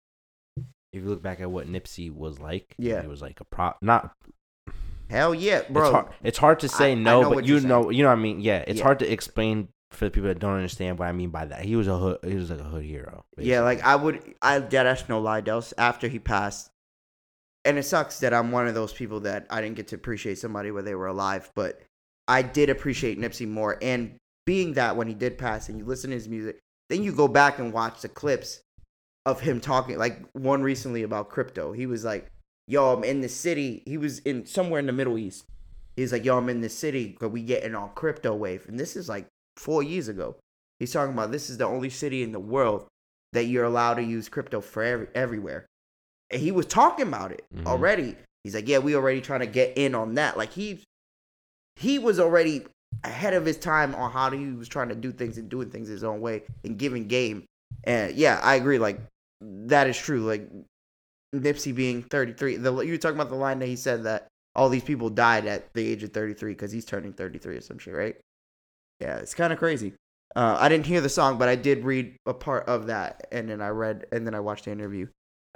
[0.57, 3.01] if you look back at what Nipsey was like, Yeah.
[3.01, 3.77] he was like a prop.
[3.81, 4.11] Not
[5.11, 5.83] Hell yeah, bro.
[5.83, 8.09] It's hard, it's hard to say I- I no, know but you know, you know
[8.09, 8.39] what I mean.
[8.39, 8.85] Yeah, it's Yeah.
[8.85, 11.65] hard to explain for the people that don't understand what I mean by that.
[11.65, 12.19] He was a hood.
[12.23, 13.25] He was like a hood hero.
[13.37, 13.83] Yeah, like.
[13.83, 15.73] I would, I dead ass no lie, Dels.
[15.77, 16.71] After he passed,
[17.65, 20.39] and it sucks that I'm one of those people that I didn't get to appreciate
[20.39, 21.81] somebody when they were alive, but
[22.27, 23.77] I did appreciate Nipsey more.
[23.81, 26.59] And being that when he did pass, and you listen to his music,
[26.89, 28.61] then you go back and watch the clips
[29.25, 29.97] of him talking.
[29.97, 32.31] Like one recently about crypto, he was like,
[32.67, 35.45] "Yo, I'm in the city." He was in somewhere in the Middle East.
[35.95, 38.95] He's like, "Yo, I'm in the city, but we getting on crypto wave," and this
[38.95, 40.35] is like four years ago.
[40.79, 42.87] He's talking about this is the only city in the world
[43.33, 45.65] that you're allowed to use crypto for every, everywhere.
[46.31, 47.65] And he was talking about it Mhm.
[47.67, 48.15] already.
[48.43, 50.37] He's like, yeah, we already trying to get in on that.
[50.37, 50.83] Like he,
[51.75, 52.65] he was already
[53.03, 55.87] ahead of his time on how he was trying to do things and doing things
[55.87, 57.45] his own way and giving game.
[57.83, 58.79] And yeah, I agree.
[58.79, 58.99] Like
[59.41, 60.21] that is true.
[60.21, 60.49] Like
[61.35, 62.57] Nipsey being 33.
[62.57, 65.45] The you were talking about the line that he said that all these people died
[65.45, 68.15] at the age of 33 because he's turning 33 or some shit, right?
[68.99, 69.93] Yeah, it's kind of crazy.
[70.35, 73.49] Uh, I didn't hear the song, but I did read a part of that, and
[73.49, 75.07] then I read, and then I watched the interview.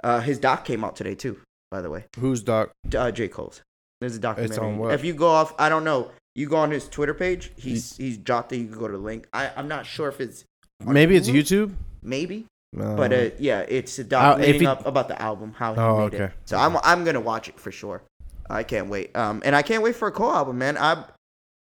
[0.04, 1.38] Uh, his doc came out today too,
[1.70, 2.04] by the way.
[2.18, 2.72] Who's Doc?
[2.94, 3.62] Uh, J Cole's.
[4.00, 4.58] There's a documentary.
[4.66, 4.92] on what?
[4.92, 6.10] If you go off, I don't know.
[6.34, 7.50] You go on his Twitter page.
[7.56, 8.58] He's he's dropped it.
[8.58, 9.26] You can go to the link.
[9.32, 10.44] I I'm not sure if it's
[10.84, 11.72] Maybe it's YouTube.
[12.02, 12.44] maybe,
[12.78, 15.52] Uh, but uh, yeah, it's a Uh, doc if leading it- up about the album,
[15.56, 16.20] how he Oh, made it.
[16.22, 16.34] okay.
[16.44, 18.02] So I'm I'm gonna watch it for sure.
[18.50, 19.16] I can't wait.
[19.16, 20.76] Um, and I can't wait for a Cole album, man.
[20.76, 21.04] I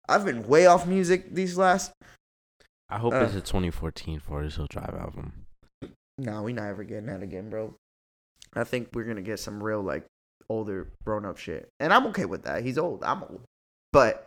[0.09, 1.91] I've been way off music these last.
[2.89, 5.45] I hope uh, it's a 2014 Forest Hill Drive album.
[6.17, 7.73] No, we not ever getting that again, bro.
[8.53, 10.05] I think we're gonna get some real like
[10.49, 12.63] older grown up shit, and I'm okay with that.
[12.63, 13.03] He's old.
[13.03, 13.41] I'm old,
[13.91, 14.25] but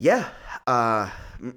[0.00, 0.28] yeah,
[0.66, 1.12] uh, I,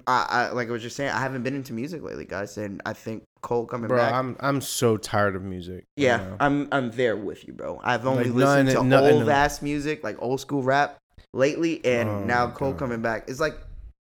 [0.06, 2.92] I like I was just saying, I haven't been into music lately, guys, and I
[2.92, 4.12] think Cole coming bro, back.
[4.14, 5.74] I'm I'm so tired of music.
[5.76, 6.36] right yeah, now.
[6.40, 7.80] I'm I'm there with you, bro.
[7.82, 10.98] I've only Like, listened none- to none- old ass music, like old school rap,
[11.34, 12.78] lately, and Oh now Cole God.
[12.78, 13.24] coming back.
[13.28, 13.56] It's like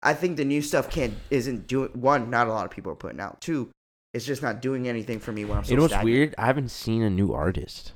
[0.03, 2.31] I think the new stuff can't isn't doing one.
[2.31, 3.41] Not a lot of people are putting out.
[3.41, 3.71] Two,
[4.15, 6.15] it's just not doing anything for me when I'm so you know what's stagnant.
[6.17, 6.35] weird?
[6.39, 7.93] I haven't seen a new artist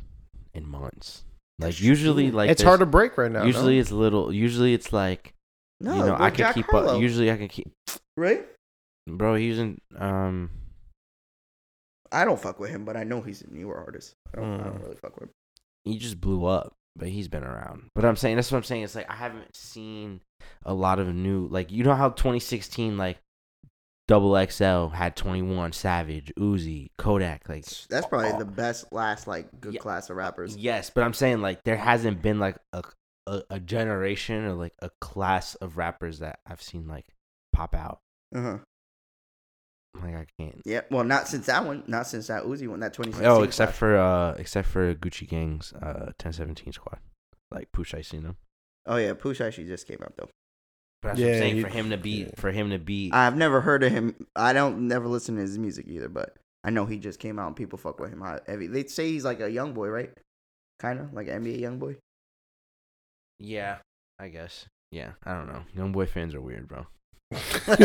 [0.55, 1.25] in months.
[1.59, 3.45] Like usually, like it's there's- hard to break right now.
[3.45, 3.81] Usually no?
[3.81, 4.33] it's little.
[4.33, 5.35] Usually it's like
[5.81, 7.01] No, you know I can Jack keep Harlow, up.
[7.01, 7.71] Usually I can keep.
[8.17, 8.47] right?
[9.09, 9.79] Bro, he's in.
[9.97, 10.51] Um,
[12.13, 14.15] I don't fuck with him, but I know he's a newer artist.
[14.35, 14.83] I don't, I don't Mm.
[14.83, 15.31] really fuck with him.
[15.85, 17.89] he just blew up, but he's been around.
[17.95, 18.83] But I'm saying that's what I'm saying.
[18.83, 20.21] It's like I haven't seen
[20.67, 21.47] a lot of new.
[21.47, 23.19] Like you know how 2016 like
[24.09, 27.49] Double XL had 21 Savage, Uzi, Kodak.
[27.49, 29.81] Like That's probably the best last like good Yeah.
[29.81, 30.57] class of rappers.
[30.57, 32.83] yes, but I'm saying like there hasn't been like a,
[33.27, 37.07] a a generation or like a class of rappers that I've seen like
[37.53, 38.01] pop out.
[38.35, 38.59] Uh huh.
[39.95, 40.63] Like I can't.
[40.65, 40.83] Yeah.
[40.91, 41.83] Well, not since that one.
[41.87, 42.81] Not since that Uzi one.
[42.81, 43.27] That 2016.
[43.27, 43.79] Oh, except class.
[43.79, 47.01] for uh, except for Gucci Gang's uh 1017 squad,
[47.51, 48.37] like Push I seen them.
[48.87, 50.29] Oh yeah, Push actually just came out though.
[51.03, 52.31] But that's what I'm saying he- for him to be yeah.
[52.37, 54.15] for him to be I've never heard of him.
[54.37, 57.49] I don't never listen to his music either, but I know he just came out
[57.49, 58.67] and people fuck with him hot- heavy.
[58.69, 60.11] They say he's like a young boy, right?
[60.79, 61.97] Kind of like an NBA young boy.
[63.41, 63.79] Yeah,
[64.19, 64.67] I guess.
[64.93, 65.63] Yeah, I don't know.
[65.75, 66.87] Young boy fans are weird, bro.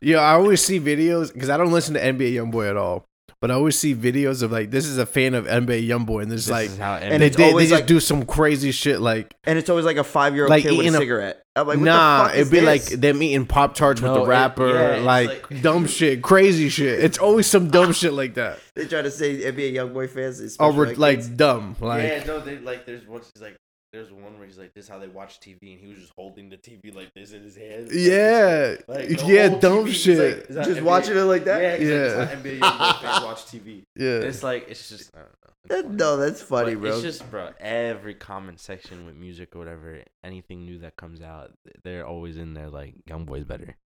[0.00, 3.04] yeah, I always see videos because I don't listen to NBA YoungBoy at all.
[3.40, 6.30] But I always see videos of like this is a fan of NBA YoungBoy, and
[6.30, 8.72] there's This like is how and they, it's they, they just like- do some crazy
[8.72, 10.94] shit like and it's always like a five year old Like kid with a eating
[10.96, 11.42] a- cigarette.
[11.54, 12.90] I'm like, what nah, the fuck it'd be this?
[12.90, 16.20] like them eating pop tarts with No, the it- rapper, yeah, like, like- dumb shit,
[16.22, 16.98] crazy shit.
[17.02, 20.40] It's always some dumb shit like that, they try to say NBA young boy fans
[20.40, 23.56] is or special we're, like dumb, like no, they like there's once he's like
[23.98, 26.12] there's one where he's like, "This is how they watch TV," and he was just
[26.16, 27.88] holding the TV like this in his hand.
[27.92, 30.50] Yeah, Like, the yeah, dumb TV, shit.
[30.50, 31.60] like, Just NBA?" watching it like that?
[31.62, 33.82] Yeah, he's like, "It's NBA Youngboy fans watch TV.
[33.96, 34.18] yeah.
[34.20, 35.32] It's like it's just I don't know.
[35.82, 36.92] That- no, that's funny, But bro.
[36.94, 41.50] It's just, bro, every comment section with music or whatever, anything new that comes out,
[41.84, 43.76] they're always in there like Young Boy's better,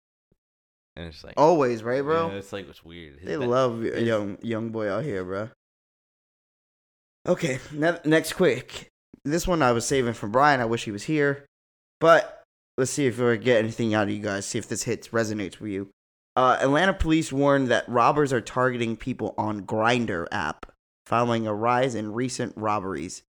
[0.94, 2.28] and it's like, Always, right, bro?
[2.28, 3.16] yeah, it's like it's weird.
[3.18, 5.48] His They be- love young young boy out here, bro.
[7.26, 8.88] Okay, ne- next quick.
[9.24, 10.60] This one I was saving for Brian.
[10.60, 11.46] I wish he was here,
[12.00, 12.42] but
[12.76, 14.46] let's see if we get anything out of you guys.
[14.46, 15.90] See if this hits resonates with you.
[16.34, 20.72] Uh, Atlanta police warned that robbers are targeting people on Grindr app,
[21.06, 23.22] following a rise in recent robberies.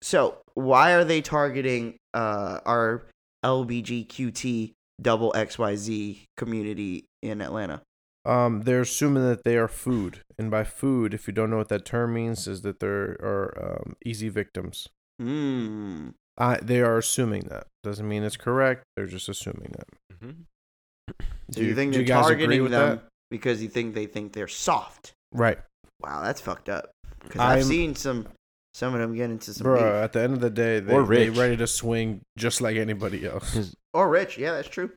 [0.00, 3.02] So, why are they targeting uh, our
[3.44, 4.72] LBGQT
[5.02, 7.82] double XYZ community in Atlanta?
[8.24, 11.70] Um, they're assuming that they are food, and by food, if you don't know what
[11.70, 14.88] that term means, is that they are um, easy victims.
[15.18, 16.10] Hmm.
[16.36, 18.84] I, they are assuming that doesn't mean it's correct.
[18.96, 19.88] They're just assuming that.
[20.14, 21.14] Mm-hmm.
[21.50, 23.04] So you, think do they're guys agree with them that?
[23.30, 25.12] because you think they think they're soft?
[25.32, 25.58] Right,
[26.02, 26.90] Wow, that's fucked up.
[27.22, 28.26] Because I've seen some
[28.72, 29.76] some of them get into some bro.
[29.76, 29.84] beef.
[29.84, 33.26] At the end of the day, they, Or they ready to swing just like anybody
[33.26, 33.74] else.
[33.94, 34.38] or rich.
[34.38, 34.90] Yeah, that's true.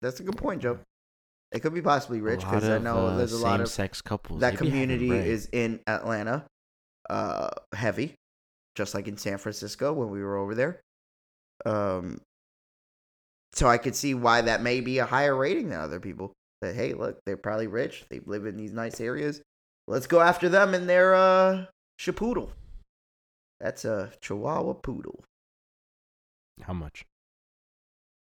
[0.00, 0.78] That's a good point, Joe.
[1.52, 4.40] It could be possibly rich because I know uh, there's a lot of same-sex couples.
[4.40, 6.44] that they be having community is in Atlanta,
[7.08, 8.14] uh, heavy,
[8.74, 10.80] just like in San Francisco when we were over there.
[11.64, 12.20] Um,
[13.52, 16.32] so I could see why that may be a higher rating than other people.
[16.62, 18.04] That hey, look, they're probably rich.
[18.10, 19.40] They live in these nice areas.
[19.86, 21.66] Let's go after them in their uh
[21.98, 22.50] shapoodle.
[23.60, 25.24] That's a Chihuahua poodle.
[26.62, 27.04] how much?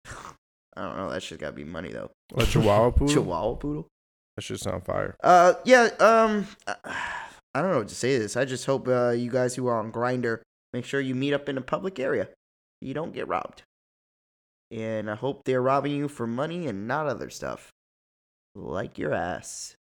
[0.76, 1.10] I don't know.
[1.10, 2.11] That shit got to be money though.
[2.35, 3.14] A Chihuahua poodle.
[3.14, 3.88] Chihuahua poodle.
[4.35, 5.15] That should sound fire.
[5.23, 5.89] Uh, yeah.
[5.99, 8.35] Um, I don't know what to say to this.
[8.35, 10.41] I just hope uh, you guys who are on Grindr
[10.73, 12.27] make sure you meet up in a public area.
[12.81, 13.64] You don't get robbed.
[14.72, 17.72] And I hope they're robbing you for money and not other stuff,
[18.56, 19.76] like your ass.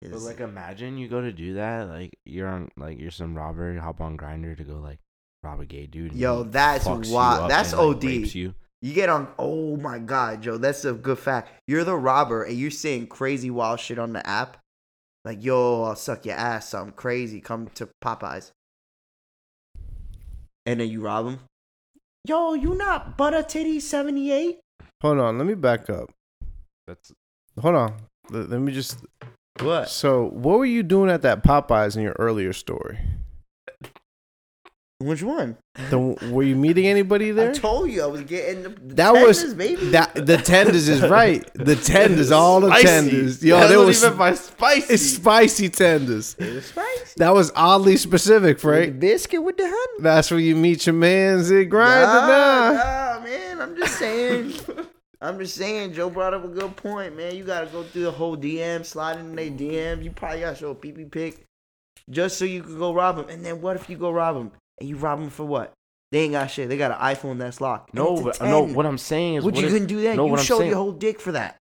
[0.00, 1.88] But like, imagine you go to do that.
[1.88, 3.72] Like, you're on, like, you're some robber.
[3.72, 4.98] You hop on Grindr to go like
[5.44, 6.14] rob a gay dude.
[6.14, 7.50] Yo, that's fucks wild.
[7.50, 8.04] That's and, OD.
[8.04, 8.54] rapes you.
[8.80, 9.28] You get on.
[9.38, 11.50] Oh my god, Joe, that's a good fact.
[11.66, 14.58] You're the robber, and you're saying crazy wild shit on the app.
[15.24, 16.68] Like, yo, I'll suck your ass.
[16.68, 17.40] Something crazy.
[17.40, 18.52] Come to Popeyes,
[20.66, 21.38] and then you rob him.
[22.26, 24.60] Yo, you not butter titty seventy eight?
[25.02, 26.10] Hold on, let me back up.
[26.86, 27.12] That's
[27.60, 27.94] Hold on,
[28.30, 29.04] let, let me just.
[29.60, 29.88] What?
[29.88, 32.98] So, what were you doing at that Popeyes in your earlier story?
[35.04, 35.56] Which one?
[35.90, 35.98] The,
[36.32, 37.50] were you meeting anybody there?
[37.50, 39.86] I told you I was getting the, the That was- tenders, baby.
[39.90, 41.48] That the tenders is right.
[41.54, 42.86] The tenders, all the Spicy.
[42.86, 43.44] tenders.
[43.44, 44.94] Yo, That's there what was he meant by spicy.
[44.94, 46.36] it's spicy tenders.
[46.38, 47.14] It was spicy.
[47.18, 48.92] That was oddly specific, With Frank.
[48.94, 50.02] The biscuit with the honey.
[50.02, 52.72] That's where you meet your man's at Grindr Nah, now.
[53.18, 53.60] nah, man.
[53.60, 54.54] I'm just saying.
[55.20, 55.92] I'm just saying.
[55.92, 57.34] Joe brought up a good point, man.
[57.34, 60.02] You gotta go through the whole DM, slide in their DMs.
[60.04, 61.44] You probably gotta show a PP pic
[62.10, 63.28] just so you could go rob them.
[63.28, 65.72] And then what if you go rob them and you rob them for what?
[66.12, 66.68] They ain't got shit.
[66.68, 67.90] They got an iPhone that's locked.
[67.90, 68.66] And no, it's a but, no.
[68.66, 68.74] 10.
[68.74, 70.16] What I'm saying is, What, what you if- couldn't do that?
[70.16, 71.56] no, you what I'm showed saying- your whole dick for that.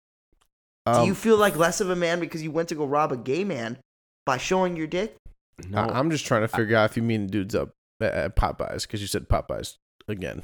[0.86, 3.12] do Um, you feel like less of a man because you went to go rob
[3.12, 3.78] a gay man
[4.26, 5.16] by showing your dick?
[5.70, 7.70] no, I- I'm just trying to figure out if you mean dudes up
[8.02, 9.78] at, at Popeyes because you said Popeyes
[10.08, 10.42] again.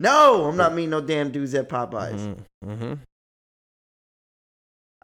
[0.00, 2.36] No, I'm not mean no damn dudes at Popeyes.
[2.64, 2.94] Mm-hmm.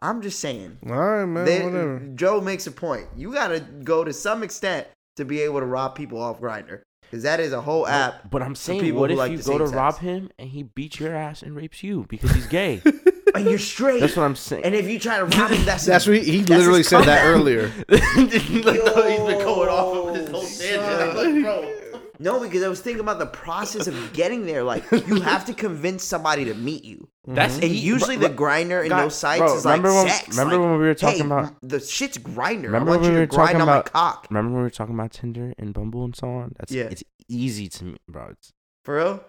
[0.00, 0.78] I'm just saying.
[0.86, 1.44] All right, man.
[1.44, 1.98] They- whatever.
[2.14, 3.06] Joe makes a point.
[3.16, 4.86] You gotta go to some extent
[5.18, 8.30] to be able to rob people off Grindr, because that is a whole app.
[8.30, 10.62] But I'm saying, people what if like you go to same rob him and he
[10.62, 12.80] beats your ass and rapes you because he's gay?
[13.34, 14.00] and you're straight.
[14.00, 14.64] That's what I'm saying.
[14.64, 16.88] and if you try to rob him, that's That's what he, he that's literally his
[16.88, 17.72] said that earlier.
[17.88, 21.18] like, he's been going off of his whole Yo, tangent.
[21.18, 21.87] I'm like, bro.
[22.20, 24.62] No, because I was thinking about the process of getting there.
[24.64, 27.08] Like you have to convince somebody to meet you.
[27.26, 30.28] That's And usually the Grindr in God, those sites bro, is like remember when- sex.
[30.30, 32.64] remember like, when we were talking hey, about- the shit's Grindr?
[32.64, 34.26] Remember I want when you we to were grind talking on my about- cock.
[34.30, 36.54] Remember when we were talking about Tinder and Bumble and so on?
[36.58, 36.84] That's Yeah.
[36.90, 38.28] It's easy to me, bro.
[38.30, 38.50] It's,
[38.84, 39.24] For real?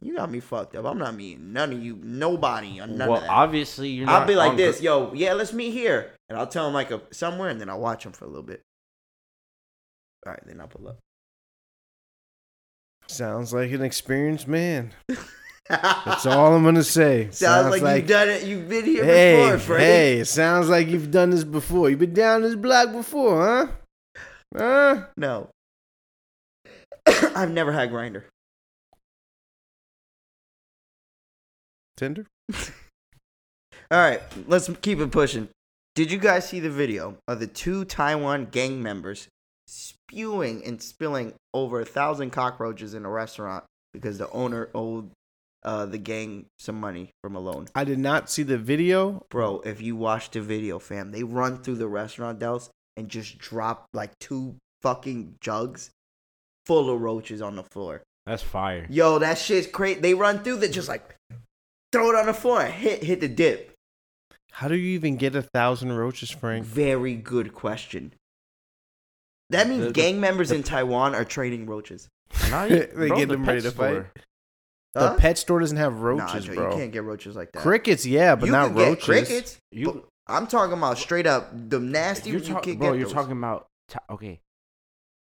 [0.00, 0.84] You got me fucked up.
[0.84, 3.30] I'm not meeting none of you, nobody on none well, of that.
[3.30, 6.66] obviously you're I'll be like this, gr- yo, yeah, let's meet here, and I'll tell
[6.68, 8.60] him like a somewhere, and then I'll watch him for a little bit.
[10.26, 10.98] All right, then I'll pull up.
[13.06, 14.92] Sounds like an experienced man.
[15.68, 17.28] That's all I'm gonna say.
[17.32, 18.44] Sounds, like, you've done it.
[18.44, 19.82] You've been here hey, before, Frank.
[19.82, 21.88] hey, it sounds like you've done this before.
[21.88, 23.66] You've been down this block before, huh?
[24.56, 25.06] Huh?
[25.16, 25.48] No,
[27.06, 28.24] I've never had Grindr.
[31.96, 32.26] Tinder?
[33.90, 35.48] All right, let's keep it pushing.
[35.94, 39.28] Did you guys see the video of the two Taiwan gang members
[40.08, 45.10] spewing and spilling over a thousand cockroaches in a restaurant because the owner owed
[45.64, 47.66] uh, the gang some money from a loan.
[47.74, 49.24] I did not see the video.
[49.30, 53.38] Bro, if you watch the video, fam, they run through the restaurant, Dels, and just
[53.38, 55.90] drop like two fucking jugs
[56.66, 58.02] full of roaches on the floor.
[58.26, 58.86] That's fire.
[58.90, 60.00] Yo, that shit's crazy.
[60.00, 61.16] They run through the just like
[61.92, 63.72] throw it on the floor and hit hit the dip.
[64.52, 66.64] How do you even get a thousand roaches, Frank?
[66.64, 68.12] Very good question.
[69.54, 72.08] That means The- the- gang members in Taiwan are trading roaches.
[72.50, 73.90] Not They even- bro, get the them pet ready to fight.
[73.90, 74.10] store.
[74.94, 76.70] The pet store doesn't have roaches, Joe, bro.
[76.70, 77.62] You can't get roaches like that.
[77.62, 79.04] Crickets, yeah, but you not can get roaches.
[79.04, 79.58] crickets.
[79.72, 82.30] You- I'm talking about straight up the nasty.
[82.30, 83.12] You're you can't bro, get you're those.
[83.12, 84.40] talking about ta- okay.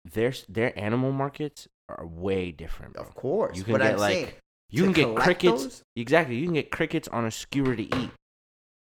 [0.05, 2.93] Their their animal markets are way different.
[2.93, 3.03] Bro.
[3.03, 4.29] Of course, You can but get I'm like saying
[4.71, 5.63] you can get crickets.
[5.63, 5.83] those?
[5.95, 8.09] Exactly, you can get crickets on a skewer to eat.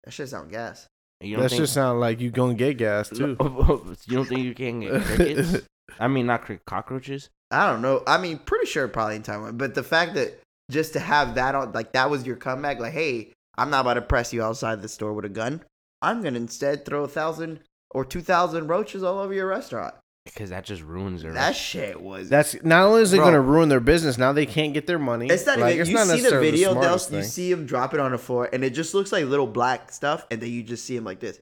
[0.03, 0.87] that shit sound gas.
[1.21, 3.35] You don't That think just sound like you gonna get gas too.
[3.39, 5.57] you don't think you can get crickets?
[5.99, 7.29] I mean, not crick cockroaches.
[7.51, 8.03] I don't know.
[8.07, 10.39] I mean, pretty sure probably in Taiwan, but the fact that
[10.69, 12.79] just to have that on, like that was your comeback.
[12.79, 15.63] Like, hey, I'm not about to press you outside the store with a gun.
[16.01, 17.59] I'm gonna instead throw a thousand
[17.91, 19.95] or two thousand roaches all over your restaurant.
[20.25, 21.33] Because that just ruins their.
[21.33, 22.29] That shit was.
[22.29, 23.25] That's not only is it Bro.
[23.25, 25.27] gonna ruin their business, now they can't get their money.
[25.27, 25.81] It's not Like, even.
[25.81, 27.11] it's You not see the necessarily video, smartest Dels.
[27.11, 27.29] You thing.
[27.31, 30.27] see him drop it on the floor, and it just looks like little black stuff,
[30.29, 31.39] and then you just see him like this.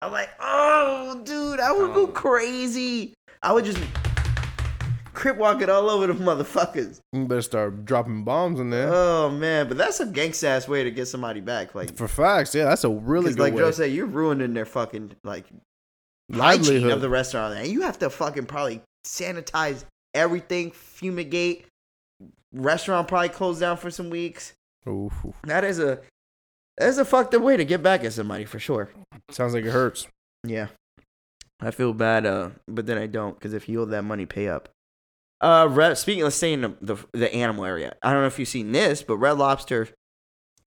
[0.00, 2.06] I'm like, oh, dude, I would go Oh.
[2.08, 3.12] crazy.
[3.42, 3.78] I would just
[5.12, 7.00] crip walking all over the motherfuckers.
[7.12, 8.88] You better start dropping bombs in there.
[8.92, 11.74] Oh man, but that's a gangsta ass way to get somebody back.
[11.74, 13.60] Like, For facts, yeah, that's a really because good like way.
[13.62, 15.60] Joe said, you're ruining their fucking like hygiene
[16.32, 16.92] Livelihood.
[16.92, 19.84] of the restaurant, and you have to fucking probably sanitize
[20.14, 21.66] everything, fumigate.
[22.52, 24.52] Restaurant probably closed down for some weeks.
[24.88, 25.12] Oof.
[25.44, 26.00] That is a
[26.78, 28.90] that is a fucked up way to get back at somebody for sure.
[29.30, 30.06] Sounds like it hurts.
[30.44, 30.68] Yeah,
[31.60, 34.48] I feel bad, uh, but then I don't because if you owe that money, pay
[34.48, 34.68] up.
[35.40, 37.94] Uh, Red, speaking, let's stay in the, the the animal area.
[38.02, 39.88] I don't know if you've seen this, but Red Lobster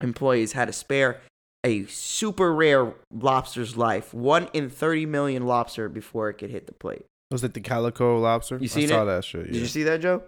[0.00, 1.20] employees had to spare
[1.64, 6.74] a super rare lobster's life, one in thirty million lobster before it could hit the
[6.74, 7.04] plate.
[7.30, 8.56] Was it the calico lobster?
[8.58, 9.06] You I saw it?
[9.06, 9.46] that shit.
[9.46, 10.22] Did you see that, Joe?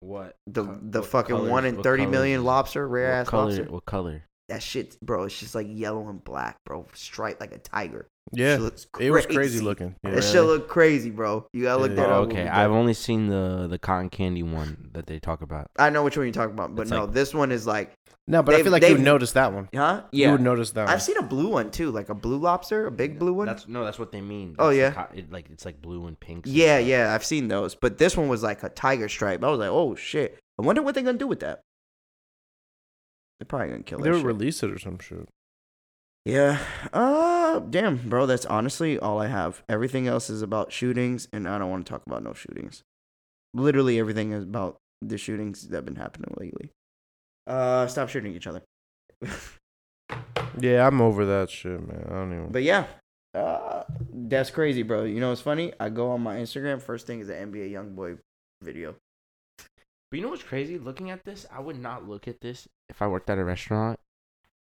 [0.00, 0.36] What?
[0.46, 3.44] The the what fucking colors- one in what thirty colors million lobster, rare ass color?
[3.46, 3.64] lobster.
[3.64, 4.24] What color?
[4.50, 8.08] That shit, bro, it's just like yellow and black, bro, striped like a tiger.
[8.32, 9.94] yeah, Shit looks it was crazy looking.
[10.04, 10.10] Yeah.
[10.10, 11.46] That shit look crazy, bro.
[11.52, 11.96] You gotta look Yeah.
[11.96, 12.28] that Oh, up.
[12.30, 12.42] okay.
[12.44, 15.68] we I've only seen the the cotton candy one that they talk about.
[15.78, 17.92] I know which one you're talking about, but It's no, like- this one is like,
[18.26, 19.64] No, but I feel like you would they've- notice that one.
[19.64, 19.68] huh?
[19.72, 20.92] Yeah, you Yeah, would notice that one.
[20.94, 23.46] I've seen a blue one too, like a blue lobster, a big blue one.
[23.46, 24.54] That's no, that's what they mean.
[24.58, 25.06] Oh, That's the yeah?
[25.06, 26.44] co- it, like it's like blue and pink.
[26.46, 26.88] yeah, stuff.
[26.88, 29.42] yeah, I've seen those, but this one was like a tiger stripe.
[29.44, 30.38] I was like, oh shit.
[30.58, 31.60] I wonder what they're gonna do with that.
[33.40, 34.26] They're probably gonna kill they would shit.
[34.26, 35.26] release it or some shit.
[36.24, 36.60] Yeah.
[36.92, 38.26] Uh, damn, bro.
[38.26, 39.62] That's honestly all I have.
[39.68, 42.82] Everything else is about shootings, and I don't want to talk about no shootings.
[43.54, 46.70] Literally everything is about the shootings that have been happening lately.
[47.46, 48.62] Uh, stop shooting each other.
[50.58, 52.04] Yeah, I'm over that shit, man.
[52.08, 52.52] I don't even.
[52.52, 52.86] But yeah,
[53.34, 55.04] uh, that's crazy, bro.
[55.04, 55.72] You know what's funny?
[55.78, 56.82] I go on my Instagram.
[56.82, 58.18] First thing is the NBA YoungBoy
[58.62, 58.96] video.
[60.10, 60.78] But you know what's crazy?
[60.78, 63.98] Looking at this, I would not look at this if I worked at a restaurant.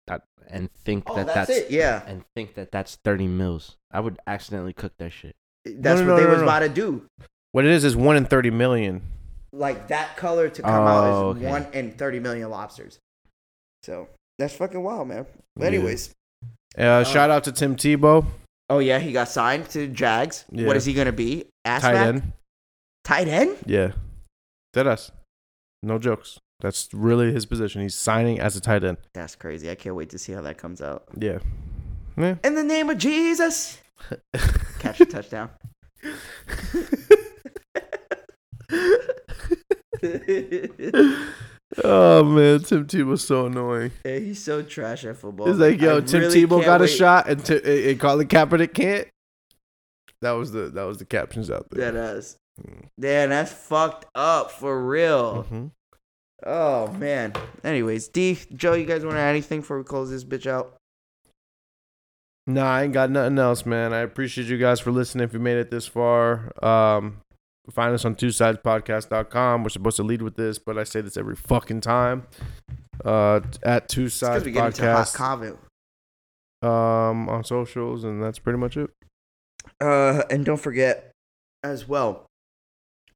[0.07, 1.71] That and think Oh, that that's, that's, it.
[1.71, 3.77] Yeah, and think that that's thirty mils.
[3.91, 5.35] I would accidentally cook that shit.
[5.65, 6.43] that's no, what no, they no, was no.
[6.43, 7.05] about to do.
[7.53, 9.01] what it is is one in thirty million.
[9.53, 11.49] Like that color to come out Oh, is okay.
[11.49, 12.99] one in thirty million lobsters.
[13.83, 14.09] So
[14.39, 15.25] that's fucking wild, man.
[15.55, 15.67] But Yeah.
[15.79, 16.09] anyways,
[16.77, 18.25] Uh, shout out to Tim Tebow,
[18.69, 20.43] oh yeah, he got signed to Jags.
[20.51, 20.67] Yeah.
[20.67, 21.45] What is he gonna be?
[21.63, 22.07] Ass tight back?
[22.07, 22.33] end.
[23.05, 23.57] Tight end?
[23.67, 23.91] Yeah,
[24.73, 25.11] that us.
[25.83, 26.39] No jokes.
[26.61, 27.81] That's really his position.
[27.81, 28.97] He's signing as a tight end.
[29.13, 29.69] That's crazy.
[29.69, 31.03] I can't wait to see how that comes out.
[31.19, 31.39] Yeah.
[32.17, 32.35] Yeah.
[32.43, 33.79] In the name of Jesus,
[34.79, 35.49] catch a touchdown.
[41.83, 43.91] oh man, Tim Tebow's so annoying.
[44.05, 45.49] Yeah, he's so trash at football.
[45.49, 48.73] It's like, yo, I Tim really Tebow got a shot, and, t- and Colin Kaepernick
[48.73, 49.07] can't.
[50.21, 51.91] That was the that was the captions out there.
[51.91, 52.37] That is.
[52.99, 55.45] Damn, that's fucked up for real.
[55.49, 55.71] Mhm.
[56.45, 57.33] Oh man.
[57.63, 60.75] Anyways, D, Joe, you guys want to add anything before we close this bitch out?
[62.45, 63.93] Nah, I ain't got nothing else, man.
[63.93, 65.23] I appreciate you guys for listening.
[65.23, 67.21] If you made it this far, um,
[67.71, 69.63] find us on two sidespodcast.com.
[69.63, 72.27] We're supposed to lead with this, but I say this every fucking time.
[73.05, 75.57] Uh, at two sides we get into hot podcast comment.
[76.61, 78.89] um on socials, and that's pretty much it.
[79.81, 81.11] Uh, and don't forget
[81.63, 82.25] as well.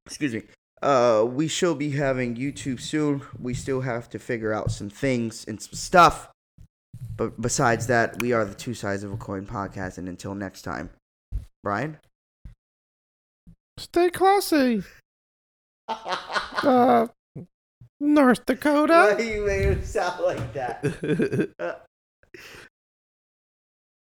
[0.08, 0.42] Excuse me.
[0.80, 3.22] Uh, we shall be having YouTube soon.
[3.38, 6.30] We still have to figure out some things and some stuff.
[7.16, 9.98] But besides that, we are the two sides of a coin podcast.
[9.98, 10.90] And until next time,
[11.62, 11.98] Brian.
[13.78, 14.82] Stay classy.
[16.60, 17.06] Uh,
[18.00, 19.16] North Why Dakota.
[19.24, 21.84] you made him sound like that?